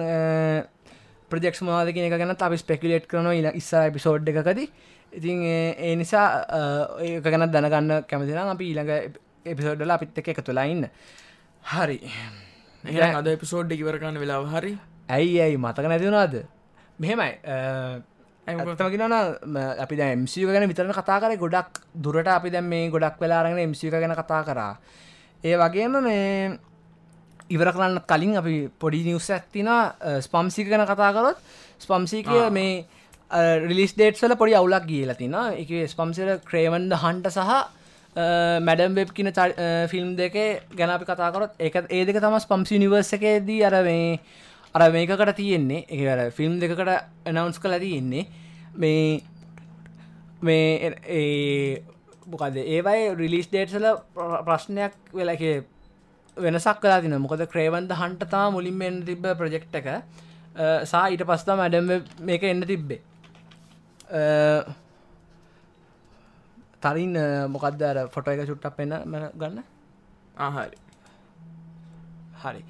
[1.30, 4.62] ප්‍රජෙක්ස් මවාදක එක ගැන අපි ස්පෙකුලේට් කරන ඉ ඉස්සා පිසෝඩ් එකකද.
[5.12, 6.26] ඉතින් ඒ නිසා
[7.00, 10.88] ඒක ගැන දැනගන්න කැමතිනම් අපි ඊළඟ එපිසෝඩ්ඩල අපිත් එක එක තුලා ඉන්න.
[11.74, 11.98] හරි.
[13.20, 14.72] අද එපිසෝඩ් ඉවරකන්න වෙලාව හරි?
[15.08, 15.56] ඇයි ඇයි?
[15.56, 16.34] මතක නැතිවුණාද
[16.98, 17.32] මෙහෙමයි.
[18.46, 19.16] ඇතමකිනන
[19.84, 21.36] අපි එම්සික ගැන විතරන කතා කර.
[21.36, 24.74] ගොඩක් දුරට අපි දැම් මේ ගොඩක් වෙලාරගෙන එම්සික ගැන කතා කරා.
[25.44, 26.58] ඒ වගේම මේ
[27.52, 29.70] ඉවර කරන්න කලින් අපි පොඩි නිවස් ඇත්තින
[30.20, 31.38] ස්පම්සික ගැන කතාකරොත්
[31.80, 32.84] ස්පම්සිකය මේ
[33.62, 37.52] රිලිස් ඩේට්සල පොඩි අවුලක් කියල තින එක ස්පම්සිර ක්‍රේවන්ද හන්ට සහ
[38.60, 39.32] මැඩම් වෙබ් කියන
[39.88, 40.38] ෆිල්ම් දෙක
[40.72, 44.18] ගැන අපි කතාකරොත් එක ඒ දෙක තම ස්පම්සි නිවර්ස එකේදී අර මේ
[44.74, 45.84] අර මේකට තියෙන්නේ.
[45.86, 46.80] එක ෆිල්ම් දෙකට
[47.26, 48.26] එනවන්ස් කල තියෙන්නේ.
[48.74, 49.20] මේ
[50.40, 51.82] මේ ඒ
[52.26, 53.86] මොකද ඒවයි රිලිස් ඩේට්සල
[54.44, 55.64] ප්‍රශ්නයක් වෙලකේ
[56.36, 59.88] වෙනසක් කලා තින මොකද ක්‍රේවන්ද හන්ටතා මුලින්මෙන් තිබ්බ ප්‍රජෙක්් එක.
[60.84, 63.00] සා ඊට පස්තා මැඩම් මේක එන්න තිබ්බේ.
[66.82, 67.14] තරින්
[67.48, 68.94] මොකක්දර ෆොට එක චුට්ටක් පෙන
[69.34, 69.62] ගන්න?
[70.38, 70.76] ආහරි
[72.38, 72.64] හරි.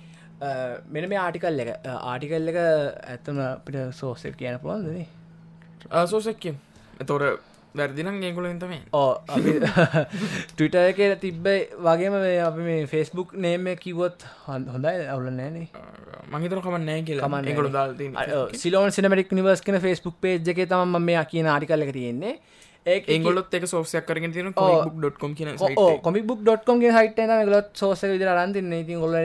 [0.89, 1.75] මෙන මේ ආටිකල් එක.
[1.87, 2.61] ආටිකල් එක
[3.07, 5.09] ඇත්තම පිට සෝසෙක් කියන පුළුවන්දනේ
[6.07, 6.55] සෝසැක්කිය
[7.07, 7.23] තොර
[7.75, 9.11] වැරදිනම් ඒකුල තම ඕ
[10.55, 11.47] ටවිට එක තිබ්බ
[11.87, 12.17] වගේම
[12.49, 15.67] අපි මේ ෆෙස්බුක් නේම කිවොත් හොඳයි අවුල නෑනේ
[16.33, 18.49] මහිතර කමන්නෑ කියලා.
[18.63, 20.61] සිලෝන් සිනමටික් නිවර්ස් කන ෆෙස්බුක් පේජ් එක.
[20.69, 22.35] තම මේ කියන ආටිකල්ල තියෙන්නේ.
[22.87, 25.57] ඒගොලොත් එක සෝසයක් කරගෙන තින ඩොට්කොම් කියන
[26.07, 29.17] කොමිබුක්.කොම් සයිට ගලොත් සෝස විදිර අරන්තින්න ඉතින් ගොල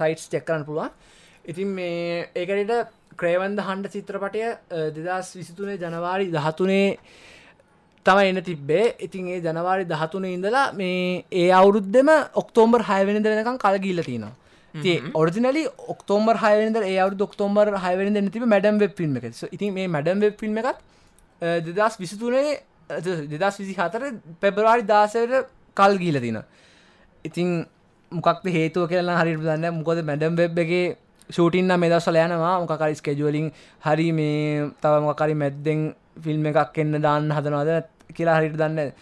[0.00, 0.90] සයිටස් චෙක්කරන්න පුළුවන්.
[1.44, 4.42] ඉතින් මේ ඒකට ක්‍රේවන්ද හන්ඩ චිත්‍රපටය
[4.96, 6.86] දෙදස් විසිතුනේ ජනවාරි දහතුනේ
[8.08, 8.84] තම එන්න තිබ්බේ.
[9.06, 12.10] ඉතින් ඒ ජනවාරි දහතුන ඉඳලා මේ ඒ අවුරුද්ධම
[12.42, 14.34] ඔක්තෝම්බර් හයවෙනිද වෙනකම් කල ගිල්ල තියෙනවා.
[14.74, 15.62] ති ඔරිිනලි
[15.94, 19.24] ඔක්තෝම්බර් හයවෙනිද ඒ අවු ඔක්තෝම්බර් හයවෙනිද තිබ මැඩම් වෙබ් ෆිල්ම් එක.
[19.56, 20.78] ඉතින් මේ මැඩම් වෙබ් ෆිල්ම් එකත්
[21.68, 22.60] දෙදස් විසිතුනේ
[23.32, 24.02] දෙදස් විසි හතර
[24.42, 26.38] පෙබරවාරි දාසයට කල් ගීල තින
[27.24, 27.66] ඉතින්
[28.12, 30.96] මොකක්ද හේතුව කියලා හරි දන්න මොකද මැඩම් වෙබ් එකගේ
[31.30, 32.54] ෂූටින්න මෙදස්සල යනවා.
[32.62, 33.52] මොකකරි ස්කෙජුවලින්
[33.86, 35.80] හරි මේ තව මොකරි මැද්දෙන්
[36.24, 38.92] ෆිල්ම් එකක් එන්න දාන්න හදනවාද කියලා හරිට දන්න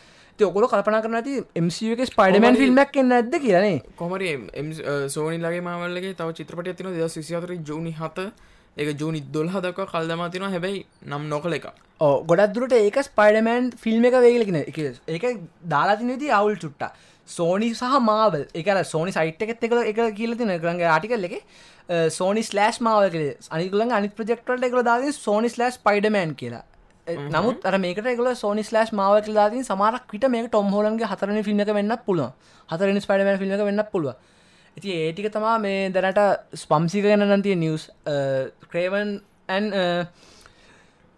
[0.49, 4.35] ඔකොල කල්පන කරන ඇති MCක ස්පයිඩමන් ෆිල්ම්ක් එන්න ඇද කියනේ කොමරි
[5.15, 8.29] සෝනි ලගේ මවල්ලගේ තව චිත්‍රපට ඇතින දෙ සිසිතර ජූනි හත.
[8.77, 11.67] ඒක ජූනි දොල් හදක කල්දමතින හැබැයි නම් නොකල එක
[12.31, 14.81] ගොඩක් දුරට ඒක ස්පයිඩමන් ෆිල්ම් එක වේගලෙන එක
[15.15, 15.25] ඒක
[15.75, 16.85] දාලාතිනති අවුල් චුට්ට
[17.29, 20.01] සෝනි සහ මාවල් එකර සෝනි සයිට් එකත් එක එක.
[20.21, 21.41] කියලතින කරගේ ආටිකල් එක
[22.19, 26.65] සෝනි ස්ලෑස් මාවල් කලේ අනිකුලන් අනි ප්‍රජෙක්ටට එකල දාද සෝනි ස්ලස් පයිඩමෑන් කියලා
[27.07, 31.61] නමුත් අර මේක එකල සෝනි ස්ලස් මාව දාතින් සමාරක් විට මේ ටොම් හෝලන්ගේ හතරන ෆිල්ම්
[31.61, 32.33] එක වෙන්න පුළුව
[32.69, 34.15] හතරනි ස්පයිඩමන් ෆිල්ම් එක වෙන්න පුළුව
[34.77, 36.21] ඉති ඒටික තමා මේ දැනට
[36.55, 37.91] ස්පම්සික ගැන නතිය නිවස්
[38.71, 39.71] ක්‍රේවන් ඇන්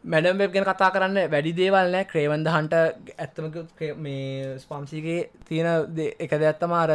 [0.05, 2.05] මැඩම් වෙබ් ගැන කතා කරන්න වැඩි දේවල් නෑ.
[2.05, 2.74] ක්‍රේවන්ද හන්ට
[3.16, 5.66] ඇත්තමක මේ ස්පම්සිගේ තියෙන
[6.18, 6.93] එක දෙයක්ත්තමාර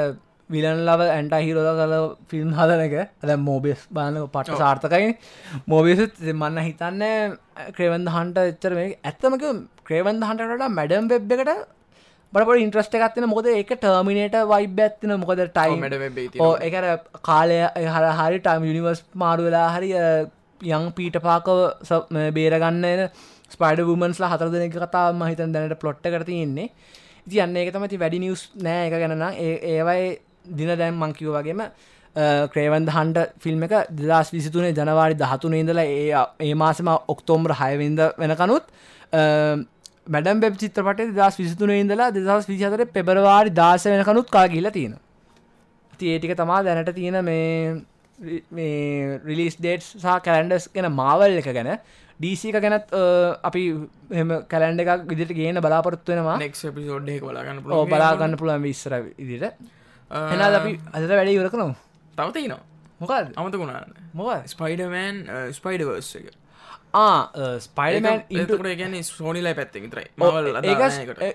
[0.50, 1.94] විලන් ලව ඇන්ට හිරෝද කල
[2.30, 2.96] ෆිල්ම් හදන එක.
[3.24, 5.14] ඇ මෝබෙස් බාන පට සාර්ථකයි.
[5.68, 7.38] මෝබිසුත් මන්න හිතන්න
[7.78, 9.46] ක්‍රේවන්ද හන්ට එච්චර මේ ඇත්තමක
[9.88, 11.52] ක්‍රේවන්ද හන්ටට මැඩම් වෙබ් එකට
[12.34, 16.88] බට ඉන්ට්‍රස්ට එකත්තින මොකද එක ටර්මිනේට වයිබ ඇත්තින මොකද ටයි ඕ එකර
[17.30, 17.60] කාලය
[17.96, 19.94] හර හරි ටම් යනිවර්ස් මාරුවෙලා හරි
[20.62, 21.62] යං පීට පාකව
[22.38, 23.08] බේරගන්න
[23.54, 26.68] ස්පයිඩ වමන්ස්ලා හතර දෙන කතා මහිතන් දැනට පලොට්ට කරතියෙන්නේ
[27.28, 28.88] ඉති යන්න එක තමති වැඩි නිියස් නෑ.
[28.88, 30.08] එක ගැන ඒවයි
[30.46, 31.62] දින දැන් මංකිව වගේම
[32.54, 38.66] ක්‍රේවන්ද හන්ට ෆිල්ම් එක දෙදස් විසිතුනේ ජනවාරි දහතුන ඉඳලා ඒ ඒ මාසම ඔක්තෝම්බ්‍ර හයවින්ද වෙනකනුත්
[40.08, 45.00] මැඩම් බෙබ් චිත්‍රපට දස් විසිතුන ඉඳලා දෙදස් විසිහතර පෙබරවාරි දාස වෙනකනුත් කා ගිල තියෙන
[45.94, 47.82] ති ඒටික තමා දැනට තියෙන මේ
[48.52, 51.72] මේ රිලිස් ඩේට් සහ කැලන්ඩස් ගැන මාවල් එක ගැන.
[52.20, 52.92] ඩීසික ගැනත්
[53.44, 53.64] අපි
[54.14, 58.62] එම කැලන්ඩ එකක් විදිට ගේන බලාපොරත්තුවෙනවා නෙක් පිසෝඩ් බලාගන්න බලාගන්න පුළුවන්.
[58.64, 59.54] විස්සර ඉදිට
[60.14, 61.68] එනා අපි අදට වැඩ ඉවර කනු
[62.18, 62.62] තවතිනවා
[63.02, 65.18] මොකල් අමතකුණාන්න මොක ස්පයිඩමෑන්
[65.58, 66.28] ස්පයිඩවර්ස් එක.
[67.68, 70.08] ස්පයිඩමන් ඉටකට ගැන සෝනිලා පැත්ත විතරයි.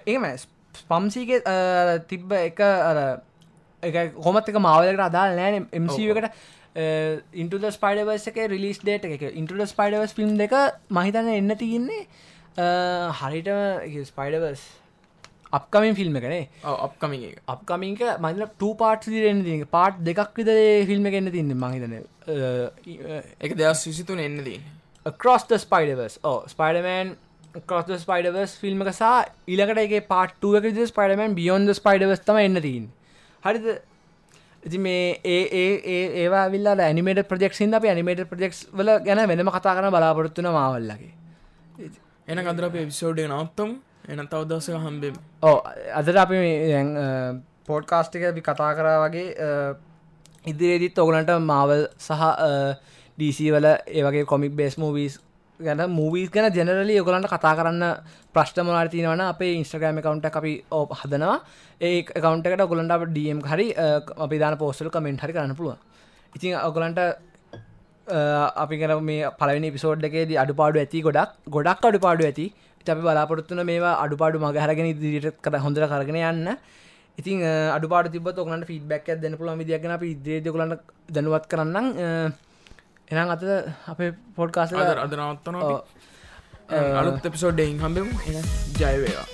[0.07, 0.29] ඒම
[0.75, 1.41] ස්පම්සීගේ
[2.13, 3.01] තිබ්බ එක අර
[3.83, 6.31] එක හොමත් එක මාවලකට අදාල් නෑන එමකට
[7.43, 9.23] ඉන්ට ස්පයිඩවස් එක රිලිස් ඩේට එක.
[9.35, 10.55] ඉන්ටට ස්පයිඩවස් ෆිල්ම් දෙක
[10.91, 12.07] මහිතන්න එන්න තියන්නේ
[13.21, 13.51] හරිට
[14.13, 14.63] ස්පයිඩවස්
[15.53, 16.49] අප්කමින් ෆිල්ම් එකනේ.
[16.65, 20.51] අප්කමින් අප්කමින්ක මල ට පාට් දිරෙන් ති පාට් දෙකක් විද
[20.87, 21.95] ෆිල්ම් එකන්න තින්න මහිතන
[23.41, 24.61] එක දෙයක් සිසිතුන එන්නදී
[25.19, 27.15] across the Spiderverse or Spiderman
[27.67, 29.13] across Spiderverse film එක සහ
[29.49, 32.91] ඉලකට එක පාට්ටුව එක ස්පයිඩමන් බියොන්ද ස්පයිඩවස් තම එන්න තින්
[33.43, 33.69] හරිද?
[34.63, 39.77] ඉති මේ ඒ ඒ ඒවා විල්ලා ඇනිමේට ප්‍රජෙක්සින් අප ඇනිමේට ප්‍රජෙක්ස් වල ගැන වෙනම කතා
[39.77, 41.13] කරන බලාපොරත්තුන මාවල්ලගේ
[42.29, 43.71] එන කදර අප විසෝඩ් නවත්තම්
[44.09, 45.15] එන තවදසක හම්බෙම්.
[45.43, 45.57] ඕ
[45.95, 46.37] අදට අපි
[47.67, 49.27] පෝඩ්කාස්ටික අපි කතා කරා වගේ
[50.45, 52.23] ඉදිරියේදිත් ඔගලන්ට මාවල් සහ
[53.19, 55.19] ඩීසි වල ඒවගේ කොමික් බේස් මූවිස්
[55.61, 57.85] ගැන මූවීස් ගැන ජනරලි ඔගලන්ට කතා කරන්න
[58.35, 61.37] ප්‍රශ්ටමලාට තිනවන අපේ ඉන්ස්ට්‍රගෑම කවුන්ට අපි ඕ හදනවා.
[61.81, 63.67] ඒ කවන්ටකට ගොලන්ට ඩම් හරි
[64.19, 65.77] අපි දාන පෝස්ටල් කමෙන්ට් හරි කරන්න පුළුව
[66.33, 67.01] ඉතින් ඔගලන්ට
[68.57, 72.47] අපි ගැන මේ පලනි පිසෝඩ් එකේද අඩුපාඩු ඇති ගොඩක් ගොඩක් අඩුපාඩු ඇති.
[72.95, 76.49] අපි බලාපොරත්තුන මේවා අඩුපාඩු මගහරගෙන දිරිට කර හොඳර කරගෙන යන්න.
[77.21, 77.39] ඉතින්
[77.77, 80.73] අඩුපාට තිබ ඔකනට ෆිඩබැක් දෙන පුළ මිදියගෙන අපි ඉදිරිදකලන්න
[81.15, 81.87] දැනුවත් කරන්න
[83.11, 83.43] එනම් අත
[83.93, 84.71] අපේ පොඩ්කාස
[85.05, 85.57] අදනවත්තන
[87.01, 88.13] අලුත් එපිසෝඩ්ඩයින් හම්බෙමු.
[88.81, 89.27] ජයවේවා